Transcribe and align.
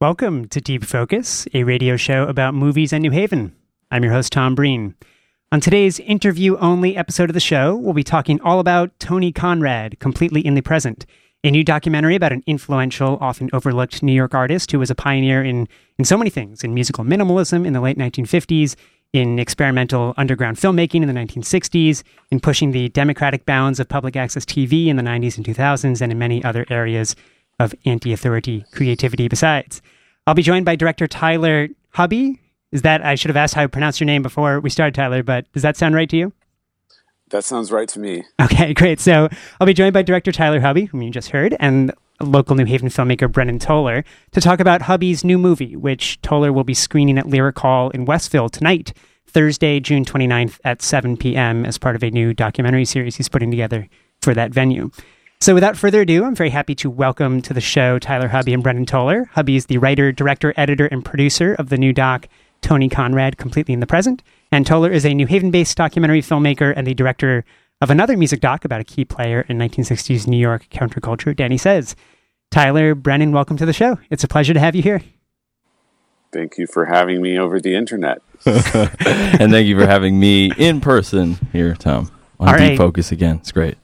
Welcome 0.00 0.48
to 0.48 0.62
Deep 0.62 0.82
Focus, 0.82 1.46
a 1.52 1.62
radio 1.62 1.94
show 1.98 2.22
about 2.22 2.54
movies 2.54 2.94
and 2.94 3.02
New 3.02 3.10
Haven. 3.10 3.54
I'm 3.90 4.02
your 4.02 4.14
host, 4.14 4.32
Tom 4.32 4.54
Breen. 4.54 4.94
On 5.52 5.60
today's 5.60 6.00
interview 6.00 6.56
only 6.56 6.96
episode 6.96 7.28
of 7.28 7.34
the 7.34 7.38
show, 7.38 7.76
we'll 7.76 7.92
be 7.92 8.02
talking 8.02 8.40
all 8.40 8.60
about 8.60 8.98
Tony 8.98 9.30
Conrad, 9.30 9.98
completely 9.98 10.40
in 10.40 10.54
the 10.54 10.62
present, 10.62 11.04
a 11.44 11.50
new 11.50 11.62
documentary 11.62 12.14
about 12.14 12.32
an 12.32 12.42
influential, 12.46 13.18
often 13.20 13.50
overlooked 13.52 14.02
New 14.02 14.14
York 14.14 14.34
artist 14.34 14.72
who 14.72 14.78
was 14.78 14.90
a 14.90 14.94
pioneer 14.94 15.44
in, 15.44 15.68
in 15.98 16.06
so 16.06 16.16
many 16.16 16.30
things 16.30 16.64
in 16.64 16.72
musical 16.72 17.04
minimalism 17.04 17.66
in 17.66 17.74
the 17.74 17.80
late 17.82 17.98
1950s, 17.98 18.76
in 19.12 19.38
experimental 19.38 20.14
underground 20.16 20.56
filmmaking 20.56 21.02
in 21.02 21.08
the 21.08 21.12
1960s, 21.12 22.02
in 22.30 22.40
pushing 22.40 22.72
the 22.72 22.88
democratic 22.88 23.44
bounds 23.44 23.78
of 23.78 23.86
public 23.86 24.16
access 24.16 24.46
TV 24.46 24.86
in 24.86 24.96
the 24.96 25.02
90s 25.02 25.36
and 25.36 25.44
2000s, 25.44 26.00
and 26.00 26.10
in 26.10 26.18
many 26.18 26.42
other 26.42 26.64
areas 26.70 27.14
of 27.60 27.74
anti 27.84 28.12
authority 28.12 28.64
creativity 28.72 29.28
besides. 29.28 29.80
I'll 30.26 30.34
be 30.34 30.42
joined 30.42 30.64
by 30.64 30.74
director 30.74 31.06
Tyler 31.06 31.68
Hubby. 31.90 32.40
Is 32.72 32.82
that, 32.82 33.04
I 33.04 33.16
should 33.16 33.28
have 33.28 33.36
asked 33.36 33.54
how 33.54 33.62
to 33.62 33.68
pronounce 33.68 34.00
your 34.00 34.06
name 34.06 34.22
before 34.22 34.60
we 34.60 34.70
started, 34.70 34.94
Tyler, 34.94 35.22
but 35.22 35.50
does 35.52 35.62
that 35.62 35.76
sound 35.76 35.94
right 35.94 36.08
to 36.08 36.16
you? 36.16 36.32
That 37.30 37.44
sounds 37.44 37.70
right 37.70 37.88
to 37.88 37.98
me. 37.98 38.24
Okay, 38.40 38.74
great. 38.74 39.00
So 39.00 39.28
I'll 39.60 39.66
be 39.66 39.74
joined 39.74 39.92
by 39.92 40.02
director 40.02 40.32
Tyler 40.32 40.60
Hubby, 40.60 40.86
whom 40.86 41.02
you 41.02 41.10
just 41.10 41.30
heard, 41.30 41.56
and 41.60 41.92
local 42.20 42.56
New 42.56 42.64
Haven 42.64 42.88
filmmaker 42.88 43.30
Brendan 43.30 43.58
Toller 43.58 44.04
to 44.32 44.40
talk 44.40 44.60
about 44.60 44.82
Hubby's 44.82 45.24
new 45.24 45.38
movie, 45.38 45.76
which 45.76 46.20
Toller 46.22 46.52
will 46.52 46.64
be 46.64 46.74
screening 46.74 47.18
at 47.18 47.28
Lyric 47.28 47.58
Hall 47.58 47.90
in 47.90 48.04
Westville 48.04 48.48
tonight, 48.48 48.92
Thursday, 49.26 49.80
June 49.80 50.04
29th 50.04 50.58
at 50.64 50.82
7 50.82 51.16
p.m., 51.16 51.64
as 51.64 51.78
part 51.78 51.96
of 51.96 52.02
a 52.02 52.10
new 52.10 52.34
documentary 52.34 52.84
series 52.84 53.16
he's 53.16 53.28
putting 53.28 53.50
together 53.50 53.88
for 54.20 54.34
that 54.34 54.52
venue. 54.52 54.90
So, 55.42 55.54
without 55.54 55.74
further 55.74 56.02
ado, 56.02 56.26
I'm 56.26 56.34
very 56.34 56.50
happy 56.50 56.74
to 56.74 56.90
welcome 56.90 57.40
to 57.40 57.54
the 57.54 57.62
show 57.62 57.98
Tyler 57.98 58.28
Hubby 58.28 58.52
and 58.52 58.62
Brendan 58.62 58.84
Toller. 58.84 59.24
Hubby 59.32 59.56
is 59.56 59.64
the 59.66 59.78
writer, 59.78 60.12
director, 60.12 60.52
editor, 60.54 60.84
and 60.88 61.02
producer 61.02 61.54
of 61.54 61.70
the 61.70 61.78
new 61.78 61.94
doc 61.94 62.28
Tony 62.60 62.90
Conrad, 62.90 63.38
Completely 63.38 63.72
in 63.72 63.80
the 63.80 63.86
Present. 63.86 64.22
And 64.52 64.66
Toller 64.66 64.90
is 64.90 65.06
a 65.06 65.14
New 65.14 65.26
Haven 65.26 65.50
based 65.50 65.78
documentary 65.78 66.20
filmmaker 66.20 66.74
and 66.76 66.86
the 66.86 66.92
director 66.92 67.46
of 67.80 67.88
another 67.88 68.18
music 68.18 68.40
doc 68.40 68.66
about 68.66 68.82
a 68.82 68.84
key 68.84 69.06
player 69.06 69.46
in 69.48 69.56
1960s 69.56 70.26
New 70.26 70.36
York 70.36 70.66
counterculture, 70.70 71.34
Danny 71.34 71.56
Says. 71.56 71.96
Tyler, 72.50 72.94
Brendan, 72.94 73.32
welcome 73.32 73.56
to 73.56 73.64
the 73.64 73.72
show. 73.72 73.98
It's 74.10 74.22
a 74.22 74.28
pleasure 74.28 74.52
to 74.52 74.60
have 74.60 74.76
you 74.76 74.82
here. 74.82 75.00
Thank 76.34 76.58
you 76.58 76.66
for 76.66 76.84
having 76.84 77.22
me 77.22 77.38
over 77.38 77.60
the 77.60 77.74
internet. 77.74 78.20
and 78.44 79.50
thank 79.50 79.66
you 79.66 79.78
for 79.78 79.86
having 79.86 80.20
me 80.20 80.52
in 80.58 80.82
person 80.82 81.38
here, 81.50 81.74
Tom, 81.76 82.10
on 82.38 82.48
All 82.48 82.54
Deep 82.58 82.60
right. 82.60 82.76
Focus 82.76 83.10
again. 83.10 83.36
It's 83.36 83.52
great. 83.52 83.78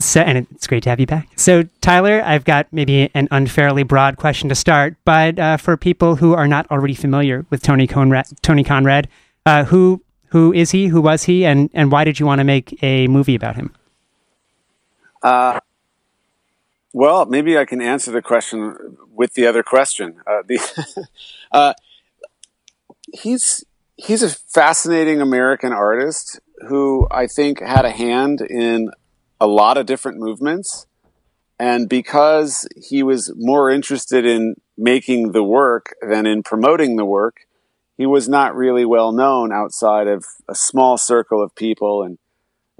So, 0.00 0.20
and 0.20 0.46
it's 0.52 0.68
great 0.68 0.84
to 0.84 0.90
have 0.90 1.00
you 1.00 1.06
back. 1.06 1.28
So, 1.34 1.64
Tyler, 1.80 2.22
I've 2.24 2.44
got 2.44 2.68
maybe 2.72 3.10
an 3.14 3.26
unfairly 3.32 3.82
broad 3.82 4.16
question 4.16 4.48
to 4.48 4.54
start, 4.54 4.94
but 5.04 5.38
uh, 5.40 5.56
for 5.56 5.76
people 5.76 6.16
who 6.16 6.34
are 6.34 6.46
not 6.46 6.70
already 6.70 6.94
familiar 6.94 7.46
with 7.50 7.62
Tony 7.62 7.88
Conrad, 7.88 8.26
Tony 8.40 8.62
Conrad, 8.62 9.08
uh, 9.44 9.64
who 9.64 10.02
who 10.28 10.52
is 10.52 10.70
he? 10.70 10.86
Who 10.86 11.00
was 11.00 11.24
he? 11.24 11.44
And 11.44 11.68
and 11.74 11.90
why 11.90 12.04
did 12.04 12.20
you 12.20 12.26
want 12.26 12.38
to 12.38 12.44
make 12.44 12.80
a 12.82 13.08
movie 13.08 13.34
about 13.34 13.56
him? 13.56 13.74
Uh, 15.20 15.58
well, 16.92 17.26
maybe 17.26 17.58
I 17.58 17.64
can 17.64 17.80
answer 17.80 18.12
the 18.12 18.22
question 18.22 18.96
with 19.12 19.34
the 19.34 19.46
other 19.46 19.64
question. 19.64 20.20
Uh, 20.26 20.42
the, 20.46 21.06
uh, 21.52 21.74
he's 23.12 23.64
he's 23.96 24.22
a 24.22 24.30
fascinating 24.30 25.20
American 25.20 25.72
artist 25.72 26.38
who 26.68 27.08
I 27.10 27.26
think 27.26 27.60
had 27.60 27.84
a 27.84 27.90
hand 27.90 28.40
in 28.40 28.90
a 29.40 29.46
lot 29.46 29.76
of 29.76 29.86
different 29.86 30.18
movements. 30.18 30.86
And 31.58 31.88
because 31.88 32.68
he 32.76 33.02
was 33.02 33.32
more 33.36 33.70
interested 33.70 34.24
in 34.24 34.56
making 34.76 35.32
the 35.32 35.42
work 35.42 35.94
than 36.00 36.24
in 36.26 36.42
promoting 36.42 36.96
the 36.96 37.04
work, 37.04 37.46
he 37.96 38.06
was 38.06 38.28
not 38.28 38.54
really 38.54 38.84
well 38.84 39.10
known 39.10 39.52
outside 39.52 40.06
of 40.06 40.24
a 40.48 40.54
small 40.54 40.96
circle 40.96 41.42
of 41.42 41.54
people 41.54 42.02
and 42.02 42.18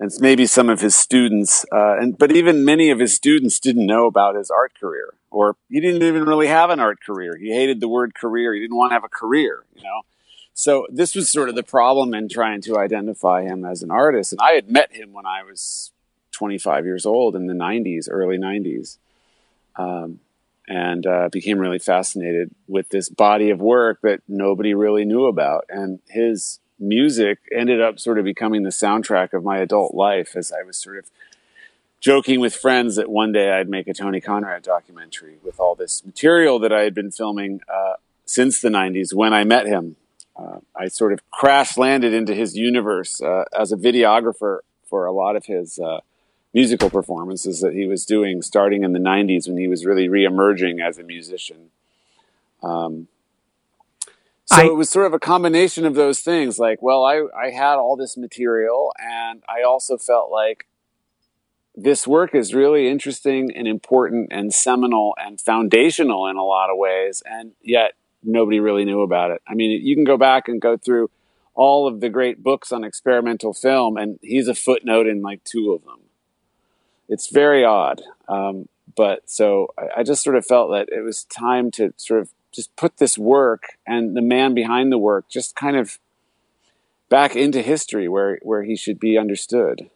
and 0.00 0.12
maybe 0.20 0.46
some 0.46 0.68
of 0.68 0.80
his 0.80 0.94
students. 0.94 1.66
Uh, 1.72 1.98
and 1.98 2.16
but 2.16 2.30
even 2.30 2.64
many 2.64 2.90
of 2.90 3.00
his 3.00 3.12
students 3.12 3.58
didn't 3.58 3.86
know 3.86 4.06
about 4.06 4.36
his 4.36 4.48
art 4.48 4.72
career, 4.78 5.14
or 5.30 5.56
he 5.68 5.80
didn't 5.80 6.04
even 6.04 6.24
really 6.24 6.46
have 6.46 6.70
an 6.70 6.78
art 6.78 7.00
career. 7.04 7.36
He 7.36 7.52
hated 7.52 7.80
the 7.80 7.88
word 7.88 8.14
career. 8.14 8.54
He 8.54 8.60
didn't 8.60 8.76
want 8.76 8.90
to 8.90 8.94
have 8.94 9.04
a 9.04 9.08
career, 9.08 9.64
you 9.74 9.82
know. 9.82 10.02
So 10.54 10.86
this 10.90 11.14
was 11.14 11.30
sort 11.30 11.48
of 11.48 11.56
the 11.56 11.62
problem 11.62 12.14
in 12.14 12.28
trying 12.28 12.60
to 12.62 12.78
identify 12.78 13.42
him 13.42 13.64
as 13.64 13.82
an 13.82 13.90
artist. 13.90 14.32
And 14.32 14.40
I 14.40 14.52
had 14.52 14.70
met 14.70 14.94
him 14.94 15.12
when 15.12 15.26
I 15.26 15.42
was 15.42 15.92
25 16.38 16.84
years 16.84 17.04
old 17.04 17.34
in 17.34 17.46
the 17.46 17.54
90s, 17.54 18.08
early 18.10 18.38
90s. 18.38 18.98
Um, 19.76 20.20
and 20.68 21.06
uh, 21.06 21.28
became 21.30 21.58
really 21.58 21.78
fascinated 21.78 22.50
with 22.66 22.90
this 22.90 23.08
body 23.08 23.48
of 23.50 23.58
work 23.58 24.00
that 24.02 24.20
nobody 24.28 24.74
really 24.74 25.06
knew 25.06 25.24
about. 25.24 25.64
And 25.70 26.00
his 26.08 26.60
music 26.78 27.38
ended 27.52 27.80
up 27.80 27.98
sort 27.98 28.18
of 28.18 28.24
becoming 28.24 28.62
the 28.62 28.70
soundtrack 28.70 29.32
of 29.32 29.42
my 29.42 29.58
adult 29.58 29.94
life 29.94 30.36
as 30.36 30.52
I 30.52 30.62
was 30.62 30.76
sort 30.76 30.98
of 30.98 31.10
joking 32.00 32.38
with 32.38 32.54
friends 32.54 32.96
that 32.96 33.08
one 33.08 33.32
day 33.32 33.50
I'd 33.50 33.68
make 33.68 33.88
a 33.88 33.94
Tony 33.94 34.20
Conrad 34.20 34.62
documentary 34.62 35.38
with 35.42 35.58
all 35.58 35.74
this 35.74 36.04
material 36.04 36.58
that 36.60 36.72
I 36.72 36.82
had 36.82 36.94
been 36.94 37.10
filming 37.10 37.60
uh, 37.72 37.94
since 38.26 38.60
the 38.60 38.68
90s 38.68 39.14
when 39.14 39.32
I 39.32 39.44
met 39.44 39.66
him. 39.66 39.96
Uh, 40.36 40.58
I 40.76 40.86
sort 40.88 41.12
of 41.12 41.28
crash 41.30 41.76
landed 41.76 42.12
into 42.12 42.34
his 42.34 42.56
universe 42.56 43.20
uh, 43.20 43.44
as 43.58 43.72
a 43.72 43.76
videographer 43.76 44.58
for 44.84 45.06
a 45.06 45.12
lot 45.12 45.34
of 45.34 45.46
his 45.46 45.78
uh, 45.78 46.00
musical 46.54 46.90
performances 46.90 47.60
that 47.60 47.74
he 47.74 47.86
was 47.86 48.04
doing 48.04 48.42
starting 48.42 48.82
in 48.82 48.92
the 48.92 48.98
90s 48.98 49.48
when 49.48 49.58
he 49.58 49.68
was 49.68 49.84
really 49.84 50.08
re-emerging 50.08 50.80
as 50.80 50.98
a 50.98 51.02
musician. 51.02 51.70
Um, 52.62 53.08
so 54.46 54.56
I- 54.62 54.66
it 54.66 54.74
was 54.76 54.88
sort 54.88 55.06
of 55.06 55.12
a 55.12 55.18
combination 55.18 55.84
of 55.84 55.94
those 55.94 56.20
things. 56.20 56.58
Like, 56.58 56.80
well, 56.80 57.04
I, 57.04 57.24
I 57.38 57.50
had 57.50 57.74
all 57.76 57.96
this 57.96 58.16
material 58.16 58.92
and 58.98 59.42
I 59.48 59.62
also 59.62 59.98
felt 59.98 60.30
like 60.30 60.66
this 61.76 62.06
work 62.06 62.34
is 62.34 62.54
really 62.54 62.88
interesting 62.88 63.54
and 63.54 63.68
important 63.68 64.28
and 64.32 64.52
seminal 64.52 65.14
and 65.18 65.40
foundational 65.40 66.26
in 66.26 66.36
a 66.36 66.42
lot 66.42 66.70
of 66.70 66.78
ways. 66.78 67.22
And 67.26 67.52
yet 67.62 67.92
nobody 68.24 68.58
really 68.58 68.84
knew 68.84 69.02
about 69.02 69.30
it. 69.30 69.42
I 69.46 69.54
mean, 69.54 69.84
you 69.84 69.94
can 69.94 70.04
go 70.04 70.16
back 70.16 70.48
and 70.48 70.60
go 70.60 70.76
through 70.76 71.10
all 71.54 71.86
of 71.86 72.00
the 72.00 72.08
great 72.08 72.42
books 72.42 72.72
on 72.72 72.84
experimental 72.84 73.52
film 73.52 73.96
and 73.96 74.18
he's 74.22 74.48
a 74.48 74.54
footnote 74.54 75.06
in 75.06 75.22
like 75.22 75.44
two 75.44 75.72
of 75.72 75.84
them. 75.84 76.00
It's 77.08 77.30
very 77.30 77.64
odd. 77.64 78.02
Um, 78.28 78.68
but 78.96 79.28
so 79.28 79.68
I, 79.78 80.00
I 80.00 80.02
just 80.02 80.22
sort 80.22 80.36
of 80.36 80.44
felt 80.44 80.70
that 80.72 80.88
it 80.90 81.02
was 81.02 81.24
time 81.24 81.70
to 81.72 81.92
sort 81.96 82.20
of 82.20 82.30
just 82.52 82.74
put 82.76 82.96
this 82.98 83.16
work 83.16 83.78
and 83.86 84.16
the 84.16 84.22
man 84.22 84.54
behind 84.54 84.90
the 84.90 84.98
work 84.98 85.28
just 85.28 85.54
kind 85.54 85.76
of 85.76 85.98
back 87.08 87.36
into 87.36 87.62
history 87.62 88.08
where, 88.08 88.38
where 88.42 88.62
he 88.62 88.76
should 88.76 88.98
be 88.98 89.16
understood. 89.16 89.90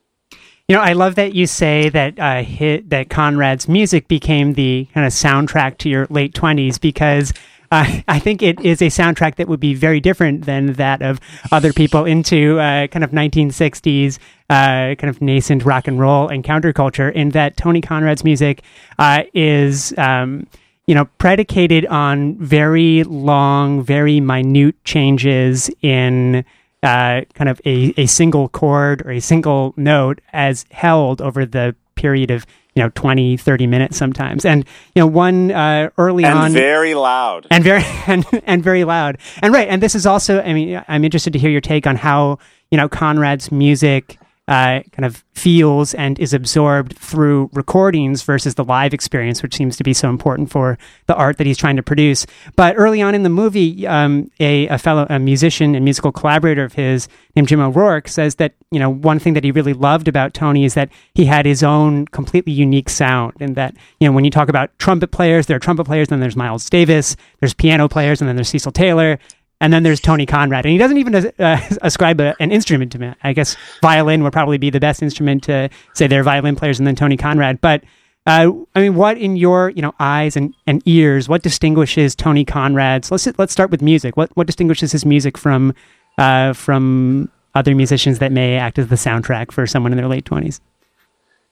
You 0.69 0.77
know, 0.77 0.83
I 0.83 0.93
love 0.93 1.17
that 1.17 1.35
you 1.35 1.47
say 1.47 1.89
that 1.91 2.19
uh, 2.19 2.43
hit, 2.43 2.89
that 2.91 3.11
Conrad's 3.11 3.69
music 3.69 4.09
became 4.09 4.55
the 4.55 4.89
kind 4.95 5.07
of 5.07 5.13
soundtrack 5.13 5.79
to 5.79 5.89
your 5.89 6.07
late 6.09 6.35
twenties 6.35 6.79
because. 6.79 7.33
Uh, 7.73 8.03
I 8.07 8.19
think 8.19 8.43
it 8.43 8.61
is 8.61 8.83
a 8.83 8.89
soundtrack 8.89 9.37
that 9.37 9.49
would 9.49 9.59
be 9.59 9.73
very 9.73 9.99
different 9.99 10.45
than 10.45 10.75
that 10.75 11.01
of 11.01 11.19
other 11.51 11.73
people 11.73 12.05
into 12.05 12.61
uh, 12.61 12.87
kind 12.89 13.03
of 13.03 13.13
1960s 13.13 14.19
uh, 14.51 14.95
kind 14.97 15.05
of 15.05 15.23
nascent 15.23 15.65
rock 15.65 15.89
and 15.89 15.99
roll 15.99 16.29
and 16.29 16.45
counterculture. 16.45 17.11
In 17.11 17.31
that 17.31 17.57
Tony 17.57 17.81
Conrad's 17.81 18.25
music 18.25 18.61
uh, 18.99 19.23
is, 19.33 19.95
um, 19.97 20.47
you 20.87 20.95
know, 20.95 21.07
predicated 21.17 21.87
on 21.87 22.37
very 22.37 23.05
long, 23.05 23.83
very 23.83 24.21
minute 24.21 24.77
changes 24.85 25.71
in 25.81 26.45
uh, 26.83 27.23
kind 27.33 27.49
of 27.49 27.59
a, 27.65 27.95
a 27.97 28.05
single 28.05 28.51
chord 28.51 29.01
or 29.07 29.13
a 29.13 29.21
single 29.21 29.73
note 29.79 30.21
as 30.35 30.67
held 30.73 31.23
over 31.23 31.47
the 31.47 31.75
period 31.95 32.31
of 32.31 32.45
you 32.75 32.83
know 32.83 32.91
20 32.95 33.37
30 33.37 33.67
minutes 33.67 33.97
sometimes. 33.97 34.45
And 34.45 34.65
you 34.95 35.01
know 35.01 35.07
one 35.07 35.51
uh, 35.51 35.91
early 35.99 36.25
and 36.25 36.39
on 36.39 36.53
very 36.53 36.95
loud. 36.95 37.47
And 37.51 37.65
very 37.65 37.85
and, 38.07 38.25
and 38.45 38.63
very 38.63 38.85
loud. 38.85 39.19
And 39.43 39.53
right 39.53 39.69
and 39.69 39.83
this 39.83 39.95
is 39.95 40.07
also 40.07 40.41
i 40.43 40.53
mean 40.53 40.83
i'm 40.89 41.05
interested 41.05 41.33
to 41.33 41.39
hear 41.39 41.51
your 41.51 41.61
take 41.61 41.87
on 41.87 41.97
how 41.97 42.39
you 42.71 42.77
know 42.77 42.89
conrad's 42.89 43.51
music 43.51 44.19
uh, 44.49 44.83
kind 44.91 45.05
of 45.05 45.25
feels 45.35 45.95
and 45.95 46.19
is 46.19 46.35
absorbed 46.35 46.99
through 46.99 47.49
recordings 47.53 48.23
versus 48.23 48.57
the 48.57 48.65
live 48.65 48.93
experience, 48.93 49.41
which 49.43 49.55
seems 49.55 49.77
to 49.77 49.85
be 49.85 49.95
so 49.95 50.11
important 50.11 50.51
for 50.51 50.77
the 51.07 51.15
art 51.15 51.39
that 51.39 51.47
he's 51.47 51.57
trying 51.57 51.77
to 51.77 51.83
produce. 51.83 52.27
But 52.57 52.75
early 52.77 53.01
on 53.01 53.15
in 53.15 53.23
the 53.23 53.29
movie, 53.29 53.87
um, 53.87 54.31
a, 54.41 54.67
a 54.67 54.79
fellow 54.79 55.07
a 55.09 55.21
musician 55.21 55.77
and 55.77 55.85
musical 55.85 56.11
collaborator 56.11 56.65
of 56.65 56.73
his 56.73 57.09
named 57.37 57.49
Jim 57.49 57.61
O'Rourke 57.61 58.09
says 58.09 58.35
that 58.37 58.55
you 58.73 58.81
know 58.81 58.91
one 58.91 59.21
thing 59.21 59.35
that 59.35 59.45
he 59.45 59.53
really 59.53 59.75
loved 59.75 60.09
about 60.09 60.35
Tony 60.35 60.65
is 60.65 60.75
that 60.75 60.91
he 61.15 61.25
had 61.25 61.47
his 61.47 61.63
own 61.63 62.07
completely 62.07 62.53
unique 62.53 62.91
sound, 62.91 63.35
and 63.39 63.55
that 63.55 63.77
you 64.01 64.09
know 64.09 64.13
when 64.13 64.25
you 64.25 64.31
talk 64.31 64.49
about 64.49 64.77
trumpet 64.79 65.13
players, 65.13 65.47
there 65.47 65.57
are 65.57 65.61
trumpet 65.61 65.85
players, 65.85 66.09
then 66.09 66.19
there's 66.19 66.37
Miles 66.37 66.69
Davis, 66.69 67.17
there's 67.39 67.55
piano 67.55 67.89
players, 67.89 68.21
and 68.21 68.29
then 68.29 68.37
there's 68.37 68.49
Cecil 68.49 68.73
Taylor, 68.73 69.21
and 69.63 69.73
then 69.73 69.85
there's 69.85 70.01
Tony 70.01 70.27
Conrad, 70.27 70.67
and 70.67 70.73
he 70.73 70.79
doesn't 70.79 70.99
even 70.99 71.15
uh, 71.15 71.61
ascribe 71.83 72.21
a, 72.21 72.35
an 72.41 72.51
instrument 72.51 72.93
to 72.93 72.99
me. 72.99 73.15
I 73.23 73.33
guess 73.33 73.57
violin 73.81 74.23
would 74.25 74.33
probably 74.33 74.59
be 74.59 74.71
the 74.71 74.81
best 74.81 75.03
instrument 75.03 75.45
to 75.45 75.71
say 75.95 76.07
they're 76.09 76.25
violin 76.25 76.57
players, 76.57 76.79
and 76.81 76.87
then 76.87 76.97
Tony 76.97 77.17
Conrad. 77.17 77.61
But 77.61 77.85
Uh, 78.25 78.53
I 78.77 78.81
mean, 78.81 78.95
what 78.95 79.19
in 79.19 79.37
your 79.37 79.71
you 79.71 79.83
know 79.83 79.95
eyes 79.99 80.37
and, 80.37 80.55
and 80.67 80.83
ears? 80.85 81.29
What 81.29 81.43
distinguishes 81.43 82.15
Tony 82.15 82.45
Conrad's? 82.45 83.11
Let's 83.11 83.27
let's 83.39 83.53
start 83.53 83.71
with 83.71 83.83
music. 83.83 84.17
What 84.17 84.31
what 84.37 84.47
distinguishes 84.47 84.93
his 84.93 85.05
music 85.05 85.39
from 85.39 85.75
uh, 86.19 86.53
from 86.53 87.31
other 87.55 87.75
musicians 87.75 88.19
that 88.19 88.31
may 88.33 88.57
act 88.57 88.79
as 88.79 88.89
the 88.89 88.97
soundtrack 88.97 89.51
for 89.53 89.67
someone 89.67 89.93
in 89.93 89.99
their 89.99 90.09
late 90.09 90.25
twenties? 90.25 90.61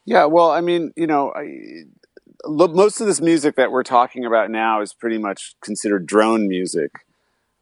Yeah, 0.04 0.26
well, 0.26 0.50
I 0.50 0.60
mean, 0.60 0.92
you 0.96 1.06
know, 1.06 1.32
I, 1.34 1.44
most 2.46 3.00
of 3.00 3.06
this 3.06 3.20
music 3.20 3.56
that 3.56 3.70
we're 3.70 3.82
talking 3.82 4.24
about 4.24 4.50
now 4.50 4.80
is 4.80 4.94
pretty 4.94 5.18
much 5.18 5.54
considered 5.60 6.06
drone 6.06 6.48
music. 6.48 6.90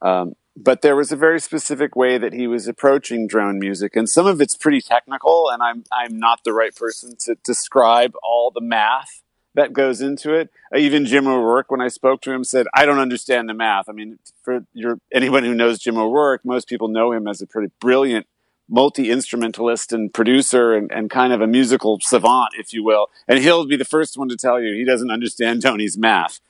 Um, 0.02 0.34
but 0.60 0.82
there 0.82 0.96
was 0.96 1.12
a 1.12 1.16
very 1.16 1.40
specific 1.40 1.94
way 1.94 2.18
that 2.18 2.32
he 2.32 2.46
was 2.46 2.66
approaching 2.66 3.28
drone 3.28 3.58
music, 3.58 3.94
and 3.94 4.08
some 4.08 4.26
of 4.26 4.40
it's 4.40 4.56
pretty 4.56 4.80
technical. 4.80 5.48
And 5.50 5.62
I'm 5.62 5.84
I'm 5.92 6.18
not 6.18 6.40
the 6.44 6.52
right 6.52 6.74
person 6.74 7.16
to 7.20 7.36
describe 7.44 8.14
all 8.22 8.50
the 8.50 8.60
math 8.60 9.22
that 9.54 9.72
goes 9.72 10.00
into 10.00 10.34
it. 10.34 10.50
Uh, 10.74 10.78
even 10.78 11.06
Jim 11.06 11.26
O'Rourke, 11.26 11.70
when 11.70 11.80
I 11.80 11.88
spoke 11.88 12.22
to 12.22 12.32
him, 12.32 12.42
said, 12.42 12.66
"I 12.74 12.86
don't 12.86 12.98
understand 12.98 13.48
the 13.48 13.54
math." 13.54 13.88
I 13.88 13.92
mean, 13.92 14.18
for 14.42 14.66
your 14.72 15.00
anyone 15.12 15.44
who 15.44 15.54
knows 15.54 15.78
Jim 15.78 15.96
O'Rourke, 15.96 16.44
most 16.44 16.68
people 16.68 16.88
know 16.88 17.12
him 17.12 17.28
as 17.28 17.40
a 17.40 17.46
pretty 17.46 17.72
brilliant 17.80 18.26
multi 18.68 19.10
instrumentalist 19.10 19.92
and 19.92 20.12
producer 20.12 20.74
and, 20.74 20.92
and 20.92 21.08
kind 21.08 21.32
of 21.32 21.40
a 21.40 21.46
musical 21.46 21.98
savant, 22.02 22.50
if 22.58 22.72
you 22.72 22.84
will. 22.84 23.08
And 23.26 23.38
he'll 23.38 23.66
be 23.66 23.76
the 23.76 23.84
first 23.84 24.18
one 24.18 24.28
to 24.28 24.36
tell 24.36 24.60
you 24.60 24.74
he 24.74 24.84
doesn't 24.84 25.10
understand 25.10 25.62
Tony's 25.62 25.96
math. 25.96 26.40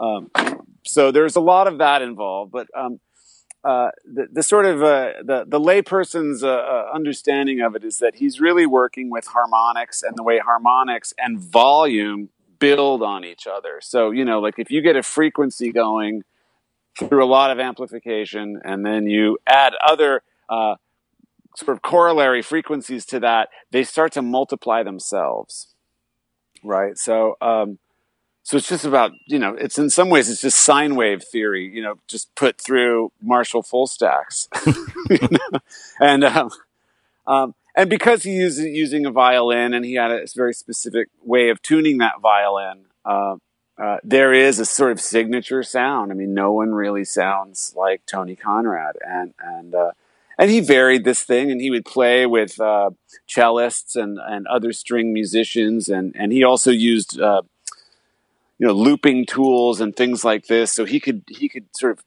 Um, 0.00 0.30
so 0.84 1.12
there's 1.12 1.36
a 1.36 1.40
lot 1.40 1.66
of 1.66 1.78
that 1.78 2.02
involved, 2.02 2.50
but 2.52 2.68
um, 2.74 3.00
uh, 3.64 3.90
the, 4.04 4.26
the, 4.32 4.42
sort 4.42 4.66
of 4.66 4.82
uh, 4.82 5.12
the 5.22 5.44
the 5.46 5.60
layperson's 5.60 6.42
uh, 6.42 6.48
uh, 6.48 6.90
understanding 6.92 7.60
of 7.60 7.76
it 7.76 7.84
is 7.84 7.98
that 7.98 8.16
he's 8.16 8.40
really 8.40 8.66
working 8.66 9.08
with 9.08 9.26
harmonics 9.26 10.02
and 10.02 10.16
the 10.16 10.22
way 10.22 10.38
harmonics 10.38 11.14
and 11.16 11.38
volume 11.38 12.28
build 12.58 13.02
on 13.02 13.24
each 13.24 13.46
other. 13.46 13.78
So 13.80 14.10
you 14.10 14.24
know, 14.24 14.40
like 14.40 14.58
if 14.58 14.70
you 14.70 14.82
get 14.82 14.96
a 14.96 15.02
frequency 15.02 15.70
going 15.70 16.22
through 16.98 17.24
a 17.24 17.26
lot 17.26 17.50
of 17.52 17.60
amplification, 17.60 18.60
and 18.64 18.84
then 18.84 19.06
you 19.06 19.38
add 19.46 19.74
other 19.86 20.22
uh, 20.48 20.74
sort 21.56 21.76
of 21.76 21.82
corollary 21.82 22.42
frequencies 22.42 23.06
to 23.06 23.20
that, 23.20 23.48
they 23.70 23.84
start 23.84 24.12
to 24.12 24.22
multiply 24.22 24.82
themselves, 24.82 25.74
right? 26.64 26.98
So. 26.98 27.36
Um, 27.40 27.78
so 28.44 28.56
it's 28.56 28.68
just 28.68 28.84
about, 28.84 29.12
you 29.26 29.38
know, 29.38 29.54
it's 29.54 29.78
in 29.78 29.88
some 29.88 30.10
ways, 30.10 30.28
it's 30.28 30.40
just 30.40 30.58
sine 30.64 30.96
wave 30.96 31.22
theory, 31.22 31.70
you 31.72 31.82
know, 31.82 31.94
just 32.08 32.34
put 32.34 32.60
through 32.60 33.12
Marshall 33.20 33.62
full 33.62 33.86
stacks. 33.86 34.48
And, 36.00 36.24
um, 36.24 36.50
um, 37.26 37.54
and 37.76 37.88
because 37.88 38.24
he 38.24 38.42
was 38.42 38.58
using 38.58 39.06
a 39.06 39.10
violin 39.10 39.72
and 39.72 39.84
he 39.84 39.94
had 39.94 40.10
a 40.10 40.26
very 40.34 40.52
specific 40.52 41.08
way 41.24 41.50
of 41.50 41.62
tuning 41.62 41.98
that 41.98 42.20
violin, 42.20 42.86
uh, 43.04 43.36
uh, 43.78 43.98
there 44.04 44.32
is 44.32 44.58
a 44.58 44.64
sort 44.64 44.92
of 44.92 45.00
signature 45.00 45.62
sound. 45.62 46.12
I 46.12 46.14
mean, 46.14 46.34
no 46.34 46.52
one 46.52 46.72
really 46.72 47.04
sounds 47.04 47.72
like 47.76 48.04
Tony 48.06 48.36
Conrad, 48.36 48.96
and 49.00 49.32
and 49.42 49.74
uh, 49.74 49.92
and 50.38 50.50
he 50.50 50.60
varied 50.60 51.04
this 51.04 51.24
thing, 51.24 51.50
and 51.50 51.60
he 51.60 51.70
would 51.70 51.86
play 51.86 52.26
with 52.26 52.60
uh, 52.60 52.90
cellists 53.28 53.96
and 53.96 54.18
and 54.18 54.46
other 54.46 54.72
string 54.72 55.12
musicians, 55.12 55.88
and 55.88 56.14
and 56.16 56.32
he 56.32 56.44
also 56.44 56.70
used 56.70 57.18
uh, 57.18 57.42
you 58.62 58.68
know 58.68 58.74
looping 58.74 59.26
tools 59.26 59.80
and 59.80 59.96
things 59.96 60.24
like 60.24 60.46
this. 60.46 60.72
So 60.72 60.84
he 60.84 61.00
could 61.00 61.24
he 61.28 61.48
could 61.48 61.64
sort 61.74 61.98
of 61.98 62.04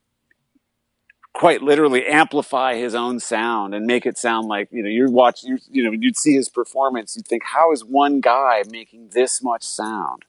quite 1.34 1.62
literally 1.62 2.08
amplify 2.08 2.76
his 2.76 2.96
own 2.96 3.20
sound 3.20 3.76
and 3.76 3.86
make 3.86 4.06
it 4.06 4.18
sound 4.18 4.48
like 4.48 4.70
you 4.72 4.82
know 4.82 4.88
you're 4.88 5.12
watching 5.12 5.50
you 5.50 5.58
you 5.70 5.84
know 5.84 5.92
you'd 5.92 6.16
see 6.16 6.34
his 6.34 6.48
performance 6.48 7.14
you'd 7.14 7.28
think 7.28 7.44
how 7.44 7.74
is 7.74 7.84
one 7.84 8.22
guy 8.22 8.64
making 8.70 9.10
this 9.12 9.44
much 9.44 9.64
sound? 9.64 10.24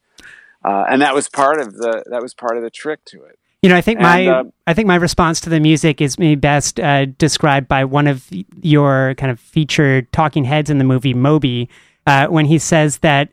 Uh, 0.65 0.85
and 0.91 1.01
that 1.01 1.15
was 1.15 1.29
part 1.29 1.61
of 1.61 1.77
the 1.77 2.03
that 2.11 2.21
was 2.21 2.35
part 2.35 2.57
of 2.57 2.65
the 2.65 2.71
trick 2.71 3.05
to 3.05 3.23
it. 3.23 3.39
You 3.63 3.69
know, 3.69 3.77
I 3.77 3.81
think 3.81 4.01
and, 4.01 4.03
my 4.03 4.27
uh, 4.27 4.45
I 4.67 4.75
think 4.75 4.89
my 4.89 4.97
response 4.97 5.41
to 5.43 5.49
the 5.49 5.61
music 5.61 6.01
is 6.01 6.19
maybe 6.19 6.35
best 6.35 6.81
uh, 6.81 7.05
described 7.05 7.69
by 7.69 7.85
one 7.85 8.09
of 8.09 8.29
your 8.63 9.15
kind 9.15 9.31
of 9.31 9.39
featured 9.39 10.11
talking 10.11 10.43
heads 10.43 10.71
in 10.71 10.79
the 10.79 10.85
movie 10.85 11.15
Moby, 11.15 11.69
uh, 12.05 12.27
when 12.27 12.47
he 12.47 12.59
says 12.59 12.99
that 12.99 13.29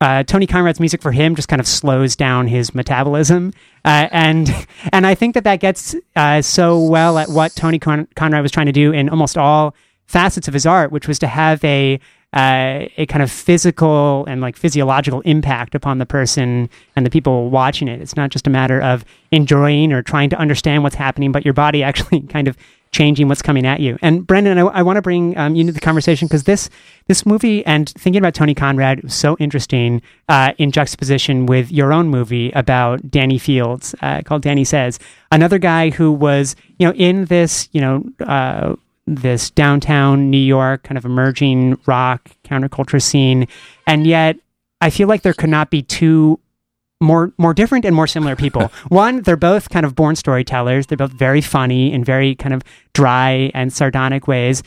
uh, 0.00 0.22
Tony 0.22 0.46
Conrad's 0.46 0.80
music 0.80 1.02
for 1.02 1.12
him 1.12 1.34
just 1.34 1.48
kind 1.48 1.60
of 1.60 1.66
slows 1.66 2.16
down 2.16 2.46
his 2.46 2.74
metabolism, 2.74 3.52
uh, 3.84 4.08
and 4.10 4.50
and 4.92 5.06
I 5.06 5.14
think 5.14 5.34
that 5.34 5.44
that 5.44 5.60
gets 5.60 5.94
uh, 6.16 6.40
so 6.42 6.80
well 6.82 7.18
at 7.18 7.28
what 7.28 7.54
Tony 7.54 7.78
Con- 7.78 8.08
Conrad 8.16 8.42
was 8.42 8.50
trying 8.50 8.66
to 8.66 8.72
do 8.72 8.92
in 8.92 9.08
almost 9.08 9.36
all 9.36 9.74
facets 10.06 10.48
of 10.48 10.54
his 10.54 10.66
art, 10.66 10.90
which 10.90 11.06
was 11.06 11.18
to 11.18 11.26
have 11.26 11.62
a 11.64 12.00
uh, 12.32 12.86
a 12.96 13.06
kind 13.06 13.22
of 13.22 13.30
physical 13.30 14.24
and 14.26 14.40
like 14.40 14.56
physiological 14.56 15.20
impact 15.22 15.74
upon 15.74 15.98
the 15.98 16.06
person 16.06 16.70
and 16.94 17.04
the 17.04 17.10
people 17.10 17.50
watching 17.50 17.88
it. 17.88 18.00
It's 18.00 18.16
not 18.16 18.30
just 18.30 18.46
a 18.46 18.50
matter 18.50 18.80
of 18.80 19.04
enjoying 19.32 19.92
or 19.92 20.02
trying 20.02 20.30
to 20.30 20.36
understand 20.36 20.82
what's 20.82 20.94
happening, 20.94 21.32
but 21.32 21.44
your 21.44 21.54
body 21.54 21.82
actually 21.82 22.20
kind 22.28 22.48
of 22.48 22.56
changing 22.92 23.28
what's 23.28 23.42
coming 23.42 23.66
at 23.66 23.80
you. 23.80 23.98
And 24.02 24.26
Brendan, 24.26 24.58
I, 24.58 24.62
I 24.62 24.82
want 24.82 24.96
to 24.96 25.02
bring 25.02 25.36
um, 25.38 25.54
you 25.54 25.60
into 25.60 25.72
the 25.72 25.80
conversation 25.80 26.26
because 26.26 26.44
this 26.44 26.68
this 27.06 27.24
movie 27.24 27.64
and 27.66 27.88
thinking 27.90 28.20
about 28.20 28.34
Tony 28.34 28.54
Conrad 28.54 29.02
was 29.02 29.14
so 29.14 29.36
interesting 29.38 30.02
uh, 30.28 30.52
in 30.58 30.72
juxtaposition 30.72 31.46
with 31.46 31.70
your 31.70 31.92
own 31.92 32.08
movie 32.08 32.50
about 32.52 33.10
Danny 33.10 33.38
Fields 33.38 33.94
uh, 34.02 34.22
called 34.22 34.42
Danny 34.42 34.64
Says, 34.64 34.98
another 35.30 35.58
guy 35.58 35.90
who 35.90 36.12
was 36.12 36.56
you 36.78 36.86
know 36.86 36.94
in 36.94 37.26
this 37.26 37.68
you 37.72 37.80
know. 37.80 38.04
Uh, 38.20 38.76
this 39.06 39.50
downtown 39.50 40.30
New 40.30 40.38
York 40.38 40.84
kind 40.84 40.96
of 40.96 41.04
emerging 41.04 41.76
rock 41.84 42.30
counterculture 42.44 43.02
scene, 43.02 43.48
and 43.84 44.06
yet 44.06 44.36
I 44.80 44.90
feel 44.90 45.08
like 45.08 45.22
there 45.22 45.34
could 45.34 45.50
not 45.50 45.68
be 45.68 45.82
two 45.82 46.38
more 47.00 47.32
more 47.38 47.54
different 47.54 47.84
and 47.84 47.94
more 47.96 48.06
similar 48.06 48.36
people. 48.36 48.68
One, 48.88 49.22
they're 49.22 49.36
both 49.36 49.70
kind 49.70 49.86
of 49.86 49.94
born 49.94 50.16
storytellers. 50.16 50.86
They're 50.86 50.98
both 50.98 51.12
very 51.12 51.40
funny 51.40 51.92
in 51.92 52.04
very 52.04 52.34
kind 52.34 52.54
of 52.54 52.62
dry 52.92 53.50
and 53.54 53.72
sardonic 53.72 54.28
ways. 54.28 54.62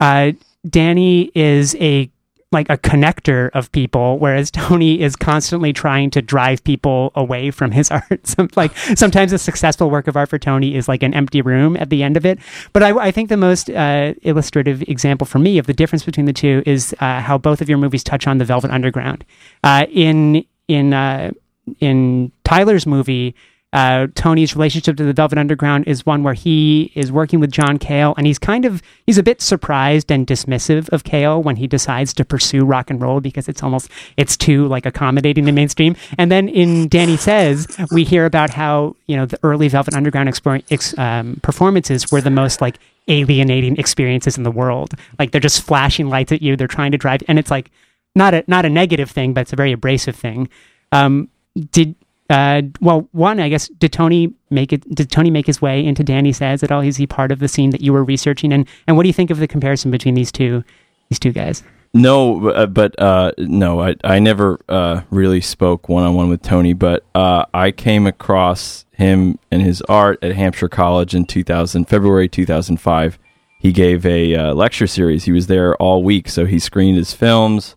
Uh, 0.00 0.32
Danny 0.68 1.30
is 1.34 1.74
a 1.76 2.10
like 2.52 2.68
a 2.68 2.76
connector 2.76 3.50
of 3.54 3.72
people, 3.72 4.18
whereas 4.18 4.50
Tony 4.50 5.00
is 5.00 5.16
constantly 5.16 5.72
trying 5.72 6.10
to 6.10 6.22
drive 6.22 6.62
people 6.64 7.10
away 7.14 7.50
from 7.50 7.70
his 7.70 7.90
art. 7.90 8.26
Some, 8.26 8.50
like 8.54 8.76
sometimes 8.94 9.32
a 9.32 9.38
successful 9.38 9.90
work 9.90 10.06
of 10.06 10.16
art 10.16 10.28
for 10.28 10.38
Tony 10.38 10.74
is 10.74 10.86
like 10.86 11.02
an 11.02 11.14
empty 11.14 11.40
room 11.40 11.76
at 11.76 11.90
the 11.90 12.02
end 12.02 12.16
of 12.16 12.26
it. 12.26 12.38
But 12.72 12.82
I, 12.82 12.90
I 13.06 13.10
think 13.10 13.30
the 13.30 13.36
most 13.36 13.70
uh, 13.70 14.14
illustrative 14.22 14.82
example 14.82 15.26
for 15.26 15.38
me 15.38 15.58
of 15.58 15.66
the 15.66 15.72
difference 15.72 16.04
between 16.04 16.26
the 16.26 16.32
two 16.32 16.62
is 16.66 16.94
uh, 17.00 17.20
how 17.20 17.38
both 17.38 17.60
of 17.60 17.68
your 17.68 17.78
movies 17.78 18.04
touch 18.04 18.26
on 18.26 18.38
the 18.38 18.44
Velvet 18.44 18.70
Underground. 18.70 19.24
Uh, 19.64 19.86
in 19.90 20.44
in 20.68 20.94
uh, 20.94 21.32
in 21.80 22.32
Tyler's 22.44 22.86
movie, 22.86 23.34
uh, 23.72 24.06
Tony's 24.14 24.54
relationship 24.54 24.98
to 24.98 25.04
the 25.04 25.14
Velvet 25.14 25.38
Underground 25.38 25.84
is 25.86 26.04
one 26.04 26.22
where 26.22 26.34
he 26.34 26.92
is 26.94 27.10
working 27.10 27.40
with 27.40 27.50
John 27.50 27.78
Cale, 27.78 28.12
and 28.18 28.26
he's 28.26 28.38
kind 28.38 28.66
of 28.66 28.82
he's 29.06 29.16
a 29.16 29.22
bit 29.22 29.40
surprised 29.40 30.12
and 30.12 30.26
dismissive 30.26 30.90
of 30.90 31.04
Cale 31.04 31.42
when 31.42 31.56
he 31.56 31.66
decides 31.66 32.12
to 32.14 32.24
pursue 32.24 32.66
rock 32.66 32.90
and 32.90 33.00
roll 33.00 33.20
because 33.20 33.48
it's 33.48 33.62
almost 33.62 33.90
it's 34.18 34.36
too 34.36 34.66
like 34.66 34.84
accommodating 34.84 35.46
the 35.46 35.52
mainstream. 35.52 35.96
And 36.18 36.30
then 36.30 36.50
in 36.50 36.88
Danny 36.88 37.16
Says, 37.16 37.66
we 37.90 38.04
hear 38.04 38.26
about 38.26 38.50
how 38.50 38.94
you 39.06 39.16
know 39.16 39.24
the 39.24 39.38
early 39.42 39.68
Velvet 39.68 39.94
Underground 39.94 40.28
ex, 40.70 40.98
um, 40.98 41.40
performances 41.42 42.12
were 42.12 42.20
the 42.20 42.30
most 42.30 42.60
like 42.60 42.78
alienating 43.08 43.78
experiences 43.78 44.36
in 44.36 44.42
the 44.42 44.50
world. 44.50 44.94
Like 45.18 45.30
they're 45.30 45.40
just 45.40 45.62
flashing 45.62 46.08
lights 46.10 46.30
at 46.30 46.42
you, 46.42 46.56
they're 46.56 46.68
trying 46.68 46.92
to 46.92 46.98
drive, 46.98 47.22
and 47.26 47.38
it's 47.38 47.50
like 47.50 47.70
not 48.14 48.34
a 48.34 48.44
not 48.46 48.66
a 48.66 48.68
negative 48.68 49.10
thing, 49.10 49.32
but 49.32 49.42
it's 49.42 49.52
a 49.54 49.56
very 49.56 49.72
abrasive 49.72 50.14
thing. 50.14 50.50
Um, 50.92 51.30
did 51.70 51.94
uh, 52.32 52.62
well, 52.80 53.08
one, 53.12 53.40
I 53.40 53.50
guess, 53.50 53.68
did 53.68 53.92
Tony 53.92 54.32
make 54.48 54.72
it? 54.72 54.88
Did 54.94 55.10
Tony 55.10 55.30
make 55.30 55.46
his 55.46 55.60
way 55.60 55.84
into 55.84 56.02
Danny 56.02 56.32
Says 56.32 56.62
at 56.62 56.72
all? 56.72 56.80
Is 56.80 56.96
he 56.96 57.06
part 57.06 57.30
of 57.30 57.40
the 57.40 57.48
scene 57.48 57.70
that 57.70 57.82
you 57.82 57.92
were 57.92 58.02
researching? 58.02 58.52
And 58.52 58.66
and 58.86 58.96
what 58.96 59.02
do 59.02 59.10
you 59.10 59.12
think 59.12 59.30
of 59.30 59.38
the 59.38 59.46
comparison 59.46 59.90
between 59.90 60.14
these 60.14 60.32
two 60.32 60.64
these 61.10 61.18
two 61.18 61.32
guys? 61.32 61.62
No, 61.92 62.48
uh, 62.48 62.66
but 62.66 62.98
uh, 62.98 63.32
no, 63.36 63.82
I 63.82 63.96
I 64.02 64.18
never 64.18 64.58
uh, 64.68 65.02
really 65.10 65.42
spoke 65.42 65.90
one 65.90 66.04
on 66.04 66.14
one 66.14 66.30
with 66.30 66.40
Tony, 66.40 66.72
but 66.72 67.04
uh, 67.14 67.44
I 67.52 67.70
came 67.70 68.06
across 68.06 68.86
him 68.92 69.38
and 69.50 69.60
his 69.60 69.82
art 69.82 70.18
at 70.22 70.34
Hampshire 70.34 70.70
College 70.70 71.14
in 71.14 71.26
2000, 71.26 71.84
February 71.86 72.28
2005. 72.28 73.18
He 73.58 73.72
gave 73.72 74.06
a 74.06 74.34
uh, 74.34 74.54
lecture 74.54 74.86
series. 74.86 75.24
He 75.24 75.32
was 75.32 75.48
there 75.48 75.76
all 75.76 76.02
week, 76.02 76.30
so 76.30 76.46
he 76.46 76.58
screened 76.58 76.96
his 76.96 77.12
films 77.12 77.76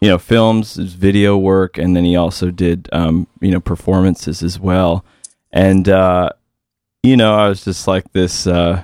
you 0.00 0.08
know 0.08 0.18
films, 0.18 0.76
video 0.76 1.36
work, 1.36 1.78
and 1.78 1.96
then 1.96 2.04
he 2.04 2.16
also 2.16 2.50
did 2.50 2.88
um, 2.92 3.26
you 3.40 3.50
know 3.50 3.60
performances 3.60 4.42
as 4.42 4.58
well. 4.58 5.04
And 5.52 5.88
uh, 5.88 6.30
you 7.02 7.16
know, 7.16 7.34
I 7.34 7.48
was 7.48 7.64
just 7.64 7.86
like 7.86 8.12
this 8.12 8.46
uh, 8.46 8.82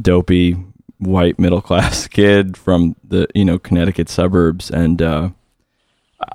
dopey 0.00 0.56
white 0.98 1.38
middle 1.38 1.62
class 1.62 2.06
kid 2.08 2.56
from 2.56 2.96
the 3.04 3.28
you 3.34 3.44
know 3.44 3.58
Connecticut 3.58 4.08
suburbs, 4.08 4.70
and 4.70 5.00
uh, 5.00 5.30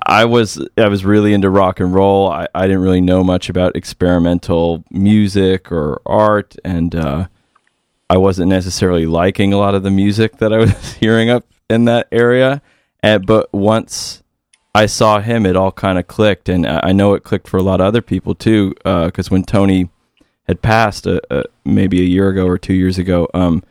I 0.04 0.24
was 0.24 0.64
I 0.76 0.88
was 0.88 1.04
really 1.04 1.32
into 1.32 1.50
rock 1.50 1.80
and 1.80 1.94
roll. 1.94 2.30
I, 2.30 2.48
I 2.54 2.62
didn't 2.66 2.82
really 2.82 3.00
know 3.00 3.22
much 3.22 3.48
about 3.48 3.76
experimental 3.76 4.84
music 4.90 5.70
or 5.70 6.02
art, 6.04 6.56
and 6.64 6.94
uh, 6.94 7.28
I 8.10 8.16
wasn't 8.16 8.48
necessarily 8.48 9.06
liking 9.06 9.52
a 9.52 9.58
lot 9.58 9.74
of 9.74 9.82
the 9.82 9.90
music 9.90 10.38
that 10.38 10.52
I 10.52 10.58
was 10.58 10.92
hearing 11.00 11.30
up 11.30 11.44
in 11.68 11.84
that 11.86 12.08
area. 12.10 12.62
And, 13.06 13.24
but 13.24 13.52
once 13.54 14.24
I 14.74 14.86
saw 14.86 15.20
him, 15.20 15.46
it 15.46 15.54
all 15.54 15.70
kind 15.70 15.96
of 15.96 16.08
clicked, 16.08 16.48
and 16.48 16.66
I 16.66 16.90
know 16.90 17.14
it 17.14 17.22
clicked 17.22 17.46
for 17.46 17.56
a 17.56 17.62
lot 17.62 17.80
of 17.80 17.86
other 17.86 18.02
people 18.02 18.34
too. 18.34 18.70
Because 18.78 19.28
uh, 19.28 19.30
when 19.30 19.44
Tony 19.44 19.90
had 20.48 20.60
passed, 20.60 21.06
uh, 21.06 21.20
uh, 21.30 21.44
maybe 21.64 22.00
a 22.00 22.04
year 22.04 22.28
ago 22.28 22.46
or 22.46 22.58
two 22.58 22.74
years 22.74 22.98
ago, 22.98 23.28
um, 23.32 23.62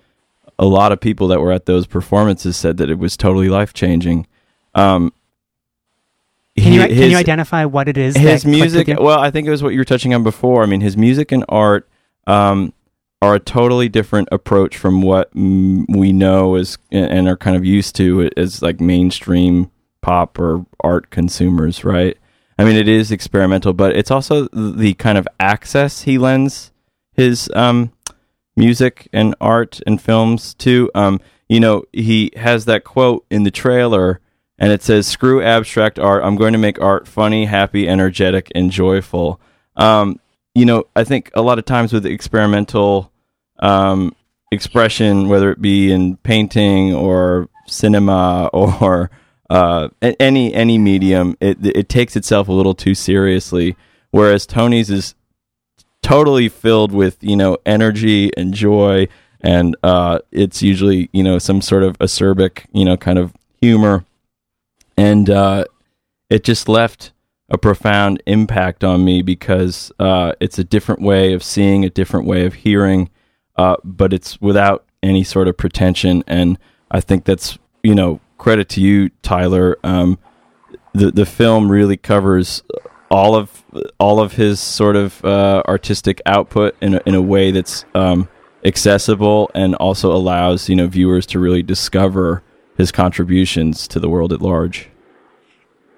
a 0.58 0.65
lot 0.65 0.94
of 0.94 1.01
people 1.01 1.27
that 1.27 1.42
were 1.42 1.51
at 1.51 1.65
those 1.65 1.86
performances 1.86 2.56
said 2.56 2.77
that 2.77 2.89
it 2.89 2.98
was 2.98 3.18
totally 3.18 3.50
life 3.50 3.74
changing. 3.74 4.25
Um, 4.74 5.12
can, 6.58 6.72
you, 6.72 6.82
his, 6.84 7.00
can 7.00 7.12
you 7.12 7.18
identify 7.18 7.65
what 7.65 7.89
it 7.89 7.98
is? 7.98 8.15
His 8.15 8.46
music. 8.46 8.88
Well, 8.88 9.20
I 9.20 9.32
think 9.32 9.48
it 9.48 9.51
was 9.51 9.62
what 9.62 9.74
you 9.74 9.80
were 9.80 9.86
touching 9.86 10.13
on 10.13 10.24
before. 10.24 10.63
I 10.63 10.65
mean, 10.65 10.80
his 10.80 10.96
music 10.96 11.34
and 11.34 11.44
art 11.50 11.89
um, 12.25 12.72
are 13.25 13.34
a 13.34 13.39
totally 13.39 13.89
different 13.89 14.29
approach 14.32 14.77
from 14.77 15.01
what 15.01 15.34
mm, 15.36 15.84
we 15.89 16.13
know 16.13 16.55
as 16.55 16.77
and 16.91 17.27
are 17.27 17.36
kind 17.36 17.58
of 17.58 17.65
used 17.65 17.96
to 17.96 18.29
as 18.38 18.62
like 18.62 18.79
mainstream 18.79 19.72
pop 20.01 20.38
or 20.38 20.67
art 20.82 21.10
consumers, 21.10 21.84
right? 21.84 22.17
I 22.60 22.63
mean, 22.63 22.75
it 22.75 22.88
is 22.88 23.12
experimental, 23.12 23.74
but 23.74 23.98
it's 23.98 24.12
also 24.12 24.48
the 24.50 24.94
kind 24.94 25.17
of 25.17 25.27
access 25.39 26.03
he 26.03 26.20
lends 26.20 26.72
his 27.13 27.50
um, 27.55 27.91
music 28.55 29.10
and 29.12 29.34
art 29.41 29.82
and 29.88 30.00
films 30.00 30.53
to. 30.55 30.91
Um, 30.94 31.20
you 31.50 31.60
know, 31.60 31.86
he 31.91 32.32
has 32.36 32.65
that 32.65 32.84
quote 32.84 33.25
in 33.32 33.41
the 33.41 33.51
trailer, 33.51 34.22
and 34.60 34.72
it 34.72 34.84
says, 34.84 35.08
"Screw 35.08 35.41
abstract 35.41 35.98
art. 35.98 36.24
I'm 36.24 36.36
going 36.36 36.53
to 36.53 36.60
make 36.60 36.79
art 36.79 37.08
funny, 37.08 37.46
happy, 37.46 37.89
energetic, 37.89 38.51
and 38.53 38.70
joyful." 38.70 39.41
Um, 39.75 40.20
you 40.53 40.65
know, 40.65 40.86
I 40.96 41.03
think 41.03 41.32
a 41.34 41.41
lot 41.41 41.58
of 41.58 41.65
times 41.65 41.91
with 41.91 42.05
experimental 42.05 43.12
um, 43.59 44.15
expression, 44.51 45.27
whether 45.27 45.51
it 45.51 45.62
be 45.62 45.91
in 45.91 46.17
painting 46.17 46.93
or 46.93 47.50
cinema 47.67 48.50
or 48.53 49.09
uh, 49.50 49.89
any 50.01 50.53
any 50.53 50.77
medium, 50.77 51.38
it 51.39 51.57
it 51.63 51.89
takes 51.89 52.15
itself 52.15 52.47
a 52.47 52.53
little 52.53 52.74
too 52.74 52.95
seriously. 52.95 53.75
Whereas 54.12 54.45
Tony's 54.45 54.89
is 54.89 55.13
totally 56.01 56.50
filled 56.50 56.91
with 56.91 57.24
you 57.24 57.35
know 57.35 57.57
energy 57.65 58.31
and 58.35 58.53
joy, 58.53 59.07
and 59.41 59.75
uh, 59.83 60.19
it's 60.31 60.63
usually 60.63 61.09
you 61.13 61.24
know 61.24 61.38
some 61.38 61.62
sort 61.62 61.83
of 61.83 61.97
acerbic 62.00 62.65
you 62.74 62.85
know 62.85 62.97
kind 62.97 63.19
of 63.19 63.33
humor, 63.62 64.05
and 64.97 65.29
uh, 65.29 65.65
it 66.29 66.43
just 66.43 66.67
left 66.67 67.12
a 67.50 67.57
profound 67.57 68.21
impact 68.25 68.83
on 68.83 69.05
me 69.05 69.21
because 69.21 69.91
uh, 70.00 70.33
it's 70.39 70.57
a 70.57 70.63
different 70.63 71.01
way 71.01 71.33
of 71.33 71.43
seeing, 71.43 71.85
a 71.85 71.89
different 71.89 72.25
way 72.25 72.45
of 72.45 72.55
hearing, 72.55 73.09
uh, 73.57 73.75
but 73.83 74.13
it's 74.13 74.39
without 74.41 74.85
any 75.01 75.24
sort 75.24 75.47
of 75.47 75.57
pretension. 75.57 76.24
And 76.27 76.57
I 76.91 77.01
think 77.01 77.25
that's 77.25 77.57
you 77.83 77.95
know 77.95 78.19
credit 78.38 78.69
to 78.69 78.81
you, 78.81 79.09
Tyler. 79.21 79.77
Um, 79.83 80.19
the 80.93 81.12
the 81.12 81.25
film 81.25 81.71
really 81.71 81.97
covers 81.97 82.63
all 83.12 83.35
of 83.35 83.63
all 84.00 84.19
of 84.19 84.33
his 84.33 84.59
sort 84.59 84.95
of 84.95 85.24
uh, 85.24 85.63
artistic 85.67 86.21
output 86.25 86.75
in 86.81 86.95
a, 86.95 87.01
in 87.05 87.15
a 87.15 87.21
way 87.21 87.51
that's 87.51 87.85
um, 87.93 88.27
accessible 88.63 89.51
and 89.53 89.75
also 89.75 90.12
allows 90.12 90.69
you 90.69 90.75
know 90.75 90.88
viewers 90.88 91.25
to 91.27 91.39
really 91.39 91.63
discover 91.63 92.43
his 92.77 92.91
contributions 92.91 93.88
to 93.88 94.00
the 94.00 94.09
world 94.09 94.33
at 94.33 94.41
large. 94.41 94.89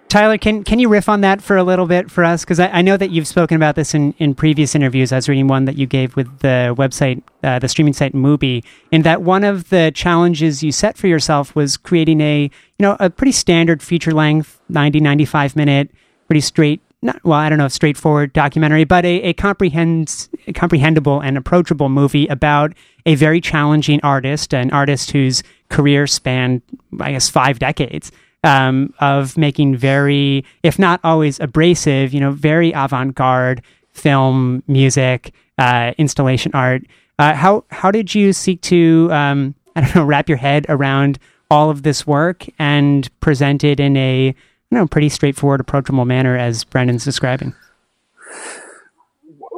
Tyler, 0.09 0.37
can 0.37 0.63
can 0.63 0.79
you 0.79 0.87
riff 0.87 1.09
on 1.09 1.19
that 1.21 1.41
for 1.41 1.57
a 1.57 1.63
little 1.63 1.85
bit 1.85 2.09
for 2.09 2.23
us? 2.23 2.45
Because 2.45 2.61
I, 2.61 2.67
I, 2.67 2.81
know 2.81 2.95
that 2.95 3.11
you've 3.11 3.27
spoken 3.27 3.57
about 3.57 3.75
this 3.75 3.93
in, 3.93 4.13
in 4.19 4.35
previous 4.35 4.73
interviews. 4.73 5.11
I 5.11 5.17
was 5.17 5.27
reading 5.27 5.47
one 5.47 5.65
that 5.65 5.77
you 5.77 5.85
gave 5.85 6.15
with 6.15 6.39
the 6.39 6.73
website, 6.77 7.21
uh, 7.43 7.59
the 7.59 7.67
streaming 7.67 7.93
site 7.93 8.13
Mubi, 8.13 8.63
in 8.89 9.01
that 9.01 9.21
one 9.21 9.43
of 9.43 9.69
the 9.69 9.91
challenges 9.93 10.63
you 10.63 10.71
set 10.71 10.97
for 10.97 11.07
yourself 11.07 11.53
was 11.55 11.75
creating 11.75 12.21
a 12.21 12.43
you 12.43 12.49
know 12.79 12.95
a 13.01 13.09
pretty 13.09 13.33
standard 13.33 13.83
feature 13.83 14.13
length, 14.13 14.61
90, 14.69 15.01
95 15.01 15.57
minute, 15.57 15.91
pretty 16.27 16.41
straight. 16.41 16.81
Not, 17.01 17.23
well, 17.23 17.37
I 17.37 17.49
don't 17.49 17.59
know, 17.59 17.67
straightforward 17.67 18.33
documentary, 18.33 18.85
but 18.85 19.05
a, 19.05 19.21
a 19.21 19.33
comprehends, 19.33 20.29
comprehensible 20.55 21.19
and 21.19 21.37
approachable 21.37 21.89
movie 21.89 22.25
about 22.27 22.73
a 23.05 23.13
very 23.15 23.39
challenging 23.39 23.99
artist, 24.01 24.53
an 24.53 24.71
artist 24.71 25.11
whose 25.11 25.43
career 25.69 26.07
spanned, 26.07 26.63
I 26.99 27.11
guess, 27.11 27.29
five 27.29 27.59
decades 27.59 28.11
um, 28.47 28.93
of 28.99 29.37
making 29.37 29.75
very, 29.75 30.45
if 30.63 30.79
not 30.79 31.01
always 31.03 31.37
abrasive, 31.41 32.13
you 32.13 32.21
know, 32.21 32.31
very 32.31 32.71
avant-garde 32.71 33.61
film, 33.91 34.63
music, 34.67 35.33
uh, 35.57 35.91
installation 35.97 36.51
art. 36.53 36.83
Uh, 37.19 37.33
how 37.33 37.65
how 37.69 37.91
did 37.91 38.15
you 38.15 38.31
seek 38.31 38.61
to 38.61 39.09
um, 39.11 39.53
I 39.75 39.81
don't 39.81 39.95
know 39.95 40.05
wrap 40.05 40.29
your 40.29 40.37
head 40.37 40.65
around 40.69 41.19
all 41.51 41.69
of 41.69 41.83
this 41.83 42.07
work 42.07 42.45
and 42.57 43.09
present 43.19 43.63
it 43.63 43.79
in 43.79 43.97
a 43.97 44.27
you 44.27 44.33
know 44.71 44.87
pretty 44.87 45.09
straightforward, 45.09 45.59
approachable 45.59 46.05
manner 46.05 46.37
as 46.37 46.63
Brendan's 46.63 47.03
describing? 47.03 47.53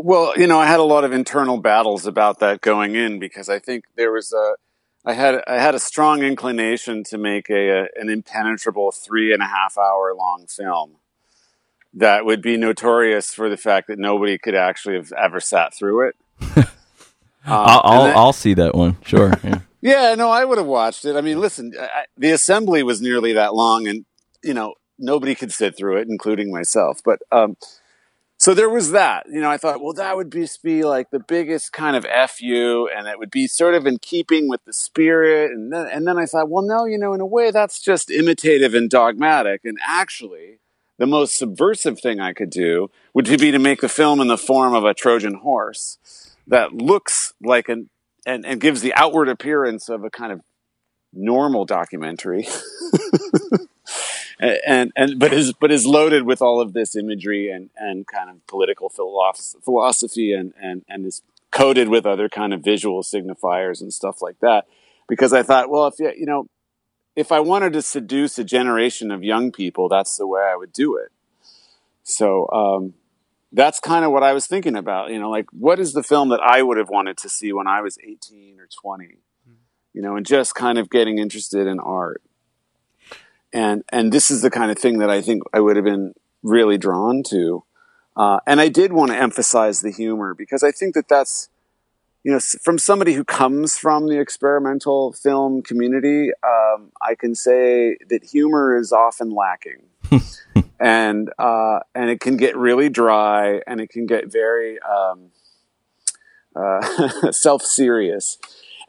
Well, 0.02 0.34
you 0.38 0.48
know, 0.48 0.58
I 0.58 0.66
had 0.66 0.80
a 0.80 0.84
lot 0.84 1.04
of 1.04 1.12
internal 1.12 1.58
battles 1.60 2.08
about 2.08 2.40
that 2.40 2.62
going 2.62 2.96
in 2.96 3.20
because 3.20 3.50
I 3.50 3.60
think 3.60 3.84
there 3.98 4.12
was 4.12 4.32
a 4.32 4.56
I 5.06 5.14
had 5.14 5.42
I 5.48 5.60
had 5.60 5.76
a 5.76 5.80
strong 5.80 6.24
inclination 6.24 7.04
to 7.06 7.18
make 7.18 7.50
a, 7.50 7.70
a, 7.70 7.88
an 7.96 8.10
impenetrable 8.10 8.92
three 8.92 9.34
and 9.34 9.42
a 9.42 9.48
half 9.48 9.78
hour 9.78 10.14
long 10.14 10.46
film 10.48 10.98
that 11.94 12.26
would 12.26 12.42
be 12.42 12.58
notorious 12.58 13.34
for 13.34 13.50
the 13.50 13.58
fact 13.58 13.88
that 13.88 13.98
nobody 13.98 14.38
could 14.38 14.56
actually 14.56 14.96
have 14.96 15.12
ever 15.14 15.40
sat 15.40 15.74
through 15.74 16.10
it. 16.10 16.16
um, 16.58 16.66
I'll 17.46 17.82
I'll, 17.84 18.04
then, 18.04 18.18
I'll, 18.18 18.34
see 18.34 18.54
that 18.56 18.76
one. 18.76 18.98
Sure. 19.04 19.34
Yeah. 19.44 19.60
yeah 19.82 20.16
no, 20.16 20.30
I 20.30 20.46
would 20.46 20.58
have 20.58 20.68
watched 20.68 21.06
it. 21.06 21.16
I 21.16 21.22
mean, 21.22 21.40
listen, 21.40 21.74
I, 21.80 22.06
the 22.18 22.32
assembly 22.32 22.84
was 22.84 23.02
nearly 23.02 23.34
that 23.34 23.56
long, 23.56 23.88
and 23.88 24.06
you 24.44 24.54
know 24.54 24.76
nobody 25.00 25.34
could 25.34 25.52
sit 25.52 25.78
through 25.78 25.98
it, 25.98 26.08
including 26.10 26.52
myself. 26.52 27.02
But 27.04 27.20
um, 27.32 27.56
so 28.50 28.56
there 28.56 28.70
was 28.70 28.94
that. 28.94 29.28
You 29.32 29.42
know, 29.42 29.52
I 29.52 29.58
thought, 29.58 29.80
well, 29.80 29.94
that 29.94 30.16
would 30.16 30.32
be, 30.32 30.48
be 30.64 30.84
like 30.84 31.12
the 31.12 31.20
biggest 31.20 31.72
kind 31.72 31.96
of 31.96 32.04
fu, 32.32 32.88
and 32.88 33.08
it 33.08 33.20
would 33.20 33.30
be 33.30 33.46
sort 33.46 33.76
of 33.76 33.86
in 33.86 34.00
keeping 34.00 34.50
with 34.50 34.66
the 34.66 34.74
spirit. 34.74 35.52
And 35.52 35.72
then, 35.72 35.86
and 35.86 36.08
then 36.08 36.18
I 36.18 36.26
thought, 36.26 36.50
well, 36.50 36.64
no, 36.64 36.86
you 36.86 36.98
know, 36.98 37.14
in 37.14 37.22
a 37.22 37.28
way, 37.28 37.52
that's 37.52 37.80
just 37.80 38.10
imitative 38.10 38.74
and 38.74 38.90
dogmatic. 38.90 39.62
And 39.66 39.78
actually, 39.86 40.58
the 40.98 41.06
most 41.06 41.38
subversive 41.38 42.00
thing 42.00 42.20
I 42.20 42.34
could 42.34 42.50
do 42.50 42.90
would 43.14 43.26
be 43.26 43.52
to 43.52 43.60
make 43.60 43.82
the 43.82 43.88
film 43.88 44.20
in 44.20 44.30
the 44.30 44.36
form 44.36 44.74
of 44.74 44.84
a 44.84 44.96
Trojan 44.96 45.36
horse 45.36 46.00
that 46.48 46.74
looks 46.74 47.36
like 47.40 47.70
an 47.70 47.92
and, 48.26 48.48
and 48.48 48.60
gives 48.60 48.82
the 48.82 48.96
outward 48.96 49.30
appearance 49.30 49.90
of 49.90 50.04
a 50.04 50.10
kind 50.10 50.32
of 50.32 50.42
normal 51.14 51.66
documentary. 51.66 52.48
and 54.40 54.92
and 54.96 55.20
but 55.20 55.34
is 55.34 55.54
but 55.54 55.72
is 55.72 55.86
loaded 55.86 56.24
with 56.24 56.42
all 56.42 56.62
of 56.62 56.74
this 56.74 56.96
imagery 56.96 57.52
and 57.52 57.70
and 57.78 58.08
kind 58.08 58.30
of 58.30 58.46
political 58.48 58.90
philosophy 58.90 60.34
and 60.34 60.54
and 60.62 60.86
and 60.88 61.06
is 61.06 61.22
coated 61.52 61.90
with 61.90 62.06
other 62.06 62.30
kind 62.30 62.54
of 62.54 62.62
visual 62.64 63.02
signifiers 63.02 63.82
and 63.82 63.94
stuff 63.94 64.22
like 64.22 64.40
that. 64.40 64.66
Because 65.08 65.34
I 65.34 65.44
thought 65.44 65.70
well 65.70 65.88
if 65.88 65.96
you 66.00 66.12
you 66.18 66.26
know 66.26 66.48
if 67.16 67.32
I 67.32 67.42
wanted 67.42 67.74
to 67.74 67.82
seduce 67.82 68.40
a 68.40 68.44
generation 68.44 69.12
of 69.12 69.24
young 69.24 69.52
people 69.52 69.90
that's 69.90 70.16
the 70.16 70.28
way 70.28 70.42
I 70.42 70.56
would 70.56 70.72
do 70.72 70.96
it. 70.96 71.12
So 72.04 72.50
um, 72.50 72.94
that's 73.52 73.80
kind 73.80 74.06
of 74.06 74.12
what 74.12 74.24
I 74.24 74.32
was 74.32 74.48
thinking 74.48 74.78
about 74.78 75.12
you 75.12 75.20
know 75.20 75.30
like 75.30 75.48
what 75.52 75.80
is 75.80 75.92
the 75.92 76.04
film 76.04 76.30
that 76.30 76.40
I 76.42 76.62
would 76.62 76.78
have 76.78 76.90
wanted 76.90 77.18
to 77.18 77.30
see 77.30 77.52
when 77.52 77.68
I 77.68 77.82
was 77.82 77.98
18 78.02 78.60
or 78.60 78.68
20 78.82 79.06
hmm. 79.06 79.54
you 79.94 80.02
know 80.02 80.16
and 80.16 80.26
just 80.26 80.56
kind 80.56 80.78
of 80.78 80.90
getting 80.90 81.18
interested 81.18 81.68
in 81.68 81.80
art 81.80 82.22
and 83.54 83.84
and 83.90 84.12
this 84.12 84.30
is 84.32 84.42
the 84.42 84.50
kind 84.50 84.72
of 84.72 84.78
thing 84.78 85.00
that 85.00 85.10
I 85.10 85.22
think 85.22 85.44
I 85.54 85.60
would 85.60 85.76
have 85.76 85.86
been 85.86 86.14
really 86.44 86.78
drawn 86.78 87.24
to. 87.30 87.64
Uh, 88.16 88.40
and 88.46 88.60
I 88.60 88.70
did 88.70 88.92
want 88.92 89.12
to 89.12 89.18
emphasize 89.18 89.82
the 89.82 89.92
humor 89.92 90.34
because 90.34 90.64
I 90.64 90.72
think 90.72 90.96
that 90.96 91.08
that's 91.08 91.50
you 92.24 92.32
know 92.32 92.40
from 92.40 92.78
somebody 92.78 93.14
who 93.14 93.24
comes 93.24 93.78
from 93.78 94.08
the 94.08 94.20
experimental 94.20 95.14
film 95.14 95.62
community, 95.62 96.32
um, 96.44 96.92
I 97.02 97.16
can 97.16 97.36
say 97.36 97.98
that 98.10 98.24
humor 98.24 98.78
is 98.78 98.92
often 98.92 99.30
lacking. 99.30 99.84
and 100.80 101.32
uh, 101.38 101.80
and 101.96 102.10
it 102.10 102.20
can 102.20 102.38
get 102.38 102.58
really 102.58 102.90
dry, 102.90 103.62
and 103.68 103.80
it 103.80 103.90
can 103.90 104.06
get 104.06 104.32
very 104.32 104.80
um, 104.82 105.32
uh, 106.56 107.32
self 107.32 107.64
serious 107.64 108.38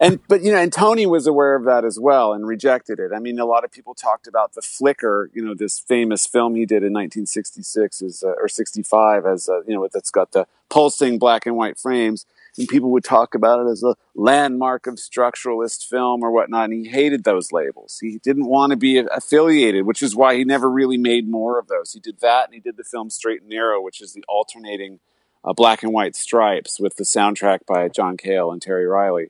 and 0.01 0.19
but 0.29 0.43
you 0.43 0.51
know, 0.51 0.59
and 0.59 0.73
Tony 0.73 1.05
was 1.05 1.27
aware 1.27 1.55
of 1.55 1.65
that 1.67 1.85
as 1.85 2.01
well 2.01 2.33
and 2.33 2.47
rejected 2.47 2.99
it. 2.99 3.11
I 3.15 3.19
mean, 3.19 3.39
a 3.39 3.45
lot 3.45 3.65
of 3.65 3.71
people 3.71 3.95
talked 3.95 4.27
about 4.27 4.55
the 4.55 4.63
Flicker, 4.63 5.31
you 5.35 5.45
know, 5.45 5.55
this 5.55 5.79
famous 5.79 6.27
film 6.27 6.55
he 6.55 6.65
did 6.65 6.83
in 6.83 6.95
1966 6.95 8.01
as, 8.01 8.23
uh, 8.23 8.33
or 8.41 8.49
65 8.49 9.27
as 9.27 9.51
uh, 9.51 9.61
you 9.67 9.75
know 9.75 9.87
that's 9.93 10.11
got 10.11 10.33
the 10.33 10.47
pulsing 10.71 11.19
black 11.19 11.45
and 11.45 11.55
white 11.55 11.79
frames, 11.79 12.25
and 12.57 12.67
people 12.67 12.91
would 12.93 13.05
talk 13.05 13.35
about 13.35 13.67
it 13.67 13.71
as 13.71 13.83
a 13.83 13.95
landmark 14.15 14.87
of 14.87 14.95
structuralist 14.95 15.87
film 15.87 16.23
or 16.23 16.31
whatnot. 16.31 16.71
And 16.71 16.87
he 16.87 16.91
hated 16.91 17.25
those 17.25 17.53
labels. 17.53 17.99
He 18.01 18.19
didn't 18.25 18.49
want 18.49 18.71
to 18.71 18.79
be 18.79 18.97
affiliated, 18.97 19.85
which 19.85 20.03
is 20.03 20.17
why 20.17 20.35
he 20.35 20.45
never 20.45 20.71
really 20.71 20.99
made 20.99 21.29
more 21.29 21.59
of 21.59 21.69
those. 21.69 21.93
He 21.93 22.01
did 22.01 22.21
that, 22.21 22.47
and 22.47 22.55
he 22.55 22.61
did 22.61 22.79
the 22.79 22.85
film 22.85 23.11
Straight 23.11 23.43
and 23.43 23.51
Narrow, 23.51 23.83
which 23.83 24.01
is 24.01 24.15
the 24.15 24.25
alternating 24.29 25.01
uh, 25.45 25.53
black 25.53 25.83
and 25.83 25.93
white 25.93 26.17
stripes 26.17 26.81
with 26.81 26.97
the 26.97 27.05
soundtrack 27.05 27.67
by 27.67 27.89
John 27.89 28.17
Cale 28.17 28.51
and 28.51 28.63
Terry 28.63 28.87
Riley 28.87 29.29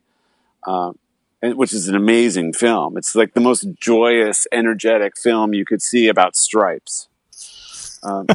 uh, 0.66 0.92
and, 1.42 1.56
which 1.56 1.72
is 1.72 1.88
an 1.88 1.94
amazing 1.94 2.52
film. 2.52 2.96
It's 2.96 3.14
like 3.14 3.34
the 3.34 3.40
most 3.40 3.66
joyous, 3.78 4.46
energetic 4.52 5.18
film 5.18 5.54
you 5.54 5.64
could 5.64 5.82
see 5.82 6.08
about 6.08 6.36
stripes. 6.36 7.08
Um, 8.02 8.26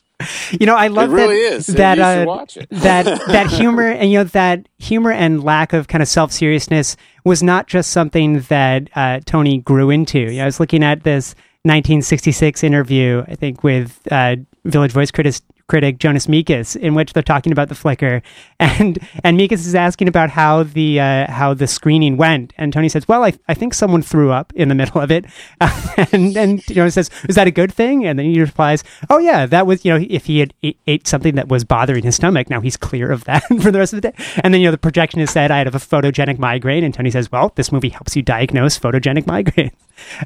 you 0.50 0.66
know, 0.66 0.76
I 0.76 0.88
love 0.88 1.10
it 1.10 1.14
really 1.14 1.42
that, 1.42 1.52
is. 1.52 1.66
that 1.66 1.98
uh, 1.98 2.24
watch 2.26 2.56
it. 2.56 2.68
that 2.70 3.04
that 3.26 3.50
humor 3.50 3.88
and 3.88 4.10
you 4.10 4.18
know 4.18 4.24
that 4.24 4.68
humor 4.78 5.12
and 5.12 5.42
lack 5.42 5.72
of 5.72 5.88
kind 5.88 6.02
of 6.02 6.08
self 6.08 6.32
seriousness 6.32 6.96
was 7.24 7.42
not 7.42 7.66
just 7.66 7.90
something 7.90 8.40
that 8.42 8.88
uh, 8.94 9.20
Tony 9.24 9.58
grew 9.58 9.90
into. 9.90 10.18
You 10.18 10.38
know, 10.38 10.42
I 10.42 10.46
was 10.46 10.60
looking 10.60 10.82
at 10.82 11.02
this 11.02 11.34
1966 11.62 12.62
interview, 12.62 13.24
I 13.26 13.34
think, 13.34 13.64
with 13.64 14.00
uh, 14.10 14.36
Village 14.64 14.92
Voice 14.92 15.10
critic 15.10 15.36
critic 15.68 15.98
Jonas 15.98 16.26
Mekas, 16.26 16.76
in 16.76 16.94
which 16.94 17.12
they're 17.12 17.22
talking 17.22 17.52
about 17.52 17.68
the 17.68 17.74
flicker, 17.74 18.22
and 18.60 18.98
and 19.22 19.38
Mekas 19.38 19.66
is 19.66 19.74
asking 19.74 20.08
about 20.08 20.30
how 20.30 20.62
the 20.62 21.00
uh, 21.00 21.30
how 21.30 21.54
the 21.54 21.66
screening 21.66 22.16
went, 22.16 22.52
and 22.56 22.72
Tony 22.72 22.88
says, 22.88 23.08
"Well, 23.08 23.24
I, 23.24 23.34
I 23.48 23.54
think 23.54 23.74
someone 23.74 24.02
threw 24.02 24.30
up 24.30 24.52
in 24.54 24.68
the 24.68 24.74
middle 24.84 25.00
of 25.00 25.10
it," 25.10 25.26
and 26.12 26.36
and 26.36 26.68
you 26.68 26.76
know 26.76 26.88
says, 26.88 27.10
"Is 27.28 27.36
that 27.36 27.46
a 27.46 27.50
good 27.50 27.72
thing?" 27.72 28.04
And 28.04 28.18
then 28.18 28.26
he 28.26 28.40
replies, 28.40 28.84
"Oh 29.10 29.18
yeah, 29.18 29.46
that 29.46 29.66
was 29.66 29.84
you 29.84 29.92
know 29.92 30.06
if 30.08 30.26
he 30.26 30.40
had 30.40 30.54
ate, 30.62 30.78
ate 30.86 31.06
something 31.06 31.34
that 31.34 31.48
was 31.48 31.64
bothering 31.64 32.04
his 32.04 32.16
stomach, 32.16 32.50
now 32.50 32.60
he's 32.60 32.76
clear 32.76 33.10
of 33.10 33.24
that 33.24 33.44
for 33.60 33.70
the 33.70 33.78
rest 33.78 33.92
of 33.92 34.02
the 34.02 34.10
day." 34.10 34.24
And 34.42 34.52
then 34.52 34.60
you 34.60 34.68
know 34.68 34.72
the 34.72 34.78
projectionist 34.78 35.30
said, 35.30 35.50
"I 35.50 35.58
have 35.58 35.74
a 35.74 35.78
photogenic 35.78 36.38
migraine," 36.38 36.84
and 36.84 36.92
Tony 36.92 37.10
says, 37.10 37.30
"Well, 37.30 37.52
this 37.54 37.72
movie 37.72 37.90
helps 37.90 38.16
you 38.16 38.22
diagnose 38.22 38.78
photogenic 38.78 39.26
migraine." 39.26 39.72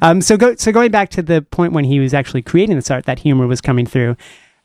Um, 0.03 0.21
so 0.21 0.37
go 0.37 0.55
so 0.57 0.73
going 0.73 0.91
back 0.91 1.11
to 1.11 1.23
the 1.23 1.43
point 1.43 1.73
when 1.73 1.85
he 1.85 2.01
was 2.01 2.15
actually 2.15 2.43
creating 2.43 2.77
this 2.77 2.91
art, 2.91 3.05
that 3.05 3.21
humor 3.21 3.47
was 3.47 3.61
coming 3.61 3.87
through. 3.87 4.17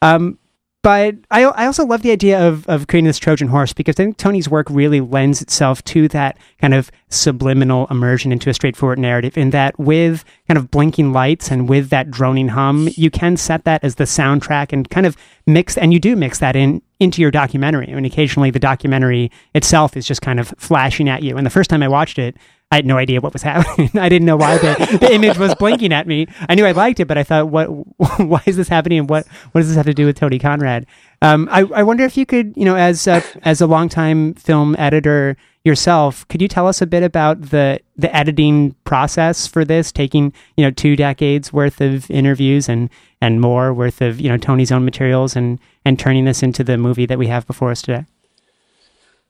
Um, 0.01 0.37
but 0.83 1.15
I, 1.31 1.45
I 1.45 1.65
also 1.65 1.85
love 1.85 2.01
the 2.01 2.11
idea 2.11 2.45
of, 2.45 2.67
of 2.67 2.87
creating 2.87 3.07
this 3.07 3.17
Trojan 3.17 3.47
horse 3.47 3.71
because 3.71 3.95
I 3.95 4.03
think 4.03 4.17
Tony's 4.17 4.49
work 4.49 4.69
really 4.69 4.99
lends 4.99 5.41
itself 5.41 5.81
to 5.85 6.09
that 6.09 6.37
kind 6.59 6.73
of 6.73 6.91
subliminal 7.07 7.87
immersion 7.89 8.33
into 8.33 8.49
a 8.49 8.53
straightforward 8.53 8.99
narrative. 8.99 9.37
In 9.37 9.51
that, 9.51 9.79
with 9.79 10.25
kind 10.47 10.57
of 10.57 10.69
blinking 10.69 11.13
lights 11.13 11.49
and 11.49 11.69
with 11.69 11.89
that 11.89 12.11
droning 12.11 12.49
hum, 12.49 12.89
you 12.91 13.09
can 13.09 13.37
set 13.37 13.63
that 13.63 13.81
as 13.81 13.95
the 13.95 14.03
soundtrack 14.03 14.73
and 14.73 14.89
kind 14.89 15.05
of 15.05 15.15
mix, 15.47 15.77
and 15.77 15.93
you 15.93 15.99
do 15.99 16.17
mix 16.17 16.39
that 16.39 16.57
in 16.57 16.81
into 16.99 17.21
your 17.21 17.31
documentary. 17.31 17.89
I 17.89 17.95
mean, 17.95 18.05
occasionally 18.05 18.51
the 18.51 18.59
documentary 18.59 19.31
itself 19.55 19.95
is 19.95 20.05
just 20.05 20.21
kind 20.21 20.39
of 20.39 20.53
flashing 20.57 21.07
at 21.07 21.23
you. 21.23 21.37
And 21.37 21.45
the 21.45 21.51
first 21.51 21.69
time 21.69 21.81
I 21.81 21.87
watched 21.87 22.19
it, 22.19 22.35
I 22.73 22.77
had 22.77 22.87
no 22.87 22.97
idea 22.97 23.21
what 23.21 23.33
was 23.33 23.43
happening. 23.51 23.91
I 23.93 24.09
didn't 24.09 24.25
know 24.25 24.35
why 24.35 24.57
the, 24.57 24.97
the 24.99 25.13
image 25.13 25.37
was 25.37 25.53
blinking 25.53 25.93
at 25.93 26.07
me. 26.07 26.25
I 26.49 26.55
knew 26.55 26.65
I 26.65 26.71
liked 26.71 26.99
it, 26.99 27.05
but 27.05 27.19
I 27.19 27.23
thought, 27.23 27.49
what? 27.49 27.67
Why 28.17 28.41
is 28.47 28.57
this 28.57 28.67
happening? 28.67 28.97
And 28.99 29.09
what? 29.09 29.27
What 29.51 29.61
does 29.61 29.67
this 29.67 29.77
have 29.77 29.85
to 29.85 29.93
do 29.93 30.07
with 30.07 30.17
Tony 30.17 30.39
Conrad? 30.39 30.87
Um, 31.21 31.47
I, 31.51 31.61
I 31.61 31.83
wonder 31.83 32.03
if 32.03 32.17
you 32.17 32.25
could, 32.25 32.51
you 32.57 32.65
know, 32.65 32.75
as 32.75 33.05
a, 33.05 33.23
as 33.43 33.61
a 33.61 33.67
longtime 33.67 34.33
film 34.33 34.75
editor 34.77 35.37
yourself, 35.63 36.27
could 36.27 36.41
you 36.41 36.47
tell 36.47 36.67
us 36.67 36.81
a 36.81 36.87
bit 36.87 37.03
about 37.03 37.41
the 37.41 37.79
the 37.95 38.13
editing 38.15 38.75
process 38.85 39.45
for 39.45 39.63
this, 39.63 39.91
taking 39.91 40.33
you 40.57 40.63
know 40.65 40.71
two 40.71 40.95
decades 40.95 41.53
worth 41.53 41.79
of 41.79 42.09
interviews 42.09 42.67
and 42.67 42.89
and 43.21 43.39
more 43.39 43.71
worth 43.71 44.01
of 44.01 44.19
you 44.19 44.29
know 44.29 44.37
Tony's 44.37 44.71
own 44.71 44.83
materials 44.83 45.35
and 45.35 45.59
and 45.85 45.99
turning 45.99 46.25
this 46.25 46.41
into 46.41 46.63
the 46.63 46.77
movie 46.77 47.05
that 47.05 47.19
we 47.19 47.27
have 47.27 47.45
before 47.45 47.69
us 47.69 47.83
today? 47.83 48.05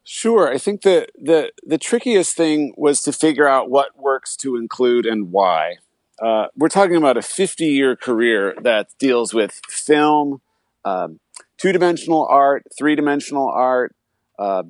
Sure. 0.03 0.51
I 0.51 0.57
think 0.57 0.81
the, 0.81 1.07
the, 1.17 1.51
the 1.65 1.77
trickiest 1.77 2.35
thing 2.35 2.73
was 2.77 3.01
to 3.01 3.13
figure 3.13 3.47
out 3.47 3.69
what 3.69 3.97
works 3.97 4.35
to 4.37 4.57
include 4.57 5.05
and 5.05 5.31
why. 5.31 5.77
Uh, 6.21 6.47
we're 6.55 6.69
talking 6.69 6.95
about 6.95 7.17
a 7.17 7.21
50 7.21 7.65
year 7.65 7.95
career 7.95 8.53
that 8.61 8.89
deals 8.99 9.33
with 9.33 9.59
film, 9.69 10.41
um, 10.85 11.19
two 11.57 11.71
dimensional 11.71 12.27
art, 12.29 12.63
three 12.77 12.95
dimensional 12.95 13.49
art, 13.49 13.95
uh, 14.37 14.63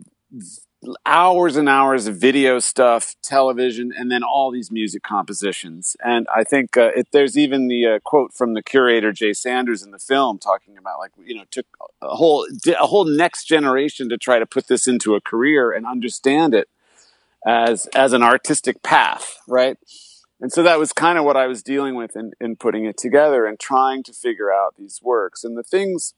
hours 1.06 1.56
and 1.56 1.70
hours 1.70 2.08
of 2.08 2.18
video 2.18 2.60
stuff, 2.60 3.16
television, 3.22 3.92
and 3.96 4.12
then 4.12 4.24
all 4.24 4.52
these 4.52 4.72
music 4.72 5.04
compositions. 5.04 5.96
And 6.04 6.28
I 6.34 6.44
think 6.44 6.78
uh, 6.78 6.92
it, 6.96 7.08
there's 7.12 7.38
even 7.38 7.68
the 7.68 7.86
uh, 7.86 8.00
quote 8.00 8.34
from 8.34 8.54
the 8.54 8.62
curator 8.62 9.12
Jay 9.12 9.34
Sanders 9.34 9.84
in 9.84 9.92
the 9.92 10.00
film 10.00 10.40
talking 10.40 10.78
about 10.78 11.00
like 11.00 11.12
you 11.26 11.36
know 11.36 11.44
took 11.52 11.66
a 12.02 12.16
whole 12.16 12.48
a 12.68 12.88
whole 12.88 13.06
next 13.06 13.46
generation 13.46 14.10
to 14.10 14.18
try 14.18 14.40
to 14.40 14.46
put 14.46 14.68
this 14.68 14.88
into 14.88 15.16
a 15.16 15.22
career 15.22 15.72
and 15.72 15.86
understand 15.86 16.54
it 16.54 16.70
as 17.46 17.88
as 17.88 18.14
an 18.14 18.24
artistic 18.24 18.82
path, 18.84 19.40
right? 19.48 19.78
And 20.42 20.52
so 20.52 20.64
that 20.64 20.80
was 20.80 20.92
kind 20.92 21.18
of 21.18 21.24
what 21.24 21.38
I 21.38 21.48
was 21.48 21.64
dealing 21.64 21.96
with 21.96 22.18
in, 22.18 22.34
in 22.42 22.58
putting 22.58 22.84
it 22.84 22.98
together 22.98 23.46
and 23.46 23.58
trying 23.58 24.04
to 24.04 24.14
figure 24.14 24.52
out 24.52 24.76
these 24.78 25.00
works 25.02 25.46
and 25.46 25.58
the 25.58 25.64
things 25.64 26.16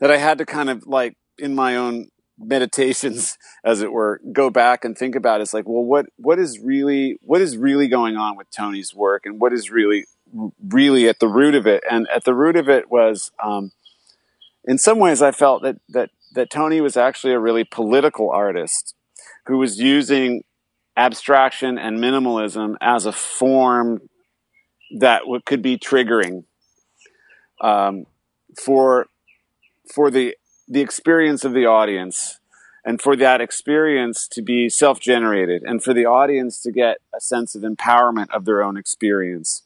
that 0.00 0.10
I 0.10 0.16
had 0.16 0.38
to 0.38 0.44
kind 0.44 0.68
of 0.68 0.84
like 0.84 1.16
in 1.38 1.54
my 1.54 1.76
own 1.76 2.08
meditations 2.42 3.38
as 3.64 3.82
it 3.82 3.92
were 3.92 4.20
go 4.32 4.50
back 4.50 4.84
and 4.84 4.96
think 4.96 5.14
about 5.14 5.40
it's 5.40 5.54
like 5.54 5.68
well 5.68 5.84
what 5.84 6.06
what 6.16 6.38
is 6.38 6.58
really 6.58 7.18
what 7.22 7.40
is 7.40 7.56
really 7.56 7.88
going 7.88 8.16
on 8.16 8.36
with 8.36 8.50
tony's 8.50 8.94
work 8.94 9.24
and 9.24 9.40
what 9.40 9.52
is 9.52 9.70
really 9.70 10.04
really 10.68 11.08
at 11.08 11.18
the 11.18 11.28
root 11.28 11.54
of 11.54 11.66
it? 11.66 11.82
And 11.90 12.08
at 12.08 12.24
the 12.24 12.34
root 12.34 12.56
of 12.56 12.68
it 12.68 12.90
was 12.90 13.30
um, 13.42 13.72
in 14.64 14.78
some 14.78 14.98
ways 14.98 15.20
i 15.22 15.32
felt 15.32 15.62
that 15.62 15.76
that 15.88 16.10
that 16.34 16.50
tony 16.50 16.80
was 16.80 16.96
actually 16.96 17.32
a 17.32 17.38
really 17.38 17.64
political 17.64 18.30
artist 18.30 18.94
who 19.46 19.58
was 19.58 19.80
using 19.80 20.44
abstraction 20.96 21.78
and 21.78 21.98
minimalism 21.98 22.76
as 22.80 23.06
a 23.06 23.12
form 23.12 24.00
that 24.98 25.22
could 25.46 25.62
be 25.62 25.78
triggering 25.78 26.44
um, 27.60 28.06
for 28.62 29.06
for 29.92 30.10
the 30.10 30.36
the 30.72 30.80
experience 30.80 31.44
of 31.44 31.52
the 31.52 31.66
audience 31.66 32.40
and 32.82 32.98
for 32.98 33.14
that 33.14 33.42
experience 33.42 34.26
to 34.26 34.40
be 34.40 34.70
self 34.70 34.98
generated 35.00 35.62
and 35.62 35.84
for 35.84 35.92
the 35.92 36.06
audience 36.06 36.62
to 36.62 36.72
get 36.72 36.96
a 37.14 37.20
sense 37.20 37.54
of 37.54 37.60
empowerment 37.60 38.30
of 38.30 38.46
their 38.46 38.62
own 38.62 38.78
experience 38.78 39.64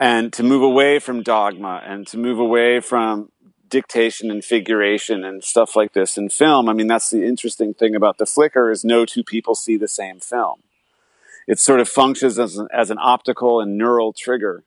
and 0.00 0.32
to 0.32 0.42
move 0.42 0.62
away 0.62 0.98
from 0.98 1.22
dogma 1.22 1.82
and 1.84 2.06
to 2.06 2.16
move 2.16 2.38
away 2.38 2.80
from 2.80 3.30
dictation 3.68 4.30
and 4.30 4.42
figuration 4.42 5.24
and 5.24 5.44
stuff 5.44 5.76
like 5.76 5.92
this 5.92 6.16
in 6.16 6.30
film. 6.30 6.70
I 6.70 6.72
mean, 6.72 6.86
that's 6.86 7.10
the 7.10 7.26
interesting 7.26 7.74
thing 7.74 7.94
about 7.94 8.16
the 8.16 8.26
flicker 8.26 8.70
is 8.70 8.86
no 8.86 9.04
two 9.04 9.22
people 9.22 9.54
see 9.54 9.76
the 9.76 9.88
same 9.88 10.20
film. 10.20 10.62
It 11.46 11.58
sort 11.58 11.80
of 11.80 11.88
functions 11.88 12.38
as 12.38 12.56
an, 12.56 12.68
as 12.72 12.90
an 12.90 12.98
optical 12.98 13.60
and 13.60 13.76
neural 13.76 14.14
trigger 14.14 14.64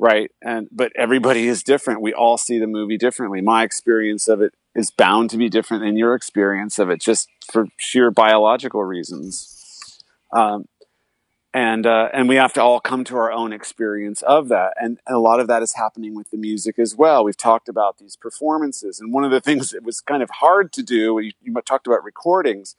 right? 0.00 0.30
And 0.42 0.66
but 0.72 0.92
everybody 0.96 1.46
is 1.46 1.62
different. 1.62 2.00
We 2.00 2.14
all 2.14 2.38
see 2.38 2.58
the 2.58 2.66
movie 2.66 2.96
differently. 2.96 3.42
My 3.42 3.62
experience 3.62 4.28
of 4.28 4.40
it 4.40 4.54
is 4.74 4.90
bound 4.90 5.28
to 5.30 5.36
be 5.36 5.50
different 5.50 5.82
than 5.84 5.96
your 5.96 6.14
experience 6.14 6.78
of 6.78 6.88
it 6.88 7.00
just 7.00 7.28
for 7.52 7.66
sheer 7.76 8.10
biological 8.10 8.82
reasons. 8.82 10.00
Um, 10.32 10.64
and 11.52 11.86
uh, 11.86 12.08
and 12.14 12.28
we 12.30 12.36
have 12.36 12.54
to 12.54 12.62
all 12.62 12.80
come 12.80 13.04
to 13.04 13.16
our 13.16 13.30
own 13.30 13.52
experience 13.52 14.22
of 14.22 14.48
that. 14.48 14.72
And, 14.80 14.98
a 15.06 15.18
lot 15.18 15.38
of 15.38 15.48
that 15.48 15.62
is 15.62 15.74
happening 15.74 16.14
with 16.14 16.30
the 16.30 16.38
music 16.38 16.78
as 16.78 16.96
well. 16.96 17.24
We've 17.24 17.36
talked 17.36 17.68
about 17.68 17.98
these 17.98 18.16
performances 18.16 19.00
and 19.00 19.12
one 19.12 19.24
of 19.24 19.30
the 19.30 19.40
things 19.48 19.70
that 19.70 19.84
was 19.84 20.00
kind 20.00 20.22
of 20.22 20.30
hard 20.30 20.72
to 20.72 20.82
do 20.82 21.20
you, 21.20 21.32
you 21.42 21.54
talked 21.60 21.86
about 21.86 22.02
recordings 22.02 22.74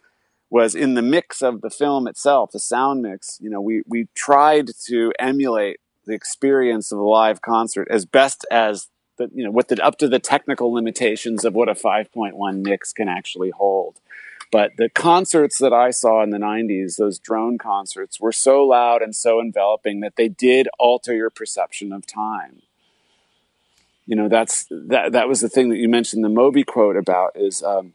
was 0.49 0.73
in 0.73 0.95
the 0.95 1.01
mix 1.03 1.43
of 1.43 1.61
the 1.61 1.69
film 1.69 2.07
itself 2.07 2.51
the 2.51 2.59
sound 2.59 3.01
mix 3.01 3.37
you 3.41 3.49
know 3.49 3.61
we 3.61 3.83
we 3.87 4.07
tried 4.15 4.69
to 4.85 5.13
emulate 5.17 5.79
the 6.05 6.13
experience 6.13 6.91
of 6.91 6.99
a 6.99 7.03
live 7.03 7.41
concert 7.41 7.87
as 7.91 8.05
best 8.05 8.45
as 8.51 8.89
the, 9.17 9.29
you 9.33 9.43
know, 9.43 9.51
with 9.51 9.67
the, 9.67 9.83
up 9.83 9.97
to 9.99 10.07
the 10.07 10.19
technical 10.19 10.73
limitations 10.73 11.45
of 11.45 11.53
what 11.53 11.69
a 11.69 11.73
5.1 11.73 12.65
mix 12.65 12.93
can 12.93 13.07
actually 13.07 13.51
hold. 13.51 13.99
But 14.51 14.71
the 14.77 14.89
concerts 14.89 15.59
that 15.59 15.71
I 15.71 15.91
saw 15.91 16.23
in 16.23 16.29
the 16.31 16.37
90s, 16.37 16.97
those 16.97 17.19
drone 17.19 17.57
concerts, 17.57 18.19
were 18.19 18.33
so 18.33 18.65
loud 18.65 19.01
and 19.01 19.15
so 19.15 19.39
enveloping 19.39 20.01
that 20.01 20.17
they 20.17 20.27
did 20.27 20.67
alter 20.77 21.13
your 21.13 21.29
perception 21.29 21.93
of 21.93 22.05
time. 22.05 22.61
You 24.05 24.17
know, 24.17 24.27
that's 24.27 24.65
that. 24.69 25.13
That 25.13 25.29
was 25.29 25.39
the 25.39 25.47
thing 25.47 25.69
that 25.69 25.77
you 25.77 25.87
mentioned 25.87 26.23
the 26.25 26.29
Moby 26.29 26.65
quote 26.65 26.97
about 26.97 27.31
is 27.35 27.63
um, 27.63 27.93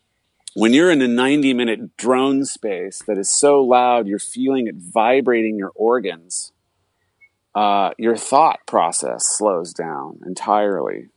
when 0.55 0.73
you're 0.73 0.91
in 0.91 1.03
a 1.03 1.09
90 1.09 1.53
minute 1.53 1.97
drone 1.99 2.47
space 2.47 3.03
that 3.07 3.19
is 3.19 3.31
so 3.31 3.61
loud, 3.61 4.07
you're 4.07 4.19
feeling 4.19 4.67
it 4.67 4.77
vibrating 4.77 5.59
your 5.59 5.73
organs 5.75 6.53
uh, 7.57 7.91
your 7.97 8.19
thought 8.19 8.61
process 8.67 9.25
slows 9.39 9.73
down 9.73 10.21
entirely. 10.27 11.09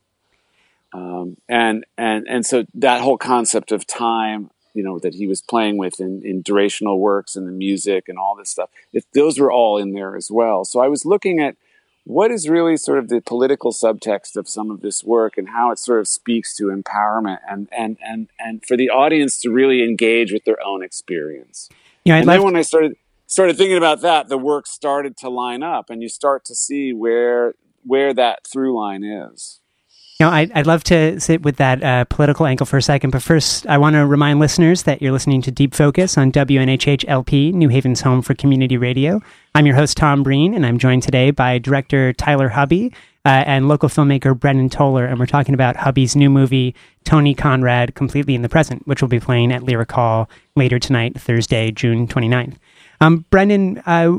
Um, 0.94 1.36
and 1.48 1.84
and 1.98 2.26
and 2.28 2.46
so 2.46 2.64
that 2.74 3.02
whole 3.02 3.18
concept 3.18 3.70
of 3.72 3.86
time, 3.86 4.50
you 4.72 4.82
know, 4.82 4.98
that 5.00 5.14
he 5.14 5.26
was 5.26 5.42
playing 5.42 5.76
with 5.76 6.00
in, 6.00 6.22
in 6.24 6.42
durational 6.42 6.98
works 6.98 7.36
and 7.36 7.46
the 7.46 7.52
music 7.52 8.08
and 8.08 8.18
all 8.18 8.34
this 8.34 8.48
stuff, 8.48 8.70
if 8.94 9.04
those 9.12 9.38
were 9.38 9.52
all 9.52 9.76
in 9.76 9.92
there 9.92 10.16
as 10.16 10.30
well. 10.30 10.64
So 10.64 10.80
I 10.80 10.88
was 10.88 11.04
looking 11.04 11.40
at 11.40 11.56
what 12.04 12.30
is 12.30 12.48
really 12.48 12.78
sort 12.78 12.98
of 12.98 13.08
the 13.08 13.20
political 13.20 13.70
subtext 13.70 14.34
of 14.34 14.48
some 14.48 14.70
of 14.70 14.80
this 14.80 15.04
work 15.04 15.36
and 15.36 15.50
how 15.50 15.70
it 15.70 15.78
sort 15.78 16.00
of 16.00 16.08
speaks 16.08 16.56
to 16.56 16.64
empowerment 16.68 17.40
and 17.48 17.68
and 17.70 17.98
and 18.02 18.28
and 18.38 18.64
for 18.64 18.78
the 18.78 18.88
audience 18.88 19.38
to 19.42 19.50
really 19.50 19.84
engage 19.84 20.32
with 20.32 20.44
their 20.46 20.58
own 20.64 20.82
experience. 20.82 21.68
Yeah, 22.02 22.16
and 22.16 22.26
then 22.26 22.42
when 22.42 22.56
I 22.56 22.62
started 22.62 22.96
started 23.30 23.56
thinking 23.56 23.76
about 23.76 24.00
that, 24.02 24.28
the 24.28 24.36
work 24.36 24.66
started 24.66 25.16
to 25.18 25.30
line 25.30 25.62
up, 25.62 25.88
and 25.88 26.02
you 26.02 26.08
start 26.08 26.44
to 26.44 26.54
see 26.54 26.92
where 26.92 27.54
where 27.82 28.12
that 28.12 28.46
through 28.46 28.76
line 28.76 29.02
is. 29.02 29.60
You 30.18 30.26
know, 30.26 30.32
I, 30.32 30.50
would 30.54 30.66
love 30.66 30.84
to 30.84 31.18
sit 31.18 31.42
with 31.42 31.56
that 31.56 31.82
uh, 31.82 32.04
political 32.04 32.44
angle 32.44 32.66
for 32.66 32.76
a 32.76 32.82
second, 32.82 33.08
but 33.08 33.22
first, 33.22 33.66
I 33.66 33.78
want 33.78 33.94
to 33.94 34.04
remind 34.04 34.38
listeners 34.38 34.82
that 34.82 35.00
you're 35.00 35.12
listening 35.12 35.40
to 35.42 35.50
Deep 35.50 35.74
Focus 35.74 36.18
on 36.18 36.30
WNHH 36.30 37.06
LP, 37.08 37.52
New 37.52 37.70
Haven's 37.70 38.02
home 38.02 38.20
for 38.20 38.34
community 38.34 38.76
radio. 38.76 39.22
I'm 39.54 39.64
your 39.64 39.76
host, 39.76 39.96
Tom 39.96 40.22
Breen, 40.22 40.52
and 40.52 40.66
I'm 40.66 40.76
joined 40.76 41.04
today 41.04 41.30
by 41.30 41.56
director 41.56 42.12
Tyler 42.12 42.50
Hubby, 42.50 42.92
uh, 43.24 43.44
and 43.46 43.66
local 43.66 43.88
filmmaker 43.88 44.38
Brendan 44.38 44.68
Toller, 44.68 45.06
and 45.06 45.18
we're 45.18 45.24
talking 45.24 45.54
about 45.54 45.76
Hubby's 45.76 46.14
new 46.14 46.28
movie, 46.28 46.74
Tony 47.04 47.34
Conrad, 47.34 47.94
Completely 47.94 48.34
in 48.34 48.42
the 48.42 48.48
Present, 48.50 48.86
which 48.86 49.00
will 49.00 49.08
be 49.08 49.20
playing 49.20 49.52
at 49.52 49.62
Lyric 49.62 49.92
Hall 49.92 50.28
later 50.54 50.78
tonight, 50.78 51.18
Thursday, 51.18 51.70
June 51.70 52.06
29th. 52.06 52.56
Um, 53.00 53.24
Brendan, 53.30 53.78
uh, 53.86 54.18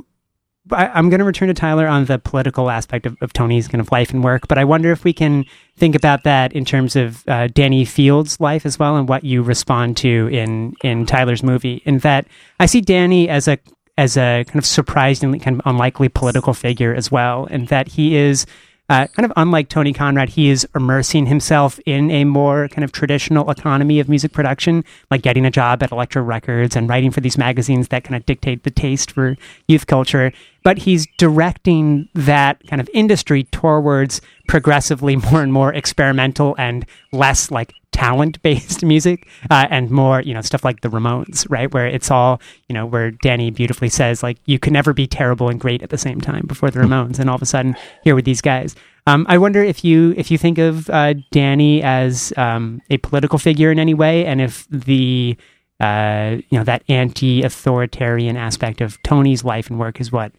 I, 0.71 0.97
am 0.97 1.09
going 1.09 1.19
to 1.19 1.25
return 1.25 1.47
to 1.47 1.53
Tyler 1.53 1.87
on 1.87 2.05
the 2.05 2.19
political 2.19 2.69
aspect 2.69 3.05
of, 3.05 3.17
of, 3.21 3.33
Tony's 3.33 3.67
kind 3.67 3.81
of 3.81 3.91
life 3.91 4.11
and 4.11 4.23
work, 4.23 4.47
but 4.47 4.57
I 4.57 4.63
wonder 4.63 4.91
if 4.91 5.03
we 5.03 5.13
can 5.13 5.45
think 5.75 5.95
about 5.95 6.23
that 6.23 6.53
in 6.53 6.65
terms 6.65 6.95
of 6.95 7.27
uh, 7.27 7.47
Danny 7.47 7.85
Field's 7.85 8.39
life 8.39 8.65
as 8.65 8.77
well 8.77 8.95
and 8.95 9.09
what 9.09 9.23
you 9.23 9.41
respond 9.41 9.97
to 9.97 10.29
in 10.31 10.73
in 10.83 11.05
Tyler's 11.05 11.43
movie. 11.43 11.81
In 11.85 11.99
that, 11.99 12.27
I 12.59 12.65
see 12.65 12.81
Danny 12.81 13.27
as 13.27 13.47
a 13.47 13.57
as 13.97 14.17
a 14.17 14.43
kind 14.47 14.57
of 14.57 14.65
surprisingly 14.65 15.39
kind 15.39 15.59
of 15.59 15.61
unlikely 15.65 16.09
political 16.09 16.53
figure 16.53 16.93
as 16.93 17.11
well, 17.11 17.47
and 17.49 17.67
that 17.67 17.87
he 17.87 18.15
is 18.15 18.45
uh, 18.91 19.07
kind 19.07 19.25
of 19.25 19.31
unlike 19.37 19.69
Tony 19.69 19.93
Conrad, 19.93 20.27
he 20.27 20.49
is 20.49 20.67
immersing 20.75 21.25
himself 21.25 21.79
in 21.85 22.11
a 22.11 22.25
more 22.25 22.67
kind 22.67 22.83
of 22.83 22.91
traditional 22.91 23.49
economy 23.49 24.01
of 24.01 24.09
music 24.09 24.33
production, 24.33 24.83
like 25.09 25.21
getting 25.21 25.45
a 25.45 25.49
job 25.49 25.81
at 25.81 25.93
Elektra 25.93 26.21
Records 26.21 26.75
and 26.75 26.89
writing 26.89 27.09
for 27.09 27.21
these 27.21 27.37
magazines 27.37 27.87
that 27.87 28.03
kind 28.03 28.17
of 28.17 28.25
dictate 28.25 28.63
the 28.63 28.69
taste 28.69 29.11
for 29.11 29.37
youth 29.69 29.87
culture. 29.87 30.33
But 30.63 30.79
he's 30.79 31.07
directing 31.17 32.09
that 32.15 32.61
kind 32.67 32.81
of 32.81 32.89
industry 32.93 33.45
towards 33.45 34.19
progressively 34.49 35.15
more 35.31 35.41
and 35.41 35.53
more 35.53 35.73
experimental 35.73 36.53
and 36.57 36.85
less 37.13 37.49
like 37.49 37.73
talent 37.91 38.41
based 38.41 38.83
music 38.93 39.27
uh, 39.49 39.67
and 39.69 39.91
more 39.91 40.21
you 40.21 40.33
know 40.33 40.41
stuff 40.41 40.63
like 40.63 40.81
the 40.81 40.89
ramones 40.89 41.45
right? 41.49 41.71
Where 41.73 41.87
it's 41.87 42.09
all 42.09 42.41
you 42.67 42.73
know 42.73 42.85
where 42.85 43.11
danny 43.11 43.51
beautifully 43.51 43.89
says 43.89 44.23
like 44.23 44.37
you 44.45 44.59
can 44.59 44.73
never 44.73 44.93
be 44.93 45.07
terrible 45.07 45.49
and 45.49 45.59
great 45.59 45.83
at 45.83 45.89
the 45.89 45.97
same 45.97 46.21
time 46.21 46.45
before 46.47 46.71
the 46.71 46.79
ramones 46.79 47.19
and 47.19 47.29
all 47.29 47.35
of 47.35 47.41
a 47.41 47.45
sudden 47.45 47.75
here 48.03 48.15
with 48.15 48.25
these 48.25 48.41
guys. 48.41 48.75
Um, 49.07 49.25
i 49.29 49.37
wonder 49.37 49.63
if 49.63 49.83
you 49.83 50.13
if 50.15 50.29
you 50.29 50.37
think 50.37 50.57
of 50.57 50.89
uh, 50.89 51.15
danny 51.31 51.81
as 51.81 52.33
um, 52.37 52.81
a 52.89 52.97
political 52.97 53.39
figure 53.39 53.71
in 53.71 53.79
any 53.79 53.93
way 53.93 54.25
and 54.25 54.39
if 54.41 54.67
the 54.69 55.35
uh, 55.79 56.37
you 56.49 56.57
know 56.57 56.63
that 56.63 56.83
anti-authoritarian 56.87 58.37
aspect 58.37 58.79
of 58.79 59.01
tony's 59.01 59.43
life 59.43 59.69
and 59.69 59.79
work 59.79 59.99
is 59.99 60.11
what 60.11 60.31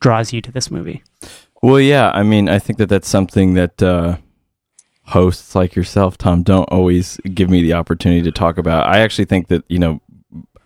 draws 0.00 0.32
you 0.32 0.40
to 0.42 0.52
this 0.52 0.70
movie? 0.70 1.02
Well 1.62 1.80
yeah 1.80 2.10
i 2.14 2.22
mean 2.22 2.48
i 2.48 2.58
think 2.58 2.78
that 2.78 2.90
that's 2.90 3.08
something 3.08 3.54
that 3.54 3.82
uh, 3.82 4.18
hosts 5.08 5.54
like 5.54 5.74
yourself, 5.74 6.18
Tom, 6.18 6.42
don't 6.42 6.68
always 6.70 7.18
give 7.34 7.48
me 7.50 7.62
the 7.62 7.72
opportunity 7.72 8.22
to 8.22 8.32
talk 8.32 8.58
about. 8.58 8.86
I 8.86 9.00
actually 9.00 9.24
think 9.24 9.48
that 9.48 9.64
you 9.68 9.78
know 9.78 10.00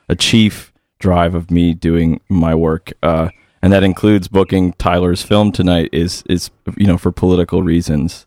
a 0.08 0.16
chief 0.16 0.72
drive 0.98 1.34
of 1.34 1.50
me 1.50 1.74
doing 1.74 2.20
my 2.28 2.54
work, 2.54 2.92
uh, 3.02 3.28
and 3.62 3.72
that 3.72 3.84
includes 3.84 4.28
booking 4.28 4.72
Tyler's 4.74 5.22
film 5.22 5.52
tonight, 5.52 5.90
is 5.92 6.22
is 6.28 6.50
you 6.76 6.86
know 6.86 6.98
for 6.98 7.12
political 7.12 7.62
reasons. 7.62 8.26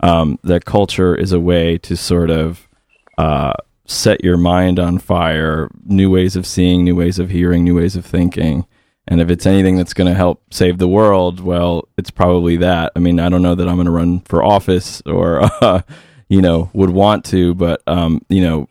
Um, 0.00 0.38
that 0.42 0.66
culture 0.66 1.14
is 1.14 1.32
a 1.32 1.40
way 1.40 1.78
to 1.78 1.96
sort 1.96 2.30
of 2.30 2.68
uh, 3.16 3.54
set 3.86 4.22
your 4.22 4.36
mind 4.36 4.78
on 4.78 4.98
fire, 4.98 5.70
new 5.86 6.10
ways 6.10 6.36
of 6.36 6.46
seeing, 6.46 6.84
new 6.84 6.96
ways 6.96 7.18
of 7.18 7.30
hearing, 7.30 7.64
new 7.64 7.76
ways 7.76 7.96
of 7.96 8.04
thinking. 8.04 8.66
And 9.06 9.20
if 9.20 9.30
it's 9.30 9.46
anything 9.46 9.76
that's 9.76 9.92
going 9.92 10.08
to 10.08 10.16
help 10.16 10.42
save 10.52 10.78
the 10.78 10.88
world, 10.88 11.40
well, 11.40 11.88
it's 11.98 12.10
probably 12.10 12.56
that. 12.58 12.92
I 12.96 13.00
mean, 13.00 13.20
I 13.20 13.28
don't 13.28 13.42
know 13.42 13.54
that 13.54 13.68
I'm 13.68 13.76
going 13.76 13.86
to 13.86 13.92
run 13.92 14.20
for 14.20 14.42
office 14.42 15.02
or, 15.04 15.42
uh, 15.60 15.82
you 16.28 16.40
know, 16.40 16.70
would 16.72 16.90
want 16.90 17.24
to, 17.26 17.54
but, 17.54 17.82
um, 17.86 18.22
you 18.28 18.40
know, 18.40 18.68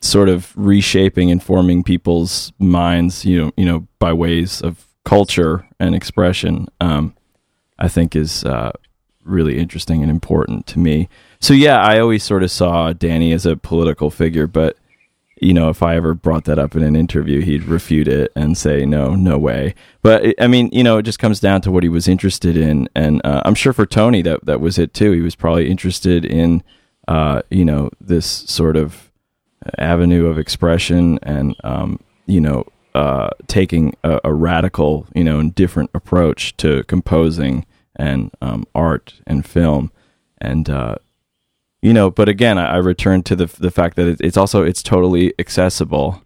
sort 0.00 0.28
of 0.28 0.52
reshaping 0.56 1.30
and 1.30 1.42
forming 1.42 1.82
people's 1.82 2.52
minds, 2.58 3.24
you 3.24 3.38
know, 3.38 3.52
you 3.56 3.64
know, 3.64 3.86
by 3.98 4.12
ways 4.12 4.62
of 4.62 4.86
culture 5.04 5.66
and 5.80 5.94
expression, 5.94 6.68
um, 6.80 7.14
I 7.78 7.88
think 7.88 8.14
is 8.16 8.44
uh, 8.44 8.72
really 9.24 9.58
interesting 9.58 10.02
and 10.02 10.10
important 10.10 10.66
to 10.68 10.78
me. 10.78 11.08
So 11.40 11.54
yeah, 11.54 11.80
I 11.82 11.98
always 11.98 12.24
sort 12.24 12.42
of 12.42 12.50
saw 12.50 12.92
Danny 12.92 13.32
as 13.32 13.46
a 13.46 13.56
political 13.56 14.10
figure, 14.10 14.46
but 14.46 14.76
you 15.40 15.54
know, 15.54 15.68
if 15.68 15.82
I 15.82 15.96
ever 15.96 16.14
brought 16.14 16.44
that 16.44 16.58
up 16.58 16.74
in 16.74 16.82
an 16.82 16.96
interview, 16.96 17.40
he'd 17.40 17.64
refute 17.64 18.08
it 18.08 18.32
and 18.34 18.56
say, 18.56 18.84
no, 18.84 19.14
no 19.14 19.38
way. 19.38 19.74
But 20.02 20.34
I 20.40 20.46
mean, 20.46 20.70
you 20.72 20.82
know, 20.82 20.98
it 20.98 21.02
just 21.02 21.18
comes 21.18 21.40
down 21.40 21.60
to 21.62 21.70
what 21.70 21.82
he 21.82 21.88
was 21.88 22.08
interested 22.08 22.56
in. 22.56 22.88
And 22.94 23.20
uh, 23.24 23.42
I'm 23.44 23.54
sure 23.54 23.72
for 23.72 23.86
Tony, 23.86 24.22
that, 24.22 24.46
that 24.46 24.60
was 24.60 24.78
it 24.78 24.94
too. 24.94 25.12
He 25.12 25.20
was 25.20 25.34
probably 25.34 25.70
interested 25.70 26.24
in, 26.24 26.62
uh, 27.06 27.42
you 27.50 27.64
know, 27.64 27.90
this 28.00 28.26
sort 28.26 28.76
of 28.76 29.10
avenue 29.78 30.26
of 30.26 30.38
expression 30.38 31.18
and, 31.22 31.54
um, 31.64 32.00
you 32.26 32.40
know, 32.40 32.64
uh, 32.94 33.30
taking 33.46 33.94
a, 34.02 34.20
a, 34.24 34.32
radical, 34.32 35.06
you 35.14 35.22
know, 35.22 35.38
and 35.38 35.54
different 35.54 35.90
approach 35.94 36.56
to 36.56 36.82
composing 36.84 37.64
and 37.96 38.30
um, 38.40 38.66
art 38.74 39.14
and 39.26 39.46
film. 39.46 39.92
And, 40.38 40.68
uh, 40.68 40.96
you 41.82 41.92
know, 41.92 42.10
but 42.10 42.28
again, 42.28 42.58
I, 42.58 42.74
I 42.74 42.76
return 42.76 43.22
to 43.24 43.36
the 43.36 43.46
the 43.46 43.70
fact 43.70 43.96
that 43.96 44.08
it, 44.08 44.20
it's 44.20 44.36
also 44.36 44.62
it's 44.62 44.82
totally 44.82 45.34
accessible. 45.38 46.22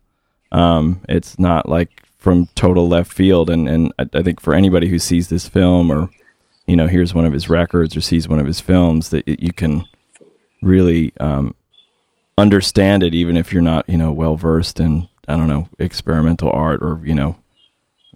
Um, 0.50 1.00
it's 1.08 1.38
not 1.38 1.68
like 1.68 2.02
from 2.18 2.46
total 2.54 2.88
left 2.88 3.12
field, 3.12 3.50
and 3.50 3.68
and 3.68 3.92
I, 3.98 4.06
I, 4.14 4.22
think 4.22 4.40
for 4.40 4.54
anybody 4.54 4.88
who 4.88 4.98
sees 4.98 5.28
this 5.28 5.48
film 5.48 5.90
or 5.90 6.10
you 6.66 6.76
know 6.76 6.86
hears 6.86 7.14
one 7.14 7.24
of 7.24 7.32
his 7.32 7.48
records 7.48 7.96
or 7.96 8.00
sees 8.00 8.28
one 8.28 8.38
of 8.38 8.46
his 8.46 8.60
films, 8.60 9.10
that 9.10 9.26
it, 9.26 9.42
you 9.42 9.52
can 9.52 9.84
really 10.62 11.12
um, 11.20 11.54
understand 12.38 13.02
it, 13.02 13.14
even 13.14 13.36
if 13.36 13.52
you're 13.52 13.62
not 13.62 13.88
you 13.88 13.98
know 13.98 14.12
well 14.12 14.36
versed 14.36 14.80
in 14.80 15.08
I 15.28 15.36
don't 15.36 15.48
know 15.48 15.68
experimental 15.78 16.50
art 16.50 16.82
or 16.82 17.00
you 17.04 17.14
know 17.14 17.36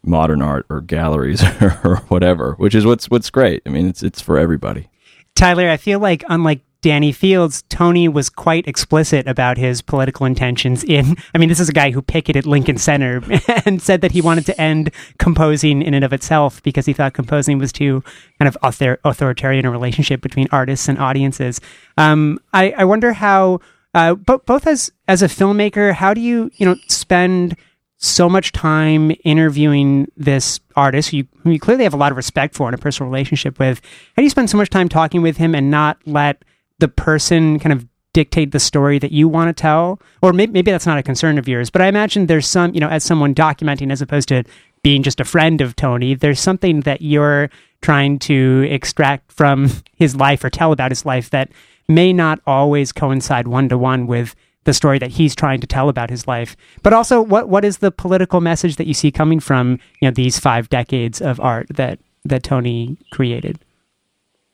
modern 0.03 0.41
art 0.41 0.65
or 0.71 0.81
galleries 0.81 1.43
or 1.61 1.97
whatever, 2.09 2.55
which 2.55 2.75
is 2.75 2.87
what's 2.87 3.11
what's 3.11 3.29
great. 3.29 3.63
I 3.67 3.69
mean, 3.69 3.89
it's 3.89 4.03
it's 4.03 4.23
for 4.23 4.39
everybody. 4.39 4.89
Tyler, 5.35 5.69
I 5.69 5.77
feel 5.77 5.99
like 5.99 6.25
unlike 6.29 6.61
Danny 6.87 7.11
Fields, 7.11 7.65
Tony 7.69 8.07
was 8.07 8.31
quite 8.31 8.69
explicit 8.69 9.27
about 9.27 9.59
his 9.59 9.83
political 9.83 10.25
intentions 10.25 10.85
in 10.85 11.17
I 11.35 11.39
mean 11.39 11.49
this 11.49 11.59
is 11.59 11.69
a 11.69 11.73
guy 11.73 11.91
who 11.91 12.01
picketed 12.01 12.47
Lincoln 12.47 12.79
Center 12.79 13.21
and 13.67 13.83
said 13.83 14.03
that 14.03 14.13
he 14.13 14.21
wanted 14.21 14.47
to 14.47 14.61
end 14.61 14.93
composing 15.19 15.83
in 15.83 15.95
and 15.95 16.05
of 16.05 16.13
itself 16.13 16.63
because 16.63 16.87
he 16.87 16.93
thought 16.93 17.13
composing 17.13 17.59
was 17.59 17.73
too 17.73 18.05
kind 18.39 18.47
of 18.47 18.57
author- 18.63 19.01
authoritarian 19.03 19.67
a 19.67 19.71
relationship 19.73 20.21
between 20.21 20.47
artists 20.53 20.89
and 20.89 20.97
audiences. 21.01 21.61
Um, 21.99 22.39
I, 22.53 22.71
I 22.79 22.85
wonder 22.85 23.15
how 23.15 23.59
uh, 23.93 24.15
both 24.15 24.69
as 24.69 24.93
as 25.09 25.23
a 25.23 25.27
filmmaker, 25.27 25.93
how 25.93 26.15
do 26.15 26.21
you 26.21 26.53
you 26.55 26.67
know 26.67 26.77
spend 26.87 27.57
so 27.97 28.29
much 28.29 28.53
time 28.53 29.11
interviewing 29.25 30.07
this 30.17 30.61
artist 30.77 31.11
who 31.11 31.17
you, 31.17 31.27
who 31.43 31.51
you 31.51 31.59
clearly 31.59 31.83
have 31.83 31.95
a 31.95 31.97
lot 31.97 32.13
of 32.13 32.17
respect 32.17 32.55
for 32.55 32.69
and 32.69 32.77
a 32.77 32.79
personal 32.79 33.11
relationship 33.11 33.59
with. 33.59 33.81
How 34.15 34.21
do 34.21 34.23
you 34.23 34.31
spend 34.31 34.51
so 34.51 34.57
much 34.57 34.71
time 34.71 34.89
talking 34.89 35.21
with 35.21 35.39
him 35.39 35.53
and 35.53 35.69
not 35.69 35.99
let 36.07 36.45
the 36.79 36.89
person 36.89 37.59
kind 37.59 37.73
of 37.73 37.87
dictate 38.13 38.53
the 38.53 38.61
story 38.61 38.99
that 38.99 39.13
you 39.13 39.29
want 39.29 39.55
to 39.55 39.61
tell? 39.61 40.01
Or 40.23 40.33
maybe, 40.33 40.53
maybe 40.53 40.71
that's 40.71 40.87
not 40.87 40.99
a 40.99 41.03
concern 41.03 41.39
of 41.39 41.49
yours 41.49 41.71
but 41.71 41.83
i 41.83 41.87
imagine 41.87 42.27
there's 42.27 42.47
some 42.47 42.75
you 42.75 42.81
know 42.81 42.89
as 42.89 43.05
someone 43.05 43.35
documenting 43.35 43.93
as 43.93 44.03
opposed 44.03 44.29
to 44.29 44.43
being 44.83 45.03
just 45.03 45.21
a 45.21 45.25
friend 45.25 45.61
of 45.61 45.77
tony 45.77 46.15
there's 46.15 46.41
something 46.41 46.81
that 46.81 47.03
you're 47.03 47.51
trying 47.83 48.19
to 48.19 48.67
extract 48.71 49.33
from 49.33 49.71
his 49.97 50.17
life 50.17 50.43
or 50.45 50.51
tell 50.51 50.73
about 50.73 50.91
his 50.91 51.05
life 51.05 51.31
that 51.31 51.51
may 51.89 52.13
not 52.13 52.41
always 52.47 52.93
coincide 52.93 53.49
one 53.49 53.69
to 53.69 53.79
one 53.79 54.07
with 54.07 54.35
the 54.65 54.75
story 54.75 54.99
that 54.99 55.13
he's 55.13 55.35
trying 55.35 55.61
to 55.61 55.67
tell 55.67 55.89
about 55.89 56.11
his 56.11 56.27
life. 56.27 56.57
But 56.83 56.93
also 56.93 57.23
what 57.23 57.49
what 57.49 57.65
is 57.65 57.79
the 57.79 57.93
political 57.93 58.41
message 58.41 58.77
that 58.77 58.87
you 58.87 58.95
see 58.95 59.13
coming 59.13 59.41
from 59.41 59.79
you 60.01 60.09
know 60.09 60.11
these 60.11 60.39
five 60.39 60.69
decades 60.69 61.23
of 61.23 61.41
art 61.41 61.69
that 61.71 62.01
that 62.25 62.43
tony 62.43 62.97
created? 63.13 63.61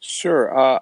Sure 0.00 0.56
uh, 0.56 0.80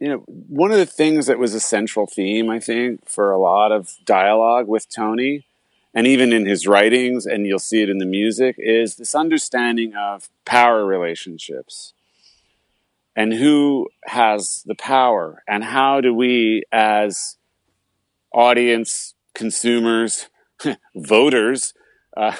you 0.00 0.08
know, 0.08 0.24
one 0.26 0.72
of 0.72 0.78
the 0.78 0.86
things 0.86 1.26
that 1.26 1.38
was 1.38 1.54
a 1.54 1.60
central 1.60 2.06
theme, 2.06 2.48
I 2.48 2.58
think, 2.58 3.06
for 3.06 3.30
a 3.30 3.38
lot 3.38 3.70
of 3.70 3.94
dialogue 4.06 4.66
with 4.66 4.88
Tony, 4.88 5.44
and 5.92 6.06
even 6.06 6.32
in 6.32 6.46
his 6.46 6.66
writings, 6.66 7.26
and 7.26 7.46
you'll 7.46 7.58
see 7.58 7.82
it 7.82 7.90
in 7.90 7.98
the 7.98 8.06
music, 8.06 8.56
is 8.58 8.96
this 8.96 9.14
understanding 9.14 9.94
of 9.94 10.30
power 10.46 10.86
relationships 10.86 11.92
and 13.14 13.34
who 13.34 13.90
has 14.06 14.62
the 14.64 14.74
power, 14.74 15.42
and 15.46 15.64
how 15.64 16.00
do 16.00 16.14
we, 16.14 16.62
as 16.72 17.36
audience, 18.32 19.14
consumers, 19.34 20.28
voters, 20.94 21.74
uh, 22.16 22.36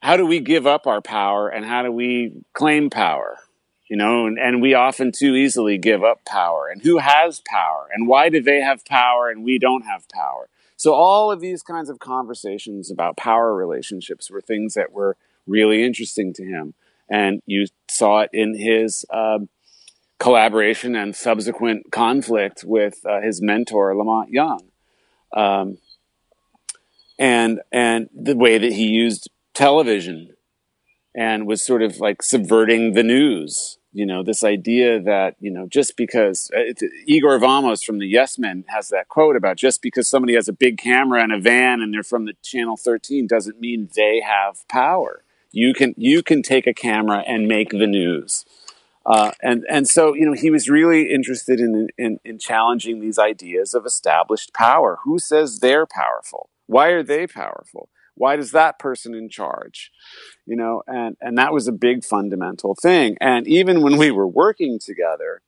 how 0.00 0.16
do 0.16 0.24
we 0.24 0.40
give 0.40 0.66
up 0.66 0.86
our 0.86 1.02
power 1.02 1.48
and 1.48 1.64
how 1.64 1.82
do 1.82 1.90
we 1.90 2.32
claim 2.54 2.88
power? 2.88 3.38
You 3.88 3.96
know, 3.96 4.26
and, 4.26 4.38
and 4.38 4.60
we 4.60 4.74
often 4.74 5.12
too 5.12 5.34
easily 5.36 5.78
give 5.78 6.02
up 6.02 6.24
power. 6.24 6.68
And 6.68 6.82
who 6.82 6.98
has 6.98 7.40
power? 7.46 7.88
And 7.92 8.08
why 8.08 8.28
do 8.28 8.42
they 8.42 8.60
have 8.60 8.84
power 8.84 9.30
and 9.30 9.44
we 9.44 9.58
don't 9.58 9.82
have 9.82 10.08
power? 10.08 10.48
So 10.76 10.92
all 10.92 11.30
of 11.30 11.40
these 11.40 11.62
kinds 11.62 11.88
of 11.88 11.98
conversations 11.98 12.90
about 12.90 13.16
power 13.16 13.54
relationships 13.54 14.30
were 14.30 14.40
things 14.40 14.74
that 14.74 14.92
were 14.92 15.16
really 15.46 15.84
interesting 15.84 16.32
to 16.34 16.44
him. 16.44 16.74
And 17.08 17.40
you 17.46 17.66
saw 17.88 18.20
it 18.20 18.30
in 18.32 18.58
his 18.58 19.06
uh, 19.10 19.38
collaboration 20.18 20.94
and 20.96 21.14
subsequent 21.14 21.92
conflict 21.92 22.64
with 22.64 23.00
uh, 23.06 23.20
his 23.20 23.40
mentor, 23.40 23.94
La 23.94 24.04
Monte 24.04 24.32
Young. 24.32 24.62
Um, 25.32 25.78
and, 27.18 27.60
and 27.72 28.10
the 28.14 28.36
way 28.36 28.58
that 28.58 28.72
he 28.72 28.88
used 28.88 29.30
television 29.54 30.35
and 31.16 31.46
was 31.46 31.64
sort 31.64 31.82
of 31.82 31.98
like 31.98 32.22
subverting 32.22 32.92
the 32.92 33.02
news 33.02 33.78
You 33.92 34.04
know, 34.04 34.22
this 34.22 34.44
idea 34.44 35.00
that, 35.00 35.36
you 35.40 35.50
know, 35.50 35.66
just 35.66 35.96
because 35.96 36.50
uh, 36.54 36.74
Igor 37.06 37.38
Vamos 37.38 37.82
from 37.82 37.98
the 37.98 38.06
Yes 38.06 38.38
Men 38.38 38.64
has 38.68 38.88
that 38.88 39.08
quote 39.08 39.36
about 39.36 39.56
just 39.56 39.80
because 39.80 40.06
somebody 40.06 40.34
has 40.34 40.48
a 40.48 40.52
big 40.52 40.76
camera 40.76 41.22
and 41.22 41.32
a 41.32 41.40
van 41.40 41.80
and 41.80 41.94
they're 41.94 42.02
from 42.02 42.26
the 42.26 42.34
channel 42.42 42.76
13 42.76 43.26
doesn't 43.26 43.58
mean 43.58 43.88
they 43.96 44.20
have 44.20 44.68
power. 44.68 45.24
You 45.50 45.72
can, 45.72 45.94
you 45.96 46.22
can 46.22 46.42
take 46.42 46.66
a 46.66 46.74
camera 46.74 47.24
and 47.26 47.48
make 47.48 47.70
the 47.70 47.86
news. 47.86 48.44
Uh, 49.06 49.30
and 49.40 49.64
and 49.70 49.88
so 49.88 50.14
you 50.14 50.26
know 50.26 50.32
he 50.32 50.50
was 50.50 50.68
really 50.68 51.12
interested 51.14 51.60
in, 51.60 51.86
in, 51.96 52.18
in 52.24 52.40
challenging 52.40 53.00
these 53.00 53.20
ideas 53.20 53.72
of 53.72 53.86
established 53.86 54.52
power. 54.52 54.98
Who 55.04 55.20
says 55.20 55.60
they're 55.60 55.86
powerful? 55.86 56.50
Why 56.66 56.88
are 56.88 57.04
they 57.04 57.28
powerful? 57.28 57.88
Why 58.16 58.36
does 58.36 58.52
that 58.52 58.78
person 58.78 59.14
in 59.14 59.28
charge? 59.28 59.90
You 60.46 60.56
know, 60.56 60.82
and 60.86 61.16
and 61.20 61.38
that 61.38 61.52
was 61.52 61.68
a 61.68 61.72
big 61.72 62.04
fundamental 62.04 62.74
thing. 62.74 63.16
And 63.20 63.46
even 63.46 63.82
when 63.82 63.96
we 63.96 64.10
were 64.10 64.28
working 64.28 64.78
together, 64.78 65.42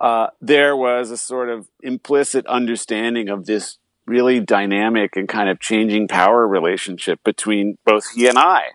uh, 0.00 0.28
there 0.40 0.76
was 0.76 1.10
a 1.10 1.16
sort 1.16 1.48
of 1.48 1.68
implicit 1.82 2.46
understanding 2.46 3.28
of 3.28 3.46
this 3.46 3.78
really 4.06 4.40
dynamic 4.40 5.16
and 5.16 5.28
kind 5.28 5.48
of 5.48 5.60
changing 5.60 6.08
power 6.08 6.46
relationship 6.48 7.20
between 7.24 7.76
both 7.84 8.10
he 8.14 8.26
and 8.26 8.38
I 8.38 8.70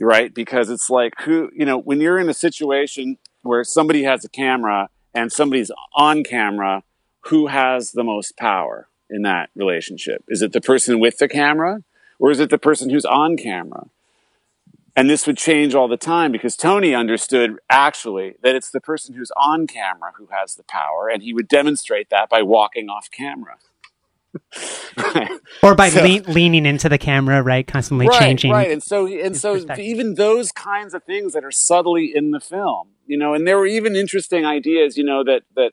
right? 0.00 0.34
Because 0.34 0.70
it's 0.70 0.90
like 0.90 1.14
who, 1.20 1.50
you 1.54 1.64
know, 1.64 1.78
when 1.78 2.00
you're 2.00 2.18
in 2.18 2.28
a 2.28 2.34
situation 2.34 3.18
where 3.42 3.64
somebody 3.64 4.04
has 4.04 4.24
a 4.24 4.28
camera 4.28 4.88
and 5.12 5.30
somebody's 5.30 5.70
on 5.94 6.24
camera, 6.24 6.82
who 7.24 7.46
has 7.46 7.92
the 7.92 8.04
most 8.04 8.36
power 8.36 8.88
in 9.08 9.22
that 9.22 9.50
relationship? 9.54 10.24
Is 10.28 10.42
it 10.42 10.52
the 10.52 10.60
person 10.60 11.00
with 11.00 11.18
the 11.18 11.28
camera 11.28 11.80
or 12.18 12.30
is 12.30 12.40
it 12.40 12.50
the 12.50 12.58
person 12.58 12.90
who's 12.90 13.04
on 13.04 13.36
camera? 13.36 13.86
And 14.96 15.10
this 15.10 15.26
would 15.26 15.36
change 15.36 15.74
all 15.74 15.88
the 15.88 15.96
time 15.96 16.30
because 16.30 16.56
Tony 16.56 16.94
understood 16.94 17.56
actually 17.68 18.36
that 18.42 18.54
it's 18.54 18.70
the 18.70 18.80
person 18.80 19.16
who's 19.16 19.32
on 19.36 19.66
camera 19.66 20.12
who 20.16 20.28
has 20.30 20.54
the 20.54 20.62
power, 20.62 21.08
and 21.08 21.22
he 21.22 21.34
would 21.34 21.48
demonstrate 21.48 22.10
that 22.10 22.28
by 22.28 22.42
walking 22.42 22.88
off 22.88 23.10
camera 23.10 23.56
or 25.62 25.74
by 25.74 25.88
so, 25.90 26.02
le- 26.02 26.32
leaning 26.32 26.66
into 26.66 26.88
the 26.88 26.98
camera, 26.98 27.42
right? 27.42 27.66
Constantly 27.66 28.06
right, 28.06 28.18
changing. 28.18 28.52
Right. 28.52 28.70
And 28.70 28.82
so, 28.82 29.06
and 29.06 29.36
so 29.36 29.64
even 29.78 30.14
those 30.14 30.52
kinds 30.52 30.94
of 30.94 31.04
things 31.04 31.32
that 31.32 31.44
are 31.44 31.52
subtly 31.52 32.12
in 32.14 32.30
the 32.30 32.40
film, 32.40 32.88
you 33.06 33.16
know, 33.16 33.34
and 33.34 33.46
there 33.46 33.58
were 33.58 33.66
even 33.66 33.96
interesting 33.96 34.44
ideas, 34.44 34.96
you 34.96 35.04
know, 35.04 35.24
that, 35.24 35.42
that 35.56 35.72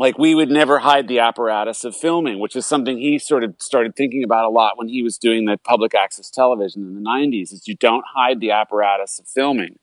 like 0.00 0.16
we 0.18 0.34
would 0.34 0.50
never 0.50 0.78
hide 0.78 1.08
the 1.08 1.18
apparatus 1.18 1.84
of 1.84 1.94
filming, 1.94 2.38
which 2.38 2.56
is 2.56 2.64
something 2.64 2.96
he 2.96 3.18
sort 3.18 3.44
of 3.44 3.54
started 3.58 3.94
thinking 3.94 4.24
about 4.24 4.46
a 4.46 4.48
lot 4.48 4.78
when 4.78 4.88
he 4.88 5.02
was 5.02 5.18
doing 5.18 5.44
the 5.44 5.58
public 5.58 5.94
access 5.94 6.30
television 6.30 6.82
in 6.86 6.94
the 6.94 7.02
90s 7.02 7.52
is 7.52 7.68
you 7.68 7.76
don't 7.76 8.02
hide 8.14 8.40
the 8.40 8.50
apparatus 8.50 9.18
of 9.18 9.28
filming. 9.28 9.78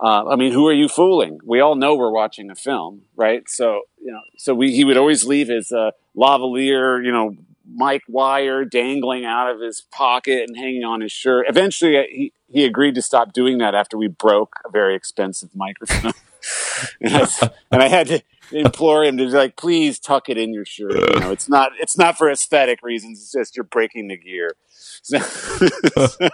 Uh, 0.00 0.24
I 0.30 0.34
mean, 0.34 0.52
who 0.52 0.66
are 0.66 0.72
you 0.72 0.88
fooling? 0.88 1.38
We 1.44 1.60
all 1.60 1.76
know 1.76 1.94
we're 1.94 2.10
watching 2.10 2.50
a 2.50 2.56
film, 2.56 3.02
right? 3.14 3.48
So, 3.48 3.82
you 4.02 4.10
know, 4.10 4.20
so 4.36 4.52
we, 4.52 4.74
he 4.74 4.84
would 4.84 4.96
always 4.96 5.24
leave 5.24 5.46
his, 5.46 5.70
uh, 5.70 5.92
lavalier, 6.16 7.04
you 7.04 7.12
know, 7.12 7.36
mic 7.72 8.02
wire 8.08 8.64
dangling 8.64 9.24
out 9.24 9.48
of 9.48 9.60
his 9.60 9.80
pocket 9.92 10.48
and 10.48 10.56
hanging 10.56 10.82
on 10.82 11.02
his 11.02 11.12
shirt. 11.12 11.46
Eventually, 11.48 11.96
uh, 11.96 12.02
he, 12.10 12.32
he 12.48 12.64
agreed 12.64 12.96
to 12.96 13.02
stop 13.02 13.32
doing 13.32 13.58
that 13.58 13.76
after 13.76 13.96
we 13.96 14.08
broke 14.08 14.56
a 14.66 14.70
very 14.70 14.96
expensive 14.96 15.54
microphone. 15.54 16.14
and, 17.00 17.14
I, 17.14 17.50
and, 17.70 17.82
I, 17.82 17.86
had 17.86 18.08
to 18.08 18.22
implore 18.52 19.04
him 19.04 19.16
to 19.18 19.26
be 19.26 19.30
like, 19.30 19.56
please 19.56 19.98
tuck 19.98 20.28
it 20.28 20.38
in 20.38 20.52
your 20.52 20.64
shirt. 20.64 20.94
You 21.14 21.20
know, 21.20 21.32
it's 21.32 21.48
not 21.48 21.72
it's 21.78 21.96
not 21.96 22.18
for 22.18 22.30
aesthetic 22.30 22.80
reasons. 22.82 23.20
It's 23.20 23.32
just 23.32 23.56
you're 23.56 23.64
breaking 23.64 24.08
the 24.08 24.16
gear. 24.16 24.56
So, 25.02 25.18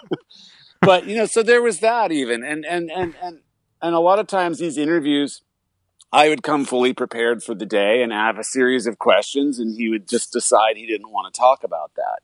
but 0.81 1.07
you 1.07 1.17
know, 1.17 1.27
so 1.27 1.43
there 1.43 1.63
was 1.63 1.81
that 1.81 2.13
even, 2.13 2.43
and 2.43 2.65
and 2.65 2.91
and 2.91 3.15
and 3.23 3.41
and 3.83 3.95
a 3.95 4.01
lot 4.01 4.19
of 4.19 4.27
times 4.27 4.59
these 4.59 4.79
interviews 4.79 5.43
I 6.13 6.29
would 6.29 6.43
come 6.43 6.65
fully 6.65 6.93
prepared 6.93 7.43
for 7.43 7.55
the 7.55 7.67
day 7.67 8.03
and 8.03 8.13
have 8.13 8.39
a 8.39 8.45
series 8.45 8.87
of 8.87 8.99
questions, 8.99 9.59
and 9.59 9.77
he 9.77 9.89
would 9.89 10.09
just 10.09 10.33
decide 10.33 10.77
he 10.77 10.87
didn't 10.87 11.11
want 11.11 11.33
to 11.33 11.39
talk 11.39 11.65
about 11.65 11.93
that. 11.97 12.21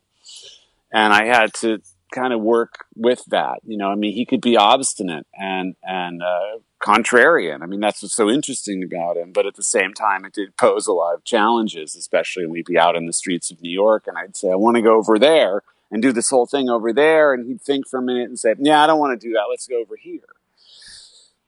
And 0.93 1.13
I 1.13 1.27
had 1.27 1.53
to 1.55 1.81
kind 2.13 2.33
of 2.33 2.41
work 2.41 2.85
with 2.95 3.25
that. 3.29 3.59
You 3.65 3.77
know, 3.77 3.89
I 3.89 3.97
mean, 3.97 4.15
he 4.15 4.25
could 4.25 4.41
be 4.41 4.57
obstinate 4.57 5.27
and 5.35 5.75
and 5.83 6.23
uh, 6.23 6.59
contrarian. 6.83 7.63
I 7.63 7.67
mean, 7.67 7.81
that's 7.81 8.03
what's 8.03 8.17
so 8.17 8.29
interesting 8.29 8.83
about 8.83 9.17
him. 9.17 9.33
But 9.33 9.47
at 9.47 9.55
the 9.55 9.63
same 9.63 9.95
time, 9.95 10.25
it 10.25 10.33
did 10.33 10.57
pose 10.57 10.87
a 10.87 10.93
lot 10.93 11.15
of 11.15 11.25
challenges, 11.25 11.95
especially 11.95 12.45
when 12.45 12.53
we'd 12.53 12.67
be 12.67 12.79
out 12.79 12.97
in 12.97 13.07
the 13.07 13.13
streets 13.13 13.51
of 13.51 13.63
New 13.63 13.71
York, 13.71 14.05
and 14.07 14.19
I'd 14.19 14.37
say, 14.37 14.51
"I 14.51 14.57
want 14.57 14.77
to 14.77 14.83
go 14.83 14.97
over 14.97 15.19
there 15.19 15.63
and 15.91 16.03
do 16.03 16.13
this 16.13 16.31
whole 16.31 16.47
thing 16.47 16.69
over 16.69 16.93
there," 16.93 17.33
and 17.33 17.47
he'd 17.47 17.61
think 17.61 17.87
for 17.87 17.99
a 17.99 18.03
minute 18.03 18.29
and 18.29 18.39
say, 18.39 18.55
"Yeah, 18.59 18.83
I 18.83 18.87
don't 18.87 18.99
want 18.99 19.19
to 19.19 19.27
do 19.27 19.33
that. 19.35 19.47
Let's 19.49 19.67
go 19.67 19.81
over 19.81 19.97
here." 19.97 20.21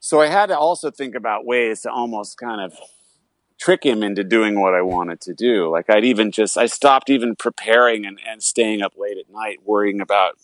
So 0.00 0.20
I 0.20 0.26
had 0.26 0.46
to 0.46 0.58
also 0.58 0.90
think 0.90 1.14
about 1.14 1.46
ways 1.46 1.80
to 1.82 1.90
almost 1.90 2.36
kind 2.36 2.60
of 2.60 2.74
trick 3.58 3.84
him 3.84 4.02
into 4.02 4.22
doing 4.22 4.60
what 4.60 4.74
I 4.74 4.82
wanted 4.82 5.20
to 5.22 5.32
do. 5.32 5.70
Like 5.70 5.88
I'd 5.88 6.04
even 6.04 6.30
just, 6.30 6.58
I 6.58 6.66
stopped 6.66 7.08
even 7.08 7.36
preparing 7.36 8.04
and, 8.04 8.20
and 8.28 8.42
staying 8.42 8.82
up 8.82 8.92
late 8.98 9.16
at 9.16 9.32
night 9.32 9.60
worrying 9.64 10.02
about, 10.02 10.34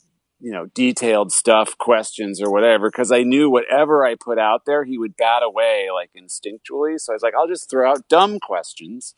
you 0.41 0.51
know, 0.51 0.67
detailed 0.67 1.33
stuff, 1.33 1.77
questions 1.79 2.41
or 2.41 2.51
whatever, 2.51 2.91
because 2.91 3.13
I 3.13 3.23
knew 3.23 3.51
whatever 3.51 4.05
I 4.05 4.15
put 4.15 4.39
out 4.39 4.65
there, 4.65 4.85
he 4.85 4.99
would 4.99 5.17
bat 5.17 5.43
away 5.43 5.89
like 5.93 6.11
instinctually. 6.17 6.99
So 6.99 7.13
I 7.13 7.15
was 7.15 7.23
like, 7.23 7.35
I'll 7.35 7.49
just 7.49 7.69
throw 7.69 7.91
out 7.91 8.09
dumb 8.09 8.41
questions 8.41 9.15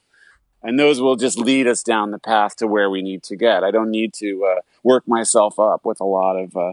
and 0.62 0.78
those 0.78 1.00
will 1.00 1.16
just 1.16 1.38
lead 1.38 1.66
us 1.66 1.82
down 1.82 2.10
the 2.10 2.18
path 2.18 2.56
to 2.56 2.66
where 2.66 2.88
we 2.88 3.02
need 3.02 3.22
to 3.24 3.36
get. 3.36 3.64
I 3.64 3.70
don't 3.70 3.90
need 3.90 4.14
to 4.14 4.44
uh, 4.44 4.60
work 4.82 5.06
myself 5.08 5.58
up 5.58 5.84
with 5.84 6.00
a 6.00 6.04
lot 6.04 6.36
of, 6.36 6.56
uh, 6.56 6.72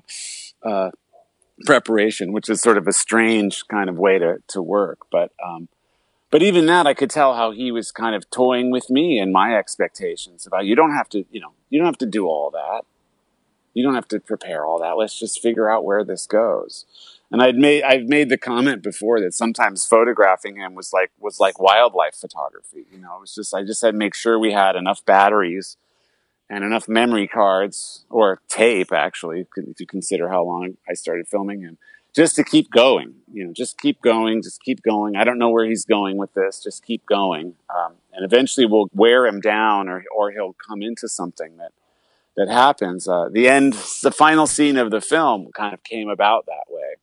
uh, 0.63 0.91
preparation, 1.65 2.31
which 2.31 2.49
is 2.49 2.61
sort 2.61 2.77
of 2.77 2.87
a 2.87 2.93
strange 2.93 3.67
kind 3.67 3.89
of 3.89 3.97
way 3.97 4.19
to, 4.19 4.37
to 4.47 4.61
work. 4.61 4.99
But, 5.11 5.31
um, 5.45 5.67
but 6.31 6.43
even 6.43 6.67
that, 6.67 6.85
I 6.85 6.93
could 6.93 7.09
tell 7.09 7.35
how 7.35 7.51
he 7.51 7.71
was 7.71 7.91
kind 7.91 8.15
of 8.15 8.29
toying 8.29 8.69
with 8.69 8.89
me 8.89 9.19
and 9.19 9.33
my 9.33 9.55
expectations 9.55 10.45
about 10.45 10.65
you 10.65 10.75
don't 10.75 10.93
have 10.93 11.09
to, 11.09 11.25
you 11.31 11.41
know, 11.41 11.53
you 11.69 11.79
don't 11.79 11.87
have 11.87 11.97
to 11.97 12.05
do 12.05 12.27
all 12.27 12.51
that. 12.51 12.83
You 13.73 13.83
don't 13.83 13.95
have 13.95 14.07
to 14.09 14.19
prepare 14.19 14.65
all 14.65 14.79
that. 14.79 14.97
Let's 14.97 15.17
just 15.17 15.41
figure 15.41 15.69
out 15.69 15.85
where 15.85 16.03
this 16.03 16.25
goes. 16.27 16.85
And 17.31 17.41
I'd 17.41 17.55
made 17.55 17.83
I've 17.83 18.07
made 18.07 18.29
the 18.29 18.37
comment 18.37 18.81
before 18.81 19.19
that 19.21 19.33
sometimes 19.33 19.85
photographing 19.85 20.57
him 20.57 20.73
was 20.73 20.91
like 20.91 21.11
was 21.19 21.39
like 21.39 21.59
wildlife 21.59 22.15
photography. 22.15 22.85
You 22.91 22.99
know, 22.99 23.17
it 23.17 23.21
was 23.21 23.35
just 23.35 23.53
I 23.53 23.63
just 23.63 23.81
had 23.81 23.91
to 23.91 23.97
make 23.97 24.15
sure 24.15 24.39
we 24.39 24.51
had 24.51 24.75
enough 24.75 25.05
batteries 25.05 25.77
and 26.49 26.63
enough 26.63 26.89
memory 26.89 27.27
cards 27.27 28.05
or 28.09 28.41
tape 28.47 28.91
actually 28.91 29.45
if 29.55 29.79
you 29.79 29.85
consider 29.85 30.29
how 30.29 30.43
long 30.43 30.75
i 30.89 30.93
started 30.93 31.27
filming 31.27 31.61
him 31.61 31.77
just 32.15 32.35
to 32.35 32.43
keep 32.43 32.71
going 32.71 33.13
you 33.31 33.45
know 33.45 33.53
just 33.53 33.79
keep 33.79 34.01
going 34.01 34.41
just 34.41 34.61
keep 34.61 34.81
going 34.81 35.15
i 35.15 35.23
don't 35.23 35.37
know 35.37 35.49
where 35.49 35.65
he's 35.65 35.85
going 35.85 36.17
with 36.17 36.33
this 36.33 36.61
just 36.63 36.83
keep 36.83 37.05
going 37.05 37.53
um, 37.69 37.93
and 38.13 38.25
eventually 38.25 38.65
we'll 38.65 38.89
wear 38.93 39.25
him 39.25 39.39
down 39.39 39.87
or, 39.87 40.03
or 40.15 40.31
he'll 40.31 40.55
come 40.67 40.81
into 40.81 41.07
something 41.07 41.57
that 41.57 41.71
that 42.37 42.49
happens. 42.49 43.07
Uh, 43.07 43.29
the 43.31 43.47
end 43.47 43.73
the 44.01 44.11
final 44.11 44.47
scene 44.47 44.77
of 44.77 44.91
the 44.91 45.01
film 45.01 45.49
kind 45.55 45.73
of 45.73 45.83
came 45.83 46.09
about 46.09 46.45
that 46.45 46.65
way. 46.69 46.95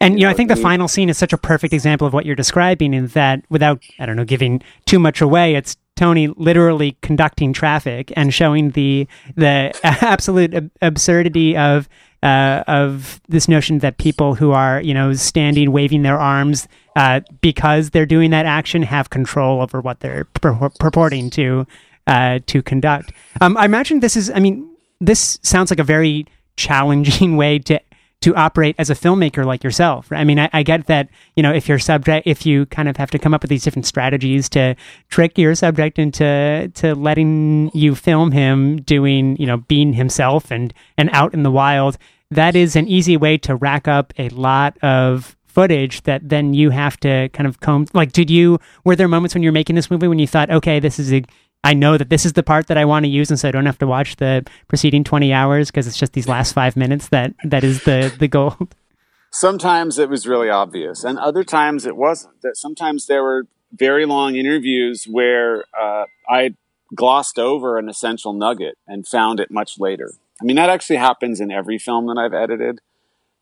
And 0.00 0.18
you 0.18 0.26
know, 0.26 0.30
I 0.30 0.34
think 0.34 0.48
the 0.48 0.56
final 0.56 0.86
scene 0.86 1.08
is 1.08 1.18
such 1.18 1.32
a 1.32 1.38
perfect 1.38 1.74
example 1.74 2.06
of 2.06 2.12
what 2.12 2.24
you're 2.24 2.36
describing 2.36 2.94
in 2.94 3.08
that 3.08 3.44
without 3.50 3.82
I 3.98 4.06
don't 4.06 4.16
know 4.16 4.24
giving 4.24 4.62
too 4.86 4.98
much 4.98 5.20
away, 5.20 5.56
it's 5.56 5.76
Tony 5.96 6.28
literally 6.28 6.96
conducting 7.02 7.52
traffic 7.52 8.12
and 8.16 8.32
showing 8.32 8.70
the 8.70 9.08
the 9.34 9.76
absolute 9.82 10.54
ab- 10.54 10.70
absurdity 10.80 11.56
of 11.56 11.88
uh, 12.22 12.62
of 12.68 13.20
this 13.28 13.48
notion 13.48 13.78
that 13.80 13.98
people 13.98 14.36
who 14.36 14.52
are 14.52 14.80
you 14.80 14.94
know 14.94 15.12
standing 15.14 15.72
waving 15.72 16.02
their 16.02 16.18
arms 16.18 16.68
uh, 16.94 17.20
because 17.40 17.90
they're 17.90 18.06
doing 18.06 18.30
that 18.30 18.46
action 18.46 18.82
have 18.82 19.10
control 19.10 19.60
over 19.60 19.80
what 19.80 19.98
they're 20.00 20.24
pur- 20.26 20.70
purporting 20.78 21.30
to 21.30 21.66
uh, 22.08 22.40
to 22.46 22.62
conduct. 22.62 23.12
Um, 23.40 23.56
I 23.56 23.64
imagine 23.64 24.00
this 24.00 24.16
is. 24.16 24.30
I 24.30 24.40
mean, 24.40 24.68
this 25.00 25.38
sounds 25.42 25.70
like 25.70 25.78
a 25.78 25.84
very 25.84 26.26
challenging 26.56 27.36
way 27.42 27.60
to 27.60 27.80
to 28.20 28.34
operate 28.34 28.74
as 28.78 28.90
a 28.90 28.94
filmmaker 28.94 29.44
like 29.44 29.62
yourself. 29.62 30.08
I 30.10 30.24
mean, 30.24 30.40
I, 30.40 30.50
I, 30.52 30.64
get 30.64 30.86
that, 30.86 31.08
you 31.36 31.42
know, 31.44 31.52
if 31.52 31.68
your 31.68 31.78
subject, 31.78 32.26
if 32.26 32.44
you 32.44 32.66
kind 32.66 32.88
of 32.88 32.96
have 32.96 33.12
to 33.12 33.18
come 33.18 33.32
up 33.32 33.42
with 33.42 33.48
these 33.48 33.62
different 33.62 33.86
strategies 33.86 34.48
to 34.48 34.74
trick 35.08 35.38
your 35.38 35.54
subject 35.54 36.00
into 36.00 36.68
to 36.74 36.94
letting 36.96 37.70
you 37.74 37.94
film 37.94 38.32
him 38.32 38.82
doing, 38.82 39.36
you 39.36 39.46
know, 39.46 39.58
being 39.58 39.92
himself 39.92 40.50
and 40.50 40.74
and 40.96 41.10
out 41.12 41.32
in 41.32 41.44
the 41.44 41.50
wild, 41.50 41.96
that 42.30 42.56
is 42.56 42.74
an 42.74 42.88
easy 42.88 43.16
way 43.16 43.38
to 43.38 43.54
rack 43.54 43.86
up 43.86 44.12
a 44.18 44.28
lot 44.30 44.76
of 44.82 45.36
footage 45.46 46.02
that 46.02 46.28
then 46.28 46.54
you 46.54 46.70
have 46.70 46.98
to 47.00 47.28
kind 47.30 47.46
of 47.46 47.58
comb 47.60 47.86
like 47.92 48.12
did 48.12 48.30
you 48.30 48.60
were 48.84 48.94
there 48.94 49.08
moments 49.08 49.34
when 49.34 49.42
you're 49.42 49.50
making 49.50 49.74
this 49.74 49.90
movie 49.90 50.06
when 50.06 50.18
you 50.18 50.26
thought 50.26 50.48
okay 50.50 50.78
this 50.78 51.00
is 51.00 51.12
a 51.12 51.24
I 51.64 51.74
know 51.74 51.98
that 51.98 52.08
this 52.08 52.24
is 52.24 52.34
the 52.34 52.42
part 52.42 52.68
that 52.68 52.78
I 52.78 52.84
want 52.84 53.04
to 53.04 53.10
use, 53.10 53.30
and 53.30 53.38
so 53.38 53.48
I 53.48 53.50
don't 53.50 53.66
have 53.66 53.78
to 53.78 53.86
watch 53.86 54.16
the 54.16 54.46
preceding 54.68 55.04
twenty 55.04 55.32
hours 55.32 55.70
because 55.70 55.86
it's 55.86 55.98
just 55.98 56.12
these 56.12 56.28
last 56.28 56.52
five 56.52 56.76
minutes 56.76 57.08
that 57.08 57.34
that 57.44 57.64
is 57.64 57.84
the 57.84 58.14
the 58.18 58.28
gold. 58.28 58.74
Sometimes 59.30 59.98
it 59.98 60.08
was 60.08 60.26
really 60.26 60.48
obvious, 60.48 61.04
and 61.04 61.18
other 61.18 61.44
times 61.44 61.84
it 61.84 61.96
wasn't. 61.96 62.40
That 62.42 62.56
sometimes 62.56 63.06
there 63.06 63.22
were 63.22 63.46
very 63.72 64.06
long 64.06 64.36
interviews 64.36 65.04
where 65.04 65.64
uh, 65.78 66.04
I 66.28 66.54
glossed 66.94 67.38
over 67.38 67.76
an 67.76 67.88
essential 67.88 68.32
nugget 68.32 68.78
and 68.86 69.06
found 69.06 69.40
it 69.40 69.50
much 69.50 69.78
later. 69.78 70.12
I 70.40 70.44
mean, 70.44 70.56
that 70.56 70.70
actually 70.70 70.96
happens 70.96 71.40
in 71.40 71.50
every 71.50 71.78
film 71.78 72.06
that 72.06 72.16
I've 72.18 72.32
edited. 72.32 72.80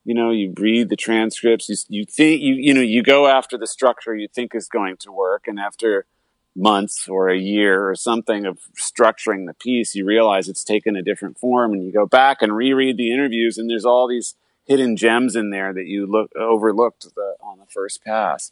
You 0.05 0.15
know, 0.15 0.31
you 0.31 0.55
read 0.57 0.89
the 0.89 0.97
transcripts. 0.97 1.69
You, 1.69 1.77
you 1.89 2.05
think 2.05 2.41
you 2.41 2.55
you 2.55 2.75
know 2.75 2.81
you 2.81 3.03
go 3.03 3.27
after 3.27 3.59
the 3.59 3.67
structure 3.67 4.15
you 4.15 4.29
think 4.29 4.55
is 4.55 4.69
going 4.69 4.97
to 4.99 5.13
work, 5.13 5.45
and 5.47 5.59
after 5.59 6.07
months 6.57 7.09
or 7.09 7.29
a 7.29 7.39
year 7.39 7.89
or 7.89 7.95
something 7.95 8.47
of 8.47 8.59
structuring 8.77 9.47
the 9.47 9.55
piece, 9.55 9.95
you 9.95 10.05
realize 10.05 10.49
it's 10.49 10.65
taken 10.65 10.97
a 10.97 11.03
different 11.03 11.39
form, 11.39 11.73
and 11.73 11.85
you 11.85 11.93
go 11.93 12.07
back 12.07 12.43
and 12.43 12.57
reread 12.57 12.97
the 12.97 13.13
interviews, 13.13 13.59
and 13.59 13.69
there's 13.69 13.85
all 13.85 14.09
these 14.09 14.35
hidden 14.65 14.97
gems 14.97 15.37
in 15.37 15.51
there 15.51 15.73
that 15.73 15.87
you 15.87 16.07
look 16.07 16.31
overlooked 16.37 17.07
the, 17.15 17.37
on 17.41 17.59
the 17.59 17.67
first 17.67 18.05
pass. 18.05 18.51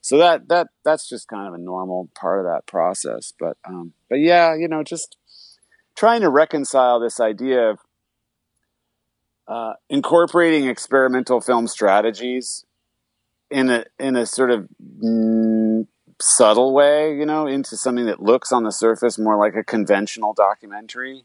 So 0.00 0.16
that 0.18 0.48
that 0.48 0.68
that's 0.84 1.08
just 1.08 1.28
kind 1.28 1.48
of 1.48 1.54
a 1.54 1.58
normal 1.58 2.08
part 2.14 2.38
of 2.38 2.44
that 2.46 2.66
process. 2.66 3.32
But 3.38 3.56
um, 3.64 3.92
but 4.08 4.20
yeah, 4.20 4.54
you 4.54 4.68
know, 4.68 4.82
just 4.82 5.16
trying 5.96 6.20
to 6.20 6.30
reconcile 6.30 7.00
this 7.00 7.18
idea 7.18 7.70
of 7.70 7.78
uh, 9.48 9.72
incorporating 9.88 10.68
experimental 10.68 11.40
film 11.40 11.66
strategies 11.66 12.64
in 13.50 13.70
a 13.70 13.84
in 13.98 14.16
a 14.16 14.26
sort 14.26 14.50
of 14.50 14.68
subtle 16.20 16.72
way, 16.72 17.16
you 17.16 17.26
know, 17.26 17.46
into 17.46 17.76
something 17.76 18.06
that 18.06 18.22
looks 18.22 18.52
on 18.52 18.64
the 18.64 18.72
surface 18.72 19.18
more 19.18 19.36
like 19.36 19.54
a 19.54 19.64
conventional 19.64 20.32
documentary. 20.32 21.24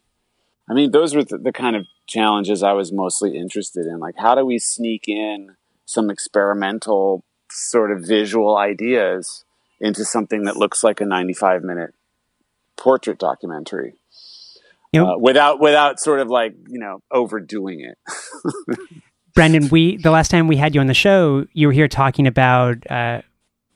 I 0.69 0.73
mean, 0.73 0.91
those 0.91 1.15
were 1.15 1.23
the, 1.23 1.37
the 1.37 1.51
kind 1.51 1.75
of 1.75 1.85
challenges 2.07 2.63
I 2.63 2.73
was 2.73 2.91
mostly 2.91 3.37
interested 3.37 3.85
in. 3.85 3.99
Like, 3.99 4.15
how 4.17 4.35
do 4.35 4.45
we 4.45 4.59
sneak 4.59 5.07
in 5.07 5.55
some 5.85 6.09
experimental 6.09 7.23
sort 7.49 7.91
of 7.91 8.01
visual 8.01 8.57
ideas 8.57 9.43
into 9.79 10.05
something 10.05 10.43
that 10.43 10.55
looks 10.55 10.83
like 10.83 11.01
a 11.01 11.05
95 11.05 11.63
minute 11.63 11.93
portrait 12.77 13.19
documentary? 13.19 13.95
You 14.93 15.01
know, 15.01 15.13
uh, 15.13 15.17
without 15.17 15.61
without 15.61 16.01
sort 16.01 16.19
of 16.19 16.27
like 16.27 16.53
you 16.67 16.79
know 16.79 17.01
overdoing 17.09 17.79
it. 17.79 17.97
Brendan, 19.33 19.69
we 19.69 19.95
the 19.95 20.11
last 20.11 20.29
time 20.29 20.47
we 20.47 20.57
had 20.57 20.75
you 20.75 20.81
on 20.81 20.87
the 20.87 20.93
show, 20.93 21.45
you 21.53 21.67
were 21.67 21.73
here 21.73 21.87
talking 21.87 22.27
about 22.27 22.89
uh, 22.91 23.21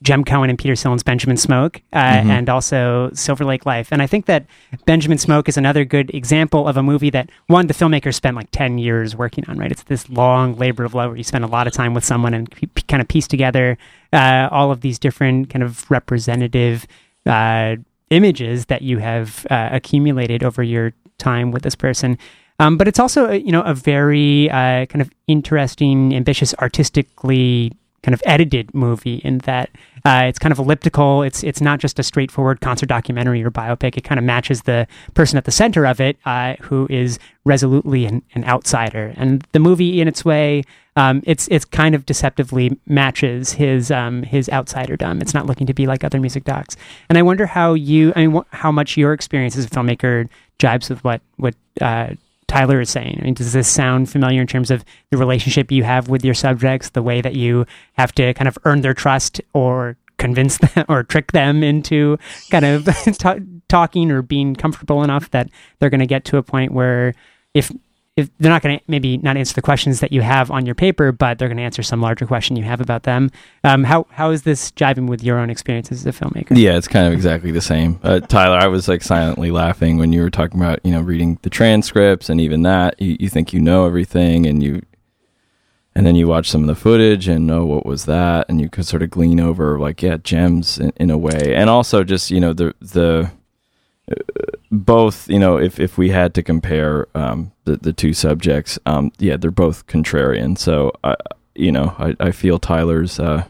Jem 0.02 0.24
Cohen 0.24 0.50
and 0.50 0.60
Peter 0.60 0.76
Sillen's 0.76 1.04
Benjamin 1.04 1.38
Smoke, 1.38 1.82
uh, 1.94 2.00
mm-hmm. 2.00 2.30
and 2.30 2.50
also 2.50 3.10
Silver 3.14 3.46
Lake 3.46 3.66
Life. 3.66 3.92
And 3.92 4.02
I 4.02 4.08
think 4.08 4.26
that 4.26 4.46
Benjamin 4.86 5.18
Smoke 5.18 5.50
is 5.50 5.58
another 5.58 5.86
good 5.86 6.14
example 6.14 6.68
of 6.68 6.78
a 6.78 6.84
movie 6.84 7.10
that 7.12 7.30
one 7.48 7.68
the 7.68 7.74
filmmaker 7.74 8.14
spent 8.14 8.36
like 8.36 8.50
ten 8.52 8.78
years 8.78 9.16
working 9.16 9.44
on. 9.48 9.58
Right, 9.58 9.72
it's 9.72 9.84
this 9.84 10.10
long 10.10 10.56
labor 10.58 10.84
of 10.84 10.94
love 10.94 11.12
where 11.12 11.18
you 11.18 11.24
spend 11.24 11.44
a 11.44 11.48
lot 11.48 11.66
of 11.68 11.74
time 11.74 11.94
with 11.94 12.04
someone 12.04 12.34
and 12.34 12.52
p- 12.52 12.68
kind 12.88 13.02
of 13.02 13.08
piece 13.08 13.28
together 13.28 13.78
uh, 14.14 14.50
all 14.52 14.72
of 14.72 14.82
these 14.82 15.00
different 15.00 15.50
kind 15.50 15.64
of 15.64 15.90
representative 15.90 16.86
uh, 17.26 17.76
images 18.10 18.66
that 18.68 18.82
you 18.82 19.00
have 19.00 19.48
uh, 19.50 19.70
accumulated 19.72 20.44
over 20.44 20.62
your 20.62 20.94
time 21.18 21.52
with 21.52 21.64
this 21.64 21.76
person. 21.76 22.18
Um, 22.60 22.78
but 22.78 22.88
it's 22.88 23.00
also, 23.00 23.32
you 23.32 23.52
know, 23.52 23.64
a 23.64 23.74
very 23.74 24.50
uh, 24.50 24.86
kind 24.86 25.02
of 25.02 25.10
interesting, 25.28 26.16
ambitious, 26.16 26.54
artistically 26.62 27.74
kind 28.06 28.14
of 28.14 28.22
edited 28.26 28.74
movie 28.74 29.16
in 29.24 29.40
that 29.40 29.72
uh, 30.06 30.26
it's 30.28 30.38
kind 30.38 30.52
of 30.52 30.60
elliptical. 30.60 31.24
It's 31.24 31.44
it's 31.44 31.60
not 31.60 31.80
just 31.80 31.98
a 31.98 32.04
straightforward 32.04 32.62
concert 32.62 32.86
documentary 32.86 33.44
or 33.44 33.50
biopic. 33.50 33.98
It 33.98 34.04
kind 34.04 34.20
of 34.20 34.24
matches 34.24 34.62
the 34.62 34.88
person 35.16 35.38
at 35.38 35.46
the 35.46 35.52
center 35.52 35.88
of 35.88 36.00
it, 36.00 36.18
uh, 36.26 36.56
who 36.62 36.86
is 36.92 37.18
resolutely 37.44 38.06
an, 38.06 38.22
an, 38.36 38.44
outsider. 38.46 39.14
And 39.18 39.44
the 39.52 39.60
movie, 39.60 40.00
in 40.00 40.08
its 40.08 40.24
way, 40.24 40.64
um, 40.96 41.24
it's 41.26 41.48
it's 41.48 41.66
kind 41.66 41.96
of 41.96 42.06
deceptively 42.06 42.80
matches 42.86 43.54
his 43.54 43.90
um, 43.90 44.22
his 44.22 44.48
outsiderdom. 44.50 45.24
It's 45.24 45.34
not 45.34 45.48
looking 45.48 45.66
to 45.66 45.74
be 45.74 45.88
like 45.88 46.04
other 46.04 46.20
music 46.20 46.44
docs. 46.44 46.78
And 47.10 47.18
I 47.18 47.24
wonder 47.24 47.48
how 47.48 47.74
you, 47.74 48.14
I 48.16 48.28
mean, 48.28 48.36
wh- 48.36 48.56
how 48.56 48.72
much 48.72 48.98
your 48.98 49.14
experience 49.14 49.58
as 49.58 49.66
a 49.66 49.70
filmmaker 49.70 50.30
jibes 50.60 50.88
with 50.88 51.04
what 51.04 51.22
what 51.38 51.56
uh, 51.82 52.14
Tyler 52.48 52.80
is 52.82 52.90
saying. 52.90 53.18
I 53.20 53.26
mean, 53.26 53.34
does 53.34 53.54
this 53.54 53.68
sound 53.68 54.10
familiar 54.10 54.42
in 54.42 54.48
terms 54.48 54.72
of 54.72 54.86
the 55.12 55.18
relationship 55.18 55.72
you 55.72 55.84
have 55.84 56.10
with 56.10 56.24
your 56.24 56.34
subjects, 56.34 56.90
the 56.90 57.02
way 57.02 57.22
that 57.22 57.36
you 57.36 57.66
have 57.94 58.12
to 58.14 58.34
kind 58.34 58.48
of 58.48 58.58
earn 58.66 58.82
their 58.82 58.94
trust 58.94 59.42
or 59.54 59.98
convince 60.18 60.58
them 60.76 60.86
or 60.88 61.04
trick 61.04 61.32
them 61.32 61.64
into 61.64 62.18
kind 62.52 62.66
of 62.66 62.86
t- 63.06 63.46
talking 63.68 64.12
or 64.12 64.22
being 64.22 64.56
comfortable 64.56 65.04
enough 65.04 65.30
that 65.32 65.50
they're 65.80 65.90
going 65.90 66.00
to 66.00 66.06
get 66.06 66.26
to 66.26 66.38
a 66.38 66.44
point 66.44 66.72
where 66.72 67.14
if 67.54 67.72
if 68.16 68.30
they're 68.40 68.52
not 68.52 68.62
going 68.62 68.80
to 68.80 68.84
maybe 68.88 69.18
not 69.18 69.36
answer 69.36 69.54
the 69.54 69.62
questions 69.62 70.00
that 70.00 70.14
you 70.14 70.22
have 70.22 70.50
on 70.50 70.66
your 70.66 70.76
paper, 70.76 71.12
but 71.12 71.38
they're 71.38 71.50
going 71.50 71.58
to 71.58 71.64
answer 71.64 71.84
some 71.84 72.02
larger 72.02 72.26
question 72.26 72.56
you 72.56 72.64
have 72.64 72.80
about 72.80 73.04
them. 73.04 73.30
Um, 73.64 73.84
how 73.84 74.08
how 74.10 74.32
is 74.32 74.44
this 74.44 74.72
jiving 74.72 75.08
with 75.08 75.22
your 75.24 75.38
own 75.38 75.50
experiences 75.50 76.06
as 76.06 76.16
a 76.16 76.24
filmmaker? 76.24 76.56
Yeah, 76.58 76.78
it's 76.78 76.88
kind 76.88 77.08
of 77.08 77.14
exactly 77.14 77.52
the 77.52 77.62
same. 77.62 78.00
Uh, 78.04 78.22
Tyler, 78.22 78.58
I 78.58 78.68
was 78.68 78.88
like 78.88 79.02
silently 79.04 79.52
laughing 79.52 79.98
when 79.98 80.14
you 80.14 80.22
were 80.22 80.30
talking 80.30 80.60
about 80.60 80.80
you 80.86 80.92
know 80.92 81.02
reading 81.02 81.40
the 81.42 81.50
transcripts 81.50 82.30
and 82.30 82.40
even 82.40 82.62
that 82.62 83.02
you, 83.02 83.18
you 83.20 83.30
think 83.30 83.52
you 83.52 83.60
know 83.60 83.86
everything 83.86 84.46
and 84.46 84.64
you 84.64 84.82
and 85.94 86.06
then 86.06 86.16
you 86.16 86.28
watch 86.28 86.50
some 86.50 86.62
of 86.62 86.68
the 86.68 86.76
footage 86.76 87.28
and 87.28 87.50
oh 87.52 87.66
what 87.66 87.86
was 87.86 88.06
that 88.06 88.48
and 88.50 88.62
you 88.62 88.70
could 88.70 88.86
sort 88.86 89.02
of 89.02 89.10
glean 89.10 89.40
over 89.40 89.80
like 89.80 90.02
yeah 90.02 90.18
gems 90.18 90.78
in, 90.78 90.92
in 90.98 91.10
a 91.10 91.18
way 91.18 91.54
and 91.56 91.70
also 91.70 92.04
just 92.04 92.32
you 92.32 92.40
know 92.40 92.54
the 92.54 92.74
the 92.80 93.32
both, 94.72 95.30
you 95.30 95.40
know, 95.40 95.58
if, 95.58 95.80
if 95.80 95.98
we 95.98 96.10
had 96.10 96.34
to 96.36 96.44
compare 96.44 97.08
um, 97.16 97.52
the 97.66 97.78
the 97.78 97.94
two 97.94 98.14
subjects, 98.14 98.78
um, 98.86 99.12
yeah, 99.18 99.38
they're 99.38 99.52
both 99.52 99.88
contrarian. 99.88 100.58
So, 100.58 100.92
I, 101.04 101.16
you 101.56 101.72
know, 101.72 101.96
I, 101.98 102.16
I 102.20 102.32
feel 102.32 102.60
Tyler's. 102.60 103.20
Uh, 103.20 103.46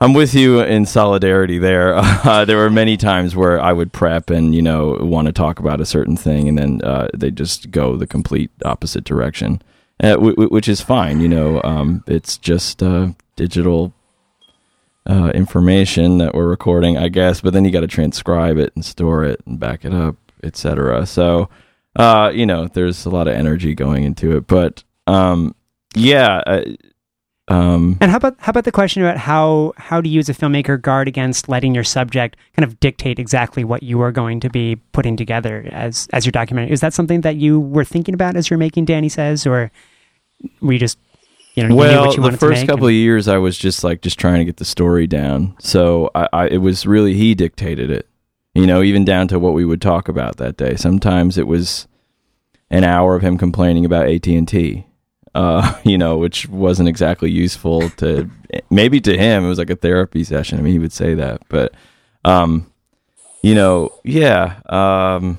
I'm 0.00 0.14
with 0.14 0.32
you 0.32 0.60
in 0.60 0.86
solidarity 0.86 1.58
there. 1.58 1.94
Uh, 2.28 2.44
there 2.44 2.58
were 2.58 2.68
many 2.68 2.96
times 2.96 3.34
where 3.34 3.60
I 3.60 3.72
would 3.72 3.92
prep 3.92 4.28
and 4.28 4.54
you 4.54 4.60
know 4.60 4.98
want 5.00 5.26
to 5.26 5.32
talk 5.32 5.60
about 5.60 5.80
a 5.80 5.86
certain 5.86 6.16
thing, 6.16 6.48
and 6.48 6.58
then 6.58 6.82
uh, 6.82 7.08
they 7.14 7.30
just 7.30 7.70
go 7.70 7.96
the 7.96 8.06
complete 8.06 8.50
opposite 8.64 9.04
direction, 9.04 9.62
uh, 10.02 10.10
w- 10.14 10.34
w- 10.34 10.50
which 10.50 10.68
is 10.68 10.80
fine. 10.80 11.20
You 11.20 11.28
know, 11.28 11.62
um, 11.64 12.04
it's 12.06 12.36
just 12.36 12.82
uh, 12.82 13.08
digital 13.36 13.94
uh, 15.08 15.30
information 15.34 16.18
that 16.18 16.34
we're 16.34 16.48
recording, 16.48 16.98
I 16.98 17.08
guess. 17.08 17.40
But 17.40 17.52
then 17.52 17.64
you 17.64 17.70
got 17.70 17.80
to 17.80 17.86
transcribe 17.86 18.58
it 18.58 18.72
and 18.74 18.84
store 18.84 19.24
it 19.24 19.40
and 19.46 19.58
back 19.58 19.84
it 19.84 19.94
up, 19.94 20.16
etc. 20.42 21.06
So, 21.06 21.48
uh, 21.96 22.30
you 22.34 22.46
know, 22.46 22.68
there's 22.68 23.06
a 23.06 23.10
lot 23.10 23.28
of 23.28 23.34
energy 23.34 23.74
going 23.74 24.04
into 24.04 24.36
it. 24.36 24.46
But 24.46 24.84
um, 25.06 25.54
yeah. 25.94 26.42
Um, 27.48 27.96
and 28.02 28.10
how 28.10 28.18
about 28.18 28.36
how 28.38 28.50
about 28.50 28.64
the 28.64 28.72
question 28.72 29.02
about 29.02 29.16
how 29.16 29.72
how 29.78 30.02
do 30.02 30.10
you 30.10 30.18
as 30.18 30.28
a 30.28 30.34
filmmaker 30.34 30.80
guard 30.80 31.08
against 31.08 31.48
letting 31.48 31.74
your 31.74 31.84
subject 31.84 32.36
kind 32.54 32.64
of 32.64 32.78
dictate 32.78 33.18
exactly 33.18 33.64
what 33.64 33.82
you 33.82 34.02
are 34.02 34.12
going 34.12 34.38
to 34.40 34.50
be 34.50 34.76
putting 34.92 35.16
together 35.16 35.66
as 35.72 36.08
as 36.12 36.26
your 36.26 36.32
documentary? 36.32 36.72
Is 36.72 36.80
that 36.80 36.92
something 36.92 37.22
that 37.22 37.36
you 37.36 37.58
were 37.58 37.84
thinking 37.84 38.12
about 38.12 38.36
as 38.36 38.50
you're 38.50 38.58
making 38.58 38.84
Danny 38.84 39.08
Says, 39.08 39.46
or 39.46 39.70
were 40.60 40.74
you 40.74 40.78
just 40.78 40.98
you 41.58 41.68
know, 41.68 41.74
well, 41.74 42.14
you 42.14 42.22
the 42.22 42.36
first 42.36 42.66
couple 42.66 42.86
and... 42.86 42.94
of 42.94 43.00
years, 43.00 43.28
I 43.28 43.38
was 43.38 43.58
just 43.58 43.84
like 43.84 44.02
just 44.02 44.18
trying 44.18 44.38
to 44.38 44.44
get 44.44 44.56
the 44.58 44.64
story 44.64 45.06
down. 45.06 45.56
So 45.60 46.10
I, 46.14 46.28
I, 46.32 46.46
it 46.48 46.58
was 46.58 46.86
really 46.86 47.14
he 47.14 47.34
dictated 47.34 47.90
it. 47.90 48.08
You 48.54 48.66
know, 48.66 48.82
even 48.82 49.04
down 49.04 49.28
to 49.28 49.38
what 49.38 49.54
we 49.54 49.64
would 49.64 49.82
talk 49.82 50.08
about 50.08 50.36
that 50.36 50.56
day. 50.56 50.76
Sometimes 50.76 51.38
it 51.38 51.46
was 51.46 51.86
an 52.70 52.84
hour 52.84 53.14
of 53.14 53.22
him 53.22 53.38
complaining 53.38 53.84
about 53.84 54.08
AT 54.08 54.26
and 54.26 54.48
T. 54.48 54.86
Uh, 55.34 55.78
you 55.84 55.98
know, 55.98 56.16
which 56.18 56.48
wasn't 56.48 56.88
exactly 56.88 57.30
useful 57.30 57.90
to 57.90 58.30
maybe 58.70 59.00
to 59.00 59.16
him. 59.16 59.44
It 59.44 59.48
was 59.48 59.58
like 59.58 59.70
a 59.70 59.76
therapy 59.76 60.24
session. 60.24 60.58
I 60.58 60.62
mean, 60.62 60.72
he 60.72 60.78
would 60.78 60.92
say 60.92 61.14
that, 61.14 61.42
but 61.48 61.74
um, 62.24 62.70
you 63.42 63.54
know, 63.54 63.90
yeah. 64.04 64.60
Um, 64.66 65.38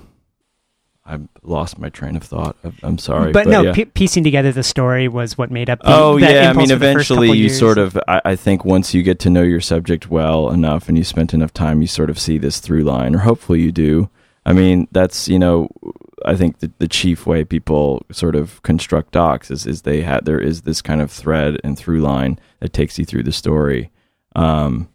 I 1.10 1.19
lost 1.41 1.80
my 1.80 1.89
train 1.89 2.15
of 2.15 2.24
thought. 2.24 2.56
I'm 2.84 3.00
sorry, 3.00 3.32
but, 3.32 3.45
but 3.45 3.52
no, 3.52 3.62
yeah. 3.63 3.74
p- 3.74 3.86
piecing 3.86 4.24
together 4.24 4.52
the 4.52 4.62
story 4.62 5.08
was 5.08 5.38
what 5.39 5.50
made 5.50 5.67
up. 5.67 5.80
The, 5.80 5.88
oh 5.88 6.17
yeah, 6.17 6.52
I 6.52 6.54
mean, 6.54 6.69
eventually 6.69 7.36
you 7.36 7.50
sort 7.50 7.80
of. 7.80 7.98
I, 8.08 8.22
I, 8.24 8.36
think 8.36 8.63
once 8.63 8.94
you 8.94 9.02
get 9.02 9.17
to 9.19 9.29
know 9.31 9.42
your 9.42 9.60
subject 9.60 10.12
well 10.12 10.52
enough, 10.52 10.88
and 10.88 10.98
you 10.98 11.04
spent 11.04 11.34
enough 11.34 11.52
time, 11.52 11.81
you 11.81 11.88
sort 11.88 12.12
of 12.12 12.19
see 12.19 12.38
this 12.38 12.60
through 12.60 12.84
line, 12.84 13.15
or 13.15 13.19
hopefully 13.19 13.60
you 13.62 13.71
do. 13.71 14.10
I 14.46 14.54
mean, 14.54 14.88
that's 14.92 15.27
you 15.27 15.40
know, 15.40 15.69
I 16.25 16.36
think 16.36 16.60
the, 16.60 16.71
the 16.77 16.88
chief 16.88 17.25
way 17.25 17.44
people 17.44 18.06
sort 18.12 18.36
of 18.36 18.62
construct 18.62 19.12
docs 19.12 19.50
is 19.50 19.65
is 19.65 19.81
they 19.81 20.02
have 20.02 20.25
there 20.25 20.40
is 20.40 20.62
this 20.62 20.79
kind 20.79 21.02
of 21.02 21.12
thread 21.12 21.58
and 21.63 21.75
through 21.75 22.02
line 22.02 22.40
that 22.60 22.71
takes 22.71 23.00
you 23.00 23.06
through 23.06 23.23
the 23.23 23.31
story, 23.31 23.90
um, 24.36 24.88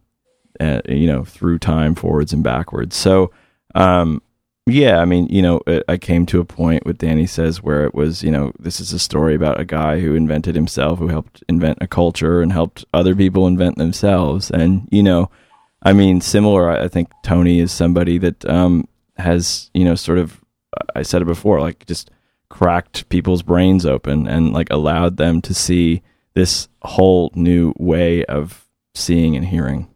uh, 0.60 0.80
you 0.88 1.08
know, 1.08 1.24
through 1.24 1.58
time 1.58 1.96
forwards 1.96 2.32
and 2.32 2.44
backwards. 2.44 2.94
So. 2.94 3.32
Um, 3.74 4.22
yeah, 4.66 4.98
I 4.98 5.04
mean, 5.04 5.26
you 5.28 5.42
know, 5.42 5.60
I 5.88 5.98
came 5.98 6.24
to 6.26 6.40
a 6.40 6.44
point 6.44 6.86
with 6.86 6.96
Danny 6.96 7.26
says 7.26 7.62
where 7.62 7.84
it 7.84 7.94
was, 7.94 8.22
you 8.22 8.30
know, 8.30 8.50
this 8.58 8.80
is 8.80 8.94
a 8.94 8.98
story 8.98 9.34
about 9.34 9.60
a 9.60 9.64
guy 9.64 10.00
who 10.00 10.14
invented 10.14 10.54
himself, 10.54 10.98
who 10.98 11.08
helped 11.08 11.44
invent 11.50 11.78
a 11.82 11.86
culture 11.86 12.40
and 12.40 12.50
helped 12.50 12.82
other 12.94 13.14
people 13.14 13.46
invent 13.46 13.76
themselves. 13.76 14.50
And, 14.50 14.88
you 14.90 15.02
know, 15.02 15.30
I 15.82 15.92
mean, 15.92 16.22
similar, 16.22 16.70
I 16.70 16.88
think 16.88 17.10
Tony 17.22 17.60
is 17.60 17.72
somebody 17.72 18.16
that 18.18 18.42
um, 18.46 18.88
has, 19.18 19.70
you 19.74 19.84
know, 19.84 19.94
sort 19.94 20.16
of, 20.16 20.40
I 20.96 21.02
said 21.02 21.20
it 21.20 21.26
before, 21.26 21.60
like 21.60 21.84
just 21.84 22.10
cracked 22.48 23.06
people's 23.10 23.42
brains 23.42 23.84
open 23.84 24.26
and 24.26 24.54
like 24.54 24.70
allowed 24.70 25.18
them 25.18 25.42
to 25.42 25.52
see 25.52 26.00
this 26.32 26.68
whole 26.80 27.30
new 27.34 27.74
way 27.78 28.24
of 28.24 28.66
seeing 28.94 29.36
and 29.36 29.44
hearing. 29.44 29.88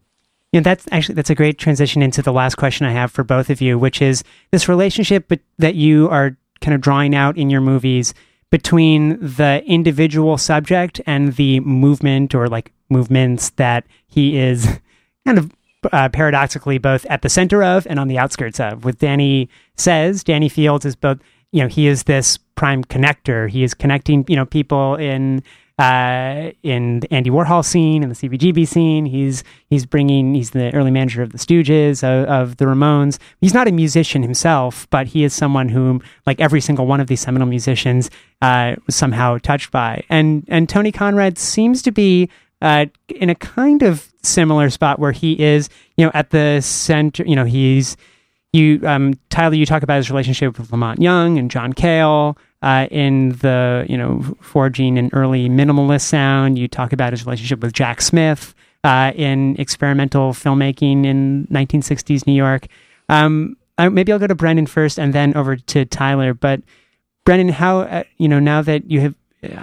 You 0.52 0.60
know, 0.60 0.64
that's 0.64 0.86
actually 0.90 1.14
that's 1.14 1.30
a 1.30 1.34
great 1.34 1.58
transition 1.58 2.02
into 2.02 2.22
the 2.22 2.32
last 2.32 2.54
question 2.54 2.86
I 2.86 2.92
have 2.92 3.12
for 3.12 3.22
both 3.22 3.50
of 3.50 3.60
you, 3.60 3.78
which 3.78 4.00
is 4.00 4.24
this 4.50 4.68
relationship 4.68 5.30
that 5.58 5.74
you 5.74 6.08
are 6.08 6.36
kind 6.60 6.74
of 6.74 6.80
drawing 6.80 7.14
out 7.14 7.36
in 7.36 7.50
your 7.50 7.60
movies 7.60 8.14
between 8.50 9.18
the 9.20 9.62
individual 9.66 10.38
subject 10.38 11.00
and 11.06 11.34
the 11.34 11.60
movement 11.60 12.34
or 12.34 12.48
like 12.48 12.72
movements 12.88 13.50
that 13.50 13.84
he 14.06 14.38
is 14.38 14.66
kind 15.26 15.38
of 15.38 15.52
uh, 15.92 16.08
paradoxically 16.08 16.78
both 16.78 17.04
at 17.06 17.22
the 17.22 17.28
center 17.28 17.62
of 17.62 17.86
and 17.86 18.00
on 18.00 18.08
the 18.08 18.18
outskirts 18.18 18.58
of. 18.58 18.84
With 18.84 18.98
Danny 18.98 19.48
says, 19.76 20.24
Danny 20.24 20.48
Fields 20.48 20.84
is 20.84 20.96
both, 20.96 21.18
you 21.52 21.62
know, 21.62 21.68
he 21.68 21.86
is 21.86 22.04
this 22.04 22.38
prime 22.54 22.82
connector. 22.84 23.48
He 23.48 23.62
is 23.62 23.74
connecting, 23.74 24.24
you 24.28 24.36
know, 24.36 24.46
people 24.46 24.96
in 24.96 25.42
uh, 25.78 26.50
in 26.62 27.00
the 27.00 27.12
Andy 27.12 27.30
Warhol 27.30 27.64
scene 27.64 28.02
and 28.02 28.14
the 28.14 28.28
CBGB 28.28 28.66
scene. 28.66 29.06
He's 29.06 29.44
he's 29.70 29.86
bringing 29.86 30.34
he's 30.34 30.50
the 30.50 30.74
early 30.74 30.90
manager 30.90 31.22
of 31.22 31.30
the 31.30 31.38
Stooges 31.38 32.02
of, 32.02 32.28
of, 32.28 32.56
the 32.56 32.64
Ramones. 32.64 33.18
He's 33.40 33.54
not 33.54 33.68
a 33.68 33.72
musician 33.72 34.22
himself, 34.22 34.88
but 34.90 35.06
he 35.06 35.22
is 35.22 35.32
someone 35.32 35.68
whom 35.68 36.02
like 36.26 36.40
every 36.40 36.60
single 36.60 36.86
one 36.86 37.00
of 37.00 37.06
these 37.06 37.20
seminal 37.20 37.46
musicians 37.46 38.10
uh, 38.42 38.74
was 38.86 38.96
somehow 38.96 39.38
touched 39.38 39.70
by. 39.70 40.02
And 40.10 40.44
and 40.48 40.68
Tony 40.68 40.90
Conrad 40.90 41.38
seems 41.38 41.80
to 41.82 41.92
be 41.92 42.28
uh, 42.60 42.86
in 43.08 43.30
a 43.30 43.36
kind 43.36 43.82
of 43.82 44.12
similar 44.22 44.70
spot 44.70 44.98
where 44.98 45.12
he 45.12 45.40
is, 45.40 45.68
you 45.96 46.04
know, 46.04 46.10
at 46.12 46.30
the 46.30 46.60
center. 46.60 47.24
You 47.24 47.36
know, 47.36 47.44
he's 47.44 47.96
you 48.52 48.80
um, 48.84 49.14
Tyler. 49.30 49.54
You 49.54 49.64
talk 49.64 49.84
about 49.84 49.98
his 49.98 50.10
relationship 50.10 50.58
with 50.58 50.72
La 50.72 50.76
Monte 50.76 51.02
Young 51.02 51.38
and 51.38 51.52
John 51.52 51.72
Cale 51.72 52.36
uh, 52.62 52.86
in 52.90 53.30
the 53.30 53.86
you 53.88 53.96
know 53.96 54.22
forging 54.40 54.98
an 54.98 55.10
early 55.12 55.48
minimalist 55.48 56.02
sound. 56.02 56.58
You 56.58 56.68
talk 56.68 56.92
about 56.92 57.12
his 57.12 57.24
relationship 57.24 57.60
with 57.60 57.72
Jack 57.72 58.00
Smith 58.00 58.54
uh, 58.84 59.12
in 59.14 59.56
experimental 59.58 60.32
filmmaking 60.32 61.04
in 61.04 61.46
1960s 61.50 62.26
New 62.26 62.34
York. 62.34 62.66
Um, 63.08 63.56
I, 63.76 63.88
maybe 63.88 64.12
I'll 64.12 64.18
go 64.18 64.26
to 64.26 64.34
Brendan 64.34 64.66
first 64.66 64.98
and 64.98 65.12
then 65.12 65.36
over 65.36 65.56
to 65.56 65.84
Tyler. 65.84 66.34
But 66.34 66.62
Brendan, 67.24 67.48
how 67.50 67.80
uh, 67.80 68.04
you 68.16 68.28
know 68.28 68.38
now 68.38 68.62
that 68.62 68.90
you 68.90 69.00
have 69.00 69.14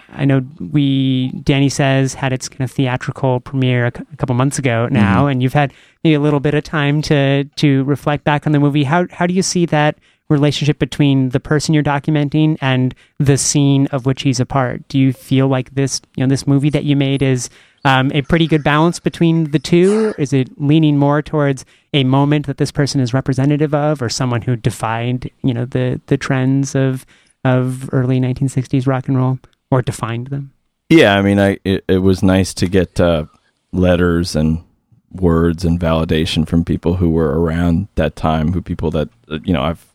I 0.09 0.23
know 0.23 0.41
we 0.71 1.31
Danny 1.43 1.67
says 1.67 2.13
had 2.13 2.31
its 2.31 2.47
kind 2.47 2.61
of 2.61 2.71
theatrical 2.71 3.41
premiere 3.41 3.87
a, 3.87 3.91
c- 3.95 4.05
a 4.13 4.17
couple 4.17 4.33
months 4.35 4.57
ago 4.57 4.87
now, 4.89 5.21
mm-hmm. 5.21 5.31
and 5.31 5.43
you've 5.43 5.53
had 5.53 5.73
maybe 6.03 6.13
a 6.13 6.19
little 6.21 6.39
bit 6.39 6.53
of 6.53 6.63
time 6.63 7.01
to 7.03 7.43
to 7.43 7.83
reflect 7.83 8.23
back 8.23 8.45
on 8.45 8.53
the 8.53 8.59
movie. 8.59 8.85
How 8.85 9.05
how 9.11 9.27
do 9.27 9.33
you 9.33 9.41
see 9.41 9.65
that 9.67 9.97
relationship 10.29 10.79
between 10.79 11.29
the 11.29 11.39
person 11.39 11.73
you're 11.73 11.83
documenting 11.83 12.57
and 12.61 12.95
the 13.19 13.37
scene 13.37 13.87
of 13.87 14.05
which 14.05 14.23
he's 14.23 14.39
a 14.39 14.45
part? 14.45 14.87
Do 14.87 14.97
you 14.97 15.13
feel 15.13 15.47
like 15.47 15.75
this, 15.75 16.01
you 16.15 16.23
know, 16.23 16.29
this 16.29 16.47
movie 16.47 16.69
that 16.71 16.83
you 16.83 16.95
made 16.95 17.21
is 17.21 17.49
um, 17.83 18.11
a 18.13 18.23
pretty 18.23 18.47
good 18.47 18.63
balance 18.63 18.99
between 18.99 19.51
the 19.51 19.59
two? 19.59 20.13
Is 20.17 20.33
it 20.33 20.59
leaning 20.59 20.97
more 20.97 21.21
towards 21.21 21.65
a 21.93 22.03
moment 22.03 22.47
that 22.47 22.57
this 22.57 22.71
person 22.71 22.99
is 22.99 23.13
representative 23.13 23.73
of, 23.73 24.01
or 24.01 24.09
someone 24.09 24.41
who 24.41 24.55
defined, 24.55 25.29
you 25.43 25.53
know, 25.53 25.65
the 25.65 26.01
the 26.07 26.17
trends 26.17 26.75
of 26.75 27.05
of 27.43 27.87
early 27.93 28.19
1960s 28.19 28.87
rock 28.87 29.07
and 29.07 29.17
roll, 29.17 29.39
or 29.69 29.81
defined 29.81 30.27
them? 30.27 30.51
Yeah, 30.89 31.15
I 31.15 31.21
mean, 31.21 31.39
I 31.39 31.59
it, 31.63 31.85
it 31.87 31.99
was 31.99 32.23
nice 32.23 32.53
to 32.55 32.67
get 32.67 32.99
uh, 32.99 33.25
letters 33.71 34.35
and 34.35 34.63
words 35.11 35.63
and 35.63 35.79
validation 35.79 36.47
from 36.47 36.65
people 36.65 36.95
who 36.95 37.09
were 37.09 37.39
around 37.39 37.87
that 37.95 38.15
time, 38.15 38.51
who 38.51 38.61
people 38.61 38.91
that 38.91 39.09
you 39.43 39.53
know 39.53 39.61
I've 39.61 39.85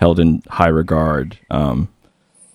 held 0.00 0.18
in 0.18 0.42
high 0.48 0.68
regard. 0.68 1.38
Um, 1.50 1.88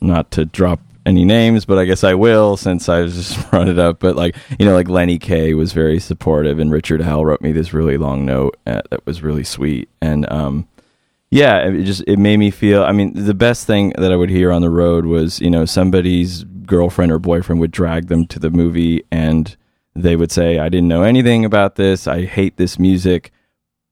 not 0.01 0.31
to 0.31 0.45
drop 0.45 0.81
any 1.05 1.23
names, 1.23 1.65
but 1.65 1.77
I 1.77 1.85
guess 1.85 2.03
I 2.03 2.15
will 2.15 2.57
since 2.57 2.89
I 2.89 3.05
just 3.05 3.49
brought 3.51 3.69
it 3.69 3.79
up. 3.79 3.99
But 3.99 4.15
like 4.15 4.35
you 4.59 4.65
know, 4.65 4.73
like 4.73 4.89
Lenny 4.89 5.19
Kaye 5.19 5.53
was 5.53 5.71
very 5.71 5.99
supportive, 5.99 6.59
and 6.59 6.71
Richard 6.71 7.01
Hell 7.01 7.23
wrote 7.23 7.41
me 7.41 7.51
this 7.51 7.73
really 7.73 7.97
long 7.97 8.25
note 8.25 8.57
uh, 8.65 8.81
that 8.89 9.05
was 9.05 9.21
really 9.21 9.43
sweet. 9.43 9.89
And 10.01 10.29
um, 10.31 10.67
yeah, 11.29 11.67
it 11.67 11.83
just 11.83 12.03
it 12.07 12.17
made 12.17 12.37
me 12.37 12.49
feel. 12.49 12.83
I 12.83 12.91
mean, 12.91 13.13
the 13.13 13.35
best 13.35 13.67
thing 13.67 13.93
that 13.97 14.11
I 14.11 14.15
would 14.15 14.31
hear 14.31 14.51
on 14.51 14.61
the 14.61 14.71
road 14.71 15.05
was 15.05 15.39
you 15.39 15.51
know 15.51 15.65
somebody's 15.65 16.43
girlfriend 16.43 17.11
or 17.11 17.19
boyfriend 17.19 17.61
would 17.61 17.71
drag 17.71 18.07
them 18.07 18.25
to 18.27 18.39
the 18.39 18.49
movie, 18.49 19.03
and 19.11 19.55
they 19.95 20.15
would 20.15 20.31
say, 20.31 20.57
"I 20.57 20.69
didn't 20.69 20.87
know 20.87 21.03
anything 21.03 21.45
about 21.45 21.75
this. 21.75 22.07
I 22.07 22.25
hate 22.25 22.57
this 22.57 22.79
music." 22.79 23.31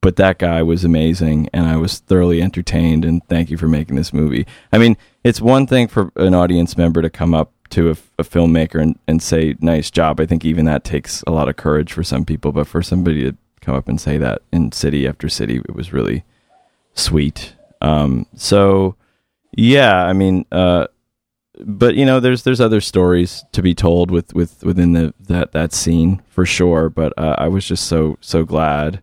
But 0.04 0.16
that 0.16 0.36
guy 0.36 0.62
was 0.62 0.84
amazing 0.84 1.48
and 1.54 1.64
I 1.64 1.78
was 1.78 1.98
thoroughly 1.98 2.42
entertained 2.42 3.06
and 3.06 3.26
thank 3.26 3.50
you 3.50 3.56
for 3.56 3.68
making 3.68 3.96
this 3.96 4.12
movie. 4.12 4.46
I 4.70 4.76
mean, 4.76 4.98
it's 5.24 5.40
one 5.40 5.66
thing 5.66 5.88
for 5.88 6.12
an 6.16 6.34
audience 6.34 6.76
member 6.76 7.00
to 7.00 7.08
come 7.08 7.32
up 7.32 7.52
to 7.70 7.88
a, 7.88 7.96
a, 8.18 8.22
filmmaker 8.22 8.82
and, 8.82 8.98
and 9.08 9.22
say 9.22 9.56
nice 9.60 9.90
job. 9.90 10.20
I 10.20 10.26
think 10.26 10.44
even 10.44 10.66
that 10.66 10.84
takes 10.84 11.22
a 11.26 11.30
lot 11.30 11.48
of 11.48 11.56
courage 11.56 11.90
for 11.90 12.02
some 12.02 12.26
people, 12.26 12.52
but 12.52 12.66
for 12.66 12.82
somebody 12.82 13.22
to 13.22 13.34
come 13.62 13.74
up 13.74 13.88
and 13.88 13.98
say 13.98 14.18
that 14.18 14.42
in 14.52 14.72
city 14.72 15.08
after 15.08 15.30
city, 15.30 15.56
it 15.56 15.74
was 15.74 15.94
really 15.94 16.22
sweet. 16.92 17.54
Um, 17.80 18.26
so 18.36 18.96
yeah, 19.56 20.04
I 20.04 20.12
mean, 20.12 20.44
uh, 20.52 20.88
but 21.60 21.94
you 21.94 22.04
know, 22.04 22.20
there's 22.20 22.42
there's 22.42 22.60
other 22.60 22.82
stories 22.82 23.42
to 23.52 23.62
be 23.62 23.74
told 23.74 24.10
with, 24.10 24.34
with 24.34 24.62
within 24.64 24.92
the 24.92 25.14
that 25.18 25.52
that 25.52 25.72
scene 25.72 26.20
for 26.28 26.44
sure. 26.44 26.90
But 26.90 27.14
uh, 27.16 27.36
I 27.38 27.48
was 27.48 27.66
just 27.66 27.86
so 27.86 28.18
so 28.20 28.44
glad 28.44 29.00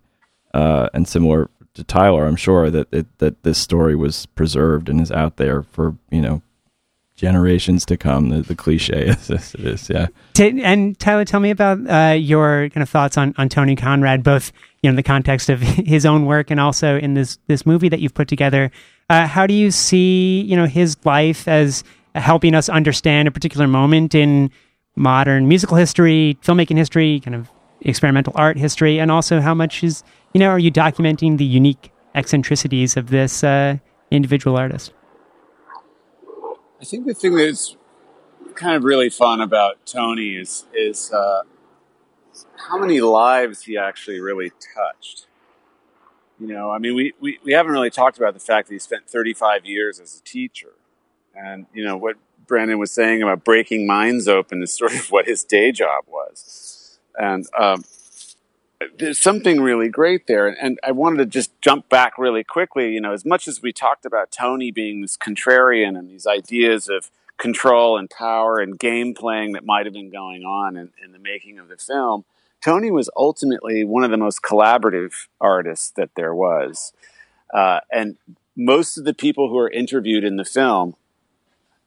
uh, 0.53 0.89
and 0.93 1.07
similar 1.07 1.49
to 1.73 1.83
Tyler, 1.83 2.25
I'm 2.25 2.35
sure 2.35 2.69
that 2.69 2.87
it, 2.91 3.17
that 3.19 3.43
this 3.43 3.57
story 3.57 3.95
was 3.95 4.25
preserved 4.27 4.89
and 4.89 4.99
is 4.99 5.11
out 5.11 5.37
there 5.37 5.63
for 5.63 5.95
you 6.09 6.21
know 6.21 6.41
generations 7.15 7.85
to 7.85 7.97
come. 7.97 8.29
The, 8.29 8.41
the 8.41 8.55
cliche 8.55 9.07
is 9.07 9.29
it 9.29 9.55
is, 9.55 9.89
yeah. 9.89 10.07
And 10.37 10.99
Tyler, 10.99 11.23
tell 11.23 11.39
me 11.39 11.51
about 11.51 11.79
uh, 11.89 12.13
your 12.13 12.69
kind 12.69 12.81
of 12.81 12.89
thoughts 12.89 13.17
on, 13.17 13.33
on 13.37 13.47
Tony 13.47 13.75
Conrad, 13.75 14.23
both 14.23 14.51
you 14.81 14.87
know 14.87 14.91
in 14.91 14.95
the 14.95 15.03
context 15.03 15.49
of 15.49 15.61
his 15.61 16.05
own 16.05 16.25
work 16.25 16.51
and 16.51 16.59
also 16.59 16.97
in 16.97 17.13
this 17.13 17.37
this 17.47 17.65
movie 17.65 17.89
that 17.89 17.99
you've 17.99 18.13
put 18.13 18.27
together. 18.27 18.71
Uh, 19.09 19.27
how 19.27 19.45
do 19.47 19.53
you 19.53 19.71
see 19.71 20.41
you 20.41 20.55
know 20.55 20.65
his 20.65 20.97
life 21.05 21.47
as 21.47 21.83
helping 22.15 22.53
us 22.53 22.67
understand 22.67 23.27
a 23.27 23.31
particular 23.31 23.67
moment 23.67 24.13
in 24.13 24.51
modern 24.97 25.47
musical 25.47 25.77
history, 25.77 26.37
filmmaking 26.43 26.75
history, 26.75 27.21
kind 27.21 27.35
of 27.35 27.49
experimental 27.81 28.33
art 28.35 28.57
history, 28.57 28.99
and 28.99 29.09
also 29.09 29.39
how 29.39 29.53
much 29.53 29.83
is 29.83 30.03
you 30.33 30.39
know, 30.39 30.49
are 30.49 30.59
you 30.59 30.71
documenting 30.71 31.37
the 31.37 31.45
unique 31.45 31.91
eccentricities 32.15 32.97
of 32.97 33.09
this 33.09 33.43
uh, 33.43 33.77
individual 34.09 34.57
artist? 34.57 34.93
I 36.79 36.83
think 36.83 37.05
the 37.05 37.13
thing 37.13 37.35
that's 37.35 37.75
kind 38.55 38.75
of 38.75 38.83
really 38.83 39.09
fun 39.09 39.41
about 39.41 39.85
Tony 39.85 40.35
is 40.35 40.65
is 40.73 41.11
uh, 41.11 41.43
how 42.69 42.77
many 42.77 43.01
lives 43.01 43.63
he 43.63 43.77
actually 43.77 44.19
really 44.19 44.51
touched. 44.75 45.27
You 46.39 46.47
know, 46.47 46.71
I 46.71 46.79
mean, 46.79 46.95
we, 46.95 47.13
we, 47.19 47.39
we 47.43 47.53
haven't 47.53 47.71
really 47.71 47.91
talked 47.91 48.17
about 48.17 48.33
the 48.33 48.39
fact 48.39 48.67
that 48.67 48.73
he 48.73 48.79
spent 48.79 49.07
35 49.07 49.63
years 49.65 49.99
as 49.99 50.17
a 50.17 50.23
teacher. 50.23 50.73
And, 51.35 51.67
you 51.71 51.83
know, 51.83 51.95
what 51.97 52.15
Brendan 52.47 52.79
was 52.79 52.91
saying 52.91 53.21
about 53.21 53.43
breaking 53.43 53.85
minds 53.85 54.27
open 54.27 54.63
is 54.63 54.75
sort 54.75 54.93
of 54.93 55.11
what 55.11 55.27
his 55.27 55.43
day 55.43 55.71
job 55.71 56.05
was. 56.07 56.99
And 57.15 57.45
um, 57.59 57.83
there's 58.97 59.19
something 59.19 59.61
really 59.61 59.89
great 59.89 60.27
there. 60.27 60.47
And 60.47 60.79
I 60.83 60.91
wanted 60.91 61.17
to 61.17 61.25
just 61.25 61.59
jump 61.61 61.89
back 61.89 62.17
really 62.17 62.43
quickly. 62.43 62.91
You 62.93 63.01
know, 63.01 63.13
as 63.13 63.25
much 63.25 63.47
as 63.47 63.61
we 63.61 63.73
talked 63.73 64.05
about 64.05 64.31
Tony 64.31 64.71
being 64.71 65.01
this 65.01 65.17
contrarian 65.17 65.97
and 65.97 66.09
these 66.09 66.27
ideas 66.27 66.89
of 66.89 67.09
control 67.37 67.97
and 67.97 68.09
power 68.09 68.59
and 68.59 68.77
game 68.77 69.13
playing 69.13 69.53
that 69.53 69.65
might 69.65 69.85
have 69.85 69.93
been 69.93 70.11
going 70.11 70.43
on 70.43 70.77
in, 70.77 70.91
in 71.03 71.11
the 71.11 71.19
making 71.19 71.59
of 71.59 71.67
the 71.67 71.77
film, 71.77 72.25
Tony 72.61 72.91
was 72.91 73.09
ultimately 73.15 73.83
one 73.83 74.03
of 74.03 74.11
the 74.11 74.17
most 74.17 74.41
collaborative 74.41 75.27
artists 75.39 75.89
that 75.91 76.11
there 76.15 76.35
was. 76.35 76.93
Uh, 77.53 77.79
and 77.91 78.17
most 78.55 78.97
of 78.97 79.05
the 79.05 79.13
people 79.13 79.49
who 79.49 79.57
are 79.57 79.69
interviewed 79.69 80.23
in 80.23 80.35
the 80.35 80.45
film 80.45 80.95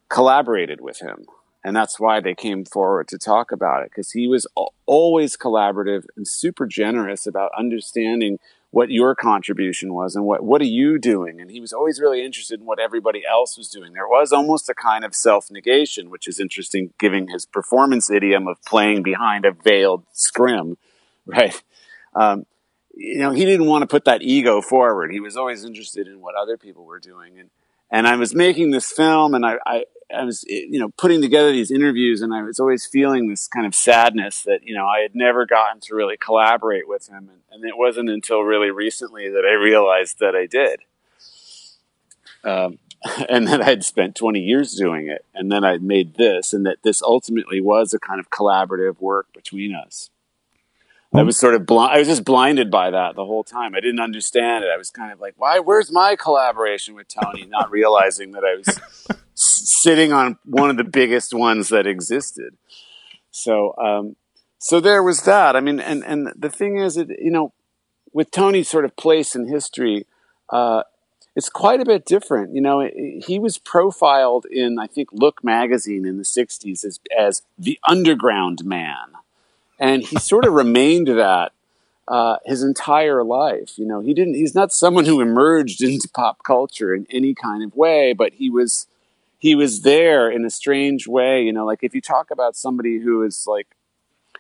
collaborated 0.09 0.80
with 0.80 1.01
him 1.01 1.26
and 1.64 1.74
that's 1.74 1.98
why 1.98 2.20
they 2.20 2.34
came 2.34 2.64
forward 2.64 3.08
to 3.08 3.18
talk 3.18 3.50
about 3.50 3.82
it 3.82 3.90
because 3.90 4.12
he 4.12 4.28
was 4.28 4.46
always 4.86 5.36
collaborative 5.36 6.04
and 6.16 6.28
super 6.28 6.66
generous 6.66 7.26
about 7.26 7.50
understanding 7.58 8.38
what 8.70 8.90
your 8.90 9.14
contribution 9.14 9.94
was 9.94 10.14
and 10.14 10.24
what 10.24 10.44
what 10.44 10.60
are 10.60 10.66
you 10.66 10.98
doing? 10.98 11.40
And 11.40 11.50
he 11.50 11.60
was 11.60 11.72
always 11.72 12.00
really 12.00 12.24
interested 12.24 12.60
in 12.60 12.66
what 12.66 12.80
everybody 12.80 13.22
else 13.26 13.56
was 13.56 13.70
doing. 13.70 13.92
There 13.92 14.08
was 14.08 14.32
almost 14.32 14.68
a 14.68 14.74
kind 14.74 15.04
of 15.04 15.14
self-negation 15.14 16.10
which 16.10 16.28
is 16.28 16.38
interesting 16.38 16.92
given 16.98 17.28
his 17.28 17.46
performance 17.46 18.10
idiom 18.10 18.46
of 18.46 18.62
playing 18.64 19.02
behind 19.02 19.44
a 19.44 19.52
veiled 19.52 20.04
scrim 20.12 20.76
right? 21.26 21.62
Um, 22.14 22.44
you 22.94 23.18
know 23.18 23.32
he 23.32 23.44
didn't 23.44 23.66
want 23.66 23.82
to 23.82 23.86
put 23.86 24.04
that 24.04 24.22
ego 24.22 24.60
forward. 24.60 25.10
He 25.10 25.20
was 25.20 25.36
always 25.36 25.64
interested 25.64 26.06
in 26.06 26.20
what 26.20 26.34
other 26.34 26.56
people 26.56 26.84
were 26.84 27.00
doing. 27.00 27.38
And 27.38 27.50
and 27.95 28.09
I 28.09 28.16
was 28.16 28.34
making 28.34 28.72
this 28.72 28.90
film 28.90 29.34
and 29.34 29.47
I, 29.47 29.55
I, 29.64 29.84
I 30.12 30.24
was, 30.24 30.42
you 30.49 30.80
know, 30.80 30.88
putting 30.97 31.22
together 31.22 31.53
these 31.53 31.70
interviews 31.70 32.22
and 32.22 32.34
I 32.34 32.42
was 32.42 32.59
always 32.59 32.84
feeling 32.84 33.28
this 33.28 33.47
kind 33.47 33.64
of 33.64 33.72
sadness 33.72 34.42
that, 34.42 34.64
you 34.64 34.74
know, 34.74 34.84
I 34.84 34.99
had 35.03 35.14
never 35.14 35.47
gotten 35.47 35.80
to 35.82 35.95
really 35.95 36.16
collaborate 36.16 36.88
with 36.88 37.09
him. 37.09 37.30
And, 37.30 37.38
and 37.53 37.64
it 37.64 37.78
wasn't 37.78 38.11
until 38.11 38.40
really 38.40 38.72
recently 38.72 39.28
that 39.28 39.45
I 39.45 39.53
realized 39.53 40.18
that 40.18 40.34
I 40.34 40.47
did. 40.47 40.80
Um, 42.42 42.80
and 43.28 43.47
that 43.47 43.62
I'd 43.62 43.84
spent 43.84 44.16
20 44.16 44.40
years 44.40 44.74
doing 44.74 45.07
it. 45.09 45.24
And 45.32 45.53
then 45.53 45.62
I'd 45.62 45.84
made 45.84 46.16
this 46.16 46.53
and 46.53 46.66
that 46.66 46.78
this 46.82 47.01
ultimately 47.01 47.61
was 47.61 47.95
a 47.95 48.01
kind 48.01 48.18
of 48.18 48.28
collaborative 48.28 49.01
work 49.01 49.32
between 49.32 49.72
us. 49.72 50.11
I 51.14 51.22
was 51.22 51.38
sort 51.38 51.54
of 51.54 51.64
blind. 51.64 51.94
I 51.94 51.98
was 51.98 52.08
just 52.08 52.24
blinded 52.24 52.70
by 52.70 52.90
that 52.90 53.14
the 53.14 53.24
whole 53.24 53.44
time. 53.44 53.74
I 53.74 53.80
didn't 53.80 54.00
understand 54.00 54.64
it. 54.64 54.70
I 54.74 54.76
was 54.76 54.90
kind 54.90 55.12
of 55.12 55.20
like, 55.20 55.34
why? 55.36 55.60
Where's 55.60 55.92
my 55.92 56.16
collaboration 56.16 56.94
with 56.94 57.06
Tony? 57.08 57.46
Not 57.46 57.70
realizing 57.70 58.32
that 58.32 58.42
I 58.44 58.56
was 58.56 59.12
sitting 59.34 60.12
on 60.12 60.38
one 60.44 60.70
of 60.70 60.76
the 60.76 60.84
biggest 60.84 61.32
ones 61.32 61.68
that 61.68 61.86
existed. 61.86 62.56
So, 63.30 63.74
um, 63.76 64.16
so 64.58 64.80
there 64.80 65.02
was 65.02 65.22
that. 65.22 65.54
I 65.54 65.60
mean, 65.60 65.78
and 65.78 66.04
and 66.04 66.32
the 66.36 66.50
thing 66.50 66.78
is, 66.78 66.96
it 66.96 67.10
you 67.20 67.30
know, 67.30 67.52
with 68.12 68.30
Tony's 68.30 68.68
sort 68.68 68.84
of 68.84 68.96
place 68.96 69.36
in 69.36 69.46
history, 69.46 70.06
uh, 70.50 70.82
it's 71.36 71.48
quite 71.48 71.80
a 71.80 71.84
bit 71.84 72.04
different. 72.04 72.54
You 72.54 72.60
know, 72.60 72.88
he 73.24 73.38
was 73.38 73.58
profiled 73.58 74.46
in 74.50 74.78
I 74.78 74.86
think 74.86 75.10
Look 75.12 75.44
magazine 75.44 76.06
in 76.06 76.18
the 76.18 76.24
'60s 76.24 76.84
as 76.84 76.98
as 77.16 77.42
the 77.58 77.78
underground 77.86 78.64
man, 78.64 79.12
and 79.78 80.02
he 80.02 80.16
sort 80.16 80.44
of 80.44 80.52
remained 80.52 81.08
that 81.08 81.52
uh, 82.06 82.36
his 82.44 82.62
entire 82.62 83.24
life. 83.24 83.78
You 83.78 83.86
know, 83.86 84.00
he 84.00 84.14
didn't. 84.14 84.34
He's 84.34 84.54
not 84.54 84.72
someone 84.72 85.04
who 85.04 85.20
emerged 85.20 85.82
into 85.82 86.08
pop 86.08 86.42
culture 86.44 86.94
in 86.94 87.06
any 87.10 87.34
kind 87.34 87.62
of 87.62 87.74
way, 87.74 88.12
but 88.12 88.34
he 88.34 88.50
was 88.50 88.86
he 89.38 89.54
was 89.54 89.82
there 89.82 90.30
in 90.30 90.44
a 90.44 90.50
strange 90.50 91.06
way. 91.06 91.42
You 91.42 91.52
know, 91.52 91.64
like 91.64 91.80
if 91.82 91.94
you 91.94 92.00
talk 92.00 92.30
about 92.30 92.56
somebody 92.56 92.98
who 92.98 93.22
is 93.22 93.44
like 93.46 93.68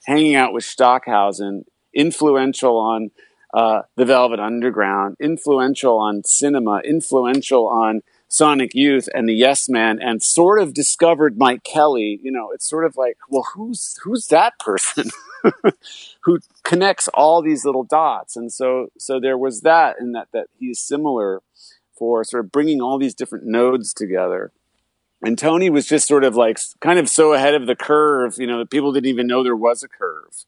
hanging 0.06 0.34
out 0.34 0.52
with 0.52 0.64
Stockhausen, 0.64 1.64
influential 1.94 2.76
on 2.76 3.10
uh, 3.52 3.82
the 3.96 4.04
Velvet 4.04 4.40
Underground, 4.40 5.16
influential 5.20 5.98
on 5.98 6.24
cinema, 6.24 6.80
influential 6.84 7.68
on 7.68 8.02
Sonic 8.28 8.74
Youth 8.74 9.08
and 9.14 9.28
the 9.28 9.34
Yes 9.34 9.68
Man, 9.68 10.00
and 10.02 10.22
sort 10.22 10.60
of 10.60 10.74
discovered 10.74 11.38
Mike 11.38 11.62
Kelley. 11.62 12.18
You 12.22 12.32
know, 12.32 12.50
it's 12.50 12.68
sort 12.68 12.84
of 12.84 12.96
like, 12.96 13.16
well, 13.28 13.46
who's 13.54 13.96
who's 14.02 14.26
that 14.28 14.58
person 14.58 15.10
who 16.20 16.38
connects 16.62 17.08
all 17.08 17.42
these 17.42 17.64
little 17.64 17.84
dots? 17.84 18.36
And 18.36 18.52
so, 18.52 18.88
so 18.98 19.20
there 19.20 19.38
was 19.38 19.62
that, 19.62 19.96
and 20.00 20.14
that 20.14 20.28
that 20.32 20.48
he's 20.58 20.80
similar 20.80 21.42
for 21.96 22.24
sort 22.24 22.44
of 22.44 22.52
bringing 22.52 22.80
all 22.80 22.98
these 22.98 23.14
different 23.14 23.46
nodes 23.46 23.92
together. 23.94 24.52
And 25.22 25.38
Tony 25.38 25.70
was 25.70 25.86
just 25.86 26.06
sort 26.06 26.24
of 26.24 26.36
like 26.36 26.58
kind 26.80 26.98
of 26.98 27.08
so 27.08 27.32
ahead 27.32 27.54
of 27.54 27.66
the 27.66 27.76
curve, 27.76 28.36
you 28.38 28.46
know, 28.46 28.58
that 28.58 28.70
people 28.70 28.92
didn't 28.92 29.08
even 29.08 29.26
know 29.26 29.42
there 29.42 29.56
was 29.56 29.82
a 29.82 29.88
curve. 29.88 30.44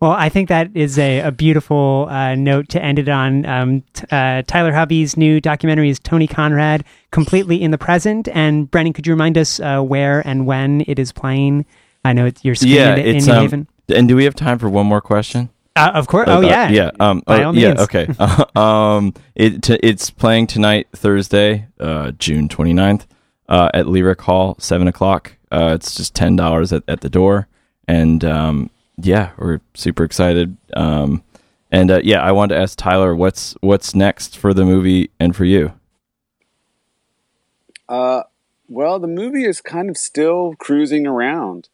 Well, 0.00 0.12
I 0.12 0.30
think 0.30 0.48
that 0.48 0.70
is 0.74 0.98
a, 0.98 1.20
a 1.20 1.30
beautiful 1.30 2.06
uh, 2.08 2.34
note 2.34 2.70
to 2.70 2.82
end 2.82 2.98
it 2.98 3.10
on. 3.10 3.44
Um, 3.44 3.82
t- 3.92 4.06
uh, 4.10 4.40
Tyler 4.46 4.72
Hubby's 4.72 5.18
new 5.18 5.42
documentary 5.42 5.90
is 5.90 5.98
Tony 5.98 6.26
Conrad, 6.26 6.84
completely 7.10 7.60
in 7.60 7.70
the 7.70 7.76
present. 7.76 8.26
And 8.28 8.70
Brendan, 8.70 8.94
could 8.94 9.06
you 9.06 9.12
remind 9.12 9.36
us 9.36 9.60
uh, 9.60 9.82
where 9.82 10.26
and 10.26 10.46
when 10.46 10.84
it 10.86 10.98
is 10.98 11.12
playing? 11.12 11.66
I 12.04 12.12
know 12.12 12.26
it's, 12.26 12.44
you're 12.44 12.54
yeah, 12.60 12.96
it 12.96 13.06
in 13.06 13.16
it's, 13.16 13.26
New 13.26 13.32
um, 13.32 13.42
Haven. 13.42 13.68
And 13.88 14.08
do 14.08 14.16
we 14.16 14.24
have 14.24 14.34
time 14.34 14.58
for 14.58 14.68
one 14.68 14.86
more 14.86 15.00
question? 15.00 15.50
Uh, 15.76 15.92
of 15.94 16.06
course. 16.06 16.28
Oh, 16.28 16.38
Uh, 16.38 16.40
yeah. 16.40 16.68
yeah. 16.70 16.90
Um, 16.98 17.22
By 17.26 17.42
oh, 17.42 17.48
all 17.48 17.56
yeah. 17.56 17.68
means. 17.68 17.80
Okay. 17.80 18.08
um, 18.56 19.14
it 19.34 19.62
t- 19.62 19.78
it's 19.82 20.10
playing 20.10 20.46
tonight, 20.46 20.88
Thursday, 20.94 21.66
uh, 21.78 22.12
June 22.12 22.48
29th, 22.48 23.06
uh, 23.48 23.70
at 23.74 23.86
Lyric 23.86 24.20
Hall, 24.22 24.56
seven 24.58 24.88
o'clock. 24.88 25.32
Uh, 25.50 25.72
it's 25.74 25.94
just 25.94 26.14
ten 26.14 26.36
dollars 26.36 26.72
at, 26.72 26.84
at 26.86 27.00
the 27.00 27.10
door, 27.10 27.48
and 27.88 28.24
um, 28.24 28.70
yeah, 28.96 29.30
we're 29.36 29.60
super 29.74 30.04
excited. 30.04 30.56
Um, 30.74 31.24
and 31.72 31.90
uh, 31.90 32.00
yeah, 32.04 32.22
I 32.22 32.30
wanted 32.32 32.54
to 32.54 32.60
ask 32.60 32.78
Tyler, 32.78 33.14
what's 33.14 33.54
what's 33.60 33.94
next 33.94 34.38
for 34.38 34.54
the 34.54 34.64
movie 34.64 35.10
and 35.18 35.34
for 35.34 35.44
you? 35.44 35.72
Uh, 37.88 38.22
well, 38.68 39.00
the 39.00 39.08
movie 39.08 39.44
is 39.44 39.60
kind 39.60 39.90
of 39.90 39.96
still 39.96 40.54
cruising 40.58 41.06
around. 41.06 41.68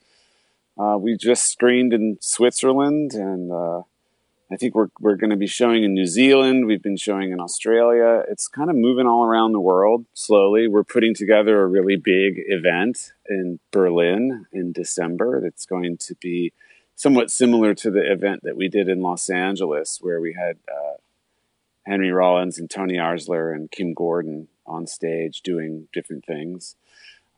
Uh, 0.78 0.98
we 0.98 1.16
just 1.16 1.50
screened 1.50 1.92
in 1.92 2.18
Switzerland, 2.20 3.14
and 3.14 3.50
uh, 3.50 3.82
I 4.50 4.56
think 4.56 4.74
we're 4.74 4.90
we're 5.00 5.16
going 5.16 5.30
to 5.30 5.36
be 5.36 5.46
showing 5.46 5.84
in 5.84 5.94
New 5.94 6.06
Zealand. 6.06 6.66
We've 6.66 6.82
been 6.82 6.98
showing 6.98 7.32
in 7.32 7.40
Australia. 7.40 8.22
It's 8.28 8.46
kind 8.46 8.68
of 8.68 8.76
moving 8.76 9.06
all 9.06 9.24
around 9.24 9.52
the 9.52 9.60
world 9.60 10.04
slowly. 10.12 10.68
We're 10.68 10.84
putting 10.84 11.14
together 11.14 11.62
a 11.62 11.66
really 11.66 11.96
big 11.96 12.42
event 12.46 13.12
in 13.28 13.58
Berlin 13.70 14.46
in 14.52 14.72
December. 14.72 15.40
That's 15.40 15.64
going 15.64 15.96
to 15.98 16.14
be 16.16 16.52
somewhat 16.94 17.30
similar 17.30 17.74
to 17.74 17.90
the 17.90 18.10
event 18.12 18.42
that 18.42 18.56
we 18.56 18.68
did 18.68 18.88
in 18.88 19.00
Los 19.00 19.30
Angeles, 19.30 19.98
where 20.02 20.20
we 20.20 20.34
had 20.34 20.58
uh, 20.68 20.96
Henry 21.86 22.10
Rollins 22.10 22.58
and 22.58 22.68
Tony 22.68 22.98
Oursler 22.98 23.54
and 23.54 23.70
Kim 23.70 23.94
Gordon 23.94 24.48
on 24.66 24.86
stage 24.86 25.40
doing 25.40 25.88
different 25.92 26.24
things. 26.26 26.76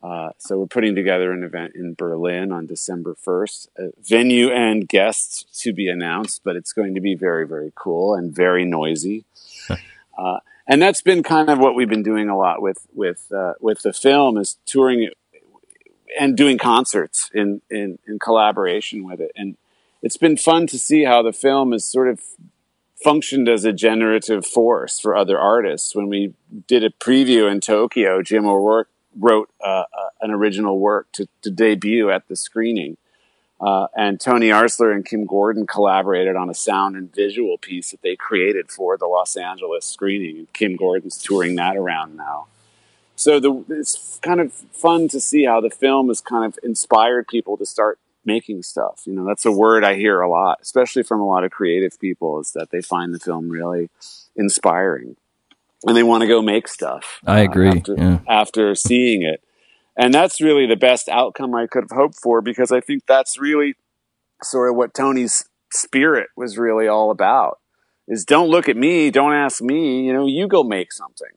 Uh, 0.01 0.29
so 0.37 0.57
we're 0.57 0.65
putting 0.65 0.95
together 0.95 1.31
an 1.31 1.43
event 1.43 1.73
in 1.75 1.93
Berlin 1.93 2.51
on 2.51 2.65
December 2.65 3.15
1st. 3.15 3.67
Uh, 3.77 3.87
venue 4.01 4.49
and 4.49 4.87
guests 4.87 5.45
to 5.61 5.73
be 5.73 5.89
announced, 5.89 6.41
but 6.43 6.55
it's 6.55 6.71
going 6.71 6.95
to 6.95 7.01
be 7.01 7.15
very, 7.15 7.45
very 7.45 7.71
cool 7.75 8.15
and 8.15 8.33
very 8.33 8.63
noisy. 8.63 9.25
uh, 10.17 10.39
and 10.67 10.81
that's 10.81 11.01
been 11.01 11.23
kind 11.23 11.49
of 11.49 11.59
what 11.59 11.75
we've 11.75 11.89
been 11.89 12.03
doing 12.03 12.29
a 12.29 12.37
lot 12.37 12.61
with 12.61 12.85
with 12.93 13.31
uh, 13.35 13.53
with 13.59 13.81
the 13.81 13.91
film 13.91 14.37
is 14.37 14.57
touring 14.65 15.03
it 15.03 15.17
and 16.19 16.37
doing 16.37 16.57
concerts 16.57 17.29
in, 17.33 17.61
in 17.69 17.97
in 18.07 18.19
collaboration 18.19 19.03
with 19.03 19.19
it. 19.19 19.31
And 19.35 19.57
it's 20.01 20.17
been 20.17 20.37
fun 20.37 20.67
to 20.67 20.77
see 20.77 21.03
how 21.03 21.23
the 21.23 21.33
film 21.33 21.71
has 21.73 21.85
sort 21.85 22.07
of 22.07 22.21
functioned 23.03 23.49
as 23.49 23.65
a 23.65 23.73
generative 23.73 24.45
force 24.45 24.99
for 24.99 25.15
other 25.15 25.39
artists. 25.39 25.95
When 25.95 26.07
we 26.07 26.33
did 26.67 26.83
a 26.83 26.89
preview 26.89 27.51
in 27.51 27.61
Tokyo, 27.61 28.21
Jim 28.21 28.45
O'Rourke 28.45 28.89
wrote 29.19 29.49
uh, 29.63 29.83
uh, 29.93 30.09
an 30.21 30.31
original 30.31 30.79
work 30.79 31.07
to, 31.13 31.27
to 31.41 31.51
debut 31.51 32.09
at 32.09 32.27
the 32.27 32.35
screening. 32.35 32.97
Uh, 33.61 33.87
and 33.95 34.21
Tony 34.21 34.49
Oursler 34.49 34.93
and 34.93 35.05
Kim 35.05 35.25
Gordon 35.25 35.67
collaborated 35.67 36.37
on 36.37 36.49
a 36.49 36.53
sound 36.53 36.95
and 36.95 37.13
visual 37.13 37.57
piece 37.57 37.91
that 37.91 38.01
they 38.01 38.15
created 38.15 38.71
for 38.71 38.97
the 38.97 39.05
Los 39.05 39.35
Angeles 39.35 39.85
screening. 39.85 40.37
And 40.37 40.53
Kim 40.53 40.75
Gordon's 40.77 41.21
touring 41.21 41.55
that 41.55 41.75
around 41.75 42.15
now. 42.15 42.47
So 43.15 43.41
the, 43.41 43.65
it's 43.67 44.17
kind 44.21 44.39
of 44.39 44.53
fun 44.53 45.09
to 45.09 45.19
see 45.19 45.43
how 45.43 45.59
the 45.59 45.69
film 45.69 46.07
has 46.07 46.21
kind 46.21 46.45
of 46.45 46.57
inspired 46.63 47.27
people 47.27 47.57
to 47.57 47.65
start 47.65 47.99
making 48.23 48.63
stuff. 48.63 49.01
You 49.05 49.13
know, 49.13 49.25
that's 49.25 49.45
a 49.45 49.51
word 49.51 49.83
I 49.83 49.95
hear 49.95 50.21
a 50.21 50.29
lot, 50.29 50.59
especially 50.61 51.03
from 51.03 51.19
a 51.19 51.27
lot 51.27 51.43
of 51.43 51.51
creative 51.51 51.99
people, 51.99 52.39
is 52.39 52.53
that 52.53 52.69
they 52.71 52.81
find 52.81 53.13
the 53.13 53.19
film 53.19 53.49
really 53.49 53.89
inspiring 54.37 55.17
and 55.85 55.95
they 55.95 56.03
want 56.03 56.21
to 56.21 56.27
go 56.27 56.41
make 56.41 56.67
stuff. 56.67 57.19
I 57.25 57.39
agree. 57.41 57.69
Uh, 57.69 57.75
after, 57.75 57.95
yeah. 57.97 58.19
after 58.27 58.75
seeing 58.75 59.23
it. 59.23 59.41
And 59.97 60.13
that's 60.13 60.39
really 60.39 60.65
the 60.65 60.77
best 60.77 61.09
outcome 61.09 61.53
I 61.53 61.67
could 61.67 61.83
have 61.89 61.97
hoped 61.97 62.15
for 62.21 62.41
because 62.41 62.71
I 62.71 62.79
think 62.79 63.03
that's 63.05 63.37
really 63.37 63.75
sort 64.41 64.69
of 64.69 64.77
what 64.77 64.93
Tony's 64.93 65.45
spirit 65.71 66.29
was 66.35 66.57
really 66.57 66.87
all 66.87 67.11
about 67.11 67.59
is 68.07 68.25
don't 68.25 68.49
look 68.49 68.67
at 68.67 68.77
me, 68.77 69.11
don't 69.11 69.33
ask 69.33 69.61
me, 69.61 70.05
you 70.05 70.13
know, 70.13 70.25
you 70.25 70.47
go 70.47 70.63
make 70.63 70.91
something. 70.91 71.27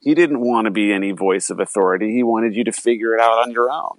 He 0.00 0.14
didn't 0.14 0.40
want 0.40 0.66
to 0.66 0.70
be 0.70 0.92
any 0.92 1.10
voice 1.10 1.50
of 1.50 1.58
authority. 1.58 2.12
He 2.12 2.22
wanted 2.22 2.54
you 2.54 2.64
to 2.64 2.72
figure 2.72 3.14
it 3.14 3.20
out 3.20 3.38
on 3.38 3.50
your 3.50 3.70
own. 3.70 3.98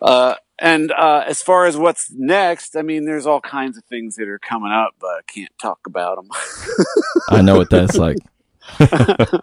Uh, 0.00 0.34
and 0.60 0.92
uh, 0.92 1.24
as 1.26 1.42
far 1.42 1.66
as 1.66 1.76
what's 1.76 2.10
next, 2.12 2.76
I 2.76 2.82
mean, 2.82 3.04
there's 3.04 3.26
all 3.26 3.40
kinds 3.40 3.78
of 3.78 3.84
things 3.84 4.16
that 4.16 4.28
are 4.28 4.38
coming 4.38 4.72
up, 4.72 4.94
but 5.00 5.08
I 5.08 5.20
can't 5.26 5.52
talk 5.60 5.80
about 5.86 6.16
them. 6.16 6.28
I 7.30 7.42
know 7.42 7.56
what 7.56 7.70
that's 7.70 7.96
like. 7.96 8.18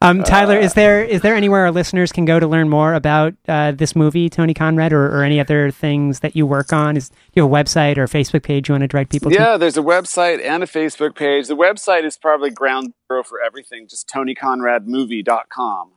Um, 0.00 0.22
Tyler, 0.22 0.56
is 0.56 0.74
there 0.74 1.02
is 1.02 1.22
there 1.22 1.34
anywhere 1.34 1.62
our 1.62 1.72
listeners 1.72 2.12
can 2.12 2.24
go 2.24 2.38
to 2.38 2.46
learn 2.46 2.68
more 2.68 2.94
about 2.94 3.34
uh, 3.48 3.72
this 3.72 3.96
movie, 3.96 4.28
Tony 4.28 4.54
Conrad, 4.54 4.92
or, 4.92 5.06
or 5.06 5.24
any 5.24 5.40
other 5.40 5.72
things 5.72 6.20
that 6.20 6.36
you 6.36 6.46
work 6.46 6.72
on? 6.72 6.96
Is 6.96 7.08
do 7.08 7.16
you 7.34 7.42
have 7.42 7.50
a 7.50 7.54
website 7.54 7.98
or 7.98 8.04
a 8.04 8.08
Facebook 8.08 8.44
page 8.44 8.68
you 8.68 8.74
want 8.74 8.82
to 8.82 8.88
direct 8.88 9.10
people 9.10 9.30
to? 9.30 9.36
yeah, 9.36 9.56
there's 9.56 9.76
a 9.76 9.82
website 9.82 10.40
and 10.44 10.62
a 10.62 10.66
Facebook 10.66 11.16
page. 11.16 11.48
The 11.48 11.56
website 11.56 12.04
is 12.04 12.16
probably 12.16 12.50
ground 12.50 12.92
zero 13.10 13.24
for 13.24 13.40
everything, 13.42 13.88
just 13.88 14.08
TonyConradMovie.com. 14.08 15.90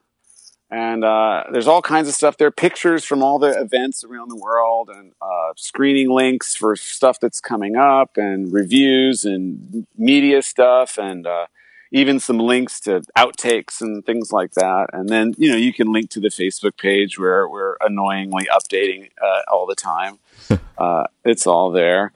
And 0.71 1.03
uh, 1.03 1.43
there's 1.51 1.67
all 1.67 1.81
kinds 1.81 2.07
of 2.07 2.13
stuff 2.13 2.37
there, 2.37 2.49
pictures 2.49 3.03
from 3.03 3.21
all 3.21 3.39
the 3.39 3.49
events 3.59 4.05
around 4.05 4.29
the 4.29 4.37
world, 4.37 4.89
and 4.89 5.11
uh, 5.21 5.51
screening 5.57 6.09
links 6.09 6.55
for 6.55 6.77
stuff 6.77 7.19
that's 7.19 7.41
coming 7.41 7.75
up, 7.75 8.15
and 8.15 8.53
reviews 8.53 9.25
and 9.25 9.85
media 9.97 10.41
stuff, 10.41 10.97
and 10.97 11.27
uh, 11.27 11.47
even 11.91 12.21
some 12.21 12.39
links 12.39 12.79
to 12.81 13.01
outtakes 13.17 13.81
and 13.81 14.05
things 14.05 14.31
like 14.31 14.53
that. 14.53 14.87
And 14.93 15.09
then 15.09 15.33
you 15.37 15.51
know 15.51 15.57
you 15.57 15.73
can 15.73 15.91
link 15.91 16.09
to 16.11 16.21
the 16.21 16.29
Facebook 16.29 16.77
page 16.77 17.19
where 17.19 17.49
we're 17.49 17.75
annoyingly 17.81 18.47
updating 18.49 19.09
uh, 19.21 19.41
all 19.51 19.67
the 19.67 19.75
time. 19.75 20.19
uh, 20.77 21.03
it's 21.25 21.45
all 21.45 21.71
there. 21.71 22.13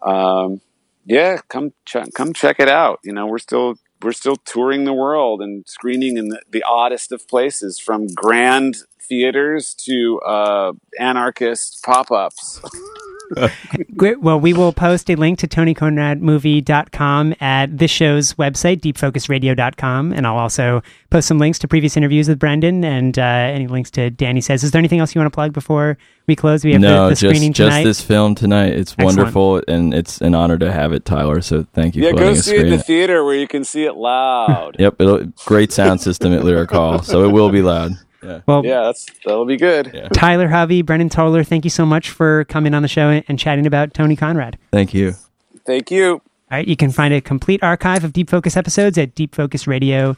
Um, 0.00 0.62
yeah, 1.04 1.40
come 1.48 1.74
ch- 1.84 2.12
come 2.14 2.32
check 2.32 2.58
it 2.58 2.70
out. 2.70 3.00
You 3.04 3.12
know 3.12 3.26
we're 3.26 3.38
still 3.38 3.76
we're 4.02 4.12
still 4.12 4.36
touring 4.36 4.84
the 4.84 4.92
world 4.92 5.40
and 5.42 5.64
screening 5.66 6.16
in 6.16 6.28
the, 6.28 6.40
the 6.50 6.62
oddest 6.62 7.12
of 7.12 7.26
places, 7.28 7.78
from 7.78 8.06
grand 8.08 8.78
theaters 9.00 9.74
to 9.74 10.20
uh, 10.20 10.72
anarchist 10.98 11.82
pop 11.84 12.10
ups. 12.10 12.60
Great. 13.96 14.20
Well, 14.20 14.40
we 14.40 14.52
will 14.52 14.72
post 14.72 15.10
a 15.10 15.14
link 15.16 15.38
to 15.40 15.48
TonyConradMovie.com 15.48 17.34
at 17.40 17.76
this 17.78 17.90
show's 17.90 18.34
website, 18.34 18.80
deepfocusradio.com. 18.80 20.12
And 20.12 20.26
I'll 20.26 20.38
also 20.38 20.82
post 21.10 21.28
some 21.28 21.38
links 21.38 21.58
to 21.60 21.68
previous 21.68 21.96
interviews 21.96 22.28
with 22.28 22.38
Brendan 22.38 22.84
and 22.84 23.18
uh, 23.18 23.22
any 23.22 23.66
links 23.66 23.90
to 23.92 24.10
Danny 24.10 24.40
Says. 24.40 24.64
Is 24.64 24.70
there 24.70 24.78
anything 24.78 25.00
else 25.00 25.14
you 25.14 25.20
want 25.20 25.30
to 25.32 25.34
plug 25.34 25.52
before 25.52 25.98
we 26.26 26.36
close? 26.36 26.64
We 26.64 26.72
have 26.72 26.80
no, 26.80 27.04
the, 27.04 27.08
the 27.10 27.14
just, 27.16 27.20
screening 27.34 27.52
just 27.52 27.70
tonight. 27.70 27.84
this 27.84 28.00
film 28.00 28.34
tonight. 28.34 28.72
It's 28.72 28.92
Excellent. 28.92 29.16
wonderful, 29.18 29.62
and 29.68 29.92
it's 29.94 30.20
an 30.20 30.34
honor 30.34 30.58
to 30.58 30.72
have 30.72 30.92
it, 30.92 31.04
Tyler. 31.04 31.40
So 31.40 31.66
thank 31.74 31.96
you 31.96 32.04
Yeah, 32.04 32.10
for 32.12 32.16
go 32.18 32.34
see 32.34 32.56
it 32.56 32.62
in 32.64 32.70
the 32.70 32.76
it. 32.76 32.86
theater 32.86 33.24
where 33.24 33.34
you 33.36 33.48
can 33.48 33.64
see 33.64 33.84
it 33.84 33.94
loud. 33.94 34.76
Yep, 34.78 34.96
it'll, 35.00 35.24
great 35.44 35.72
sound 35.72 36.00
system 36.00 36.32
at 36.32 36.44
Lyric 36.44 36.70
Hall, 36.70 37.02
so 37.02 37.24
it 37.24 37.32
will 37.32 37.50
be 37.50 37.62
loud. 37.62 37.92
Yeah. 38.28 38.40
well, 38.46 38.64
Yeah, 38.64 38.82
that's 38.82 39.06
that'll 39.24 39.46
be 39.46 39.56
good. 39.56 39.90
Yeah. 39.94 40.08
Tyler 40.08 40.48
Hubby, 40.48 40.82
Brendan 40.82 41.08
Toller, 41.08 41.42
thank 41.44 41.64
you 41.64 41.70
so 41.70 41.86
much 41.86 42.10
for 42.10 42.44
coming 42.44 42.74
on 42.74 42.82
the 42.82 42.88
show 42.88 43.08
and 43.26 43.38
chatting 43.38 43.66
about 43.66 43.94
Tony 43.94 44.16
Conrad. 44.16 44.58
Thank 44.70 44.94
you. 44.94 45.14
Thank 45.66 45.90
you. 45.90 46.20
All 46.50 46.56
right, 46.56 46.66
you 46.66 46.76
can 46.76 46.90
find 46.90 47.12
a 47.12 47.20
complete 47.20 47.62
archive 47.62 48.04
of 48.04 48.12
Deep 48.12 48.30
Focus 48.30 48.56
episodes 48.56 48.96
at 48.96 49.14
deepfocusradio.com. 49.14 50.16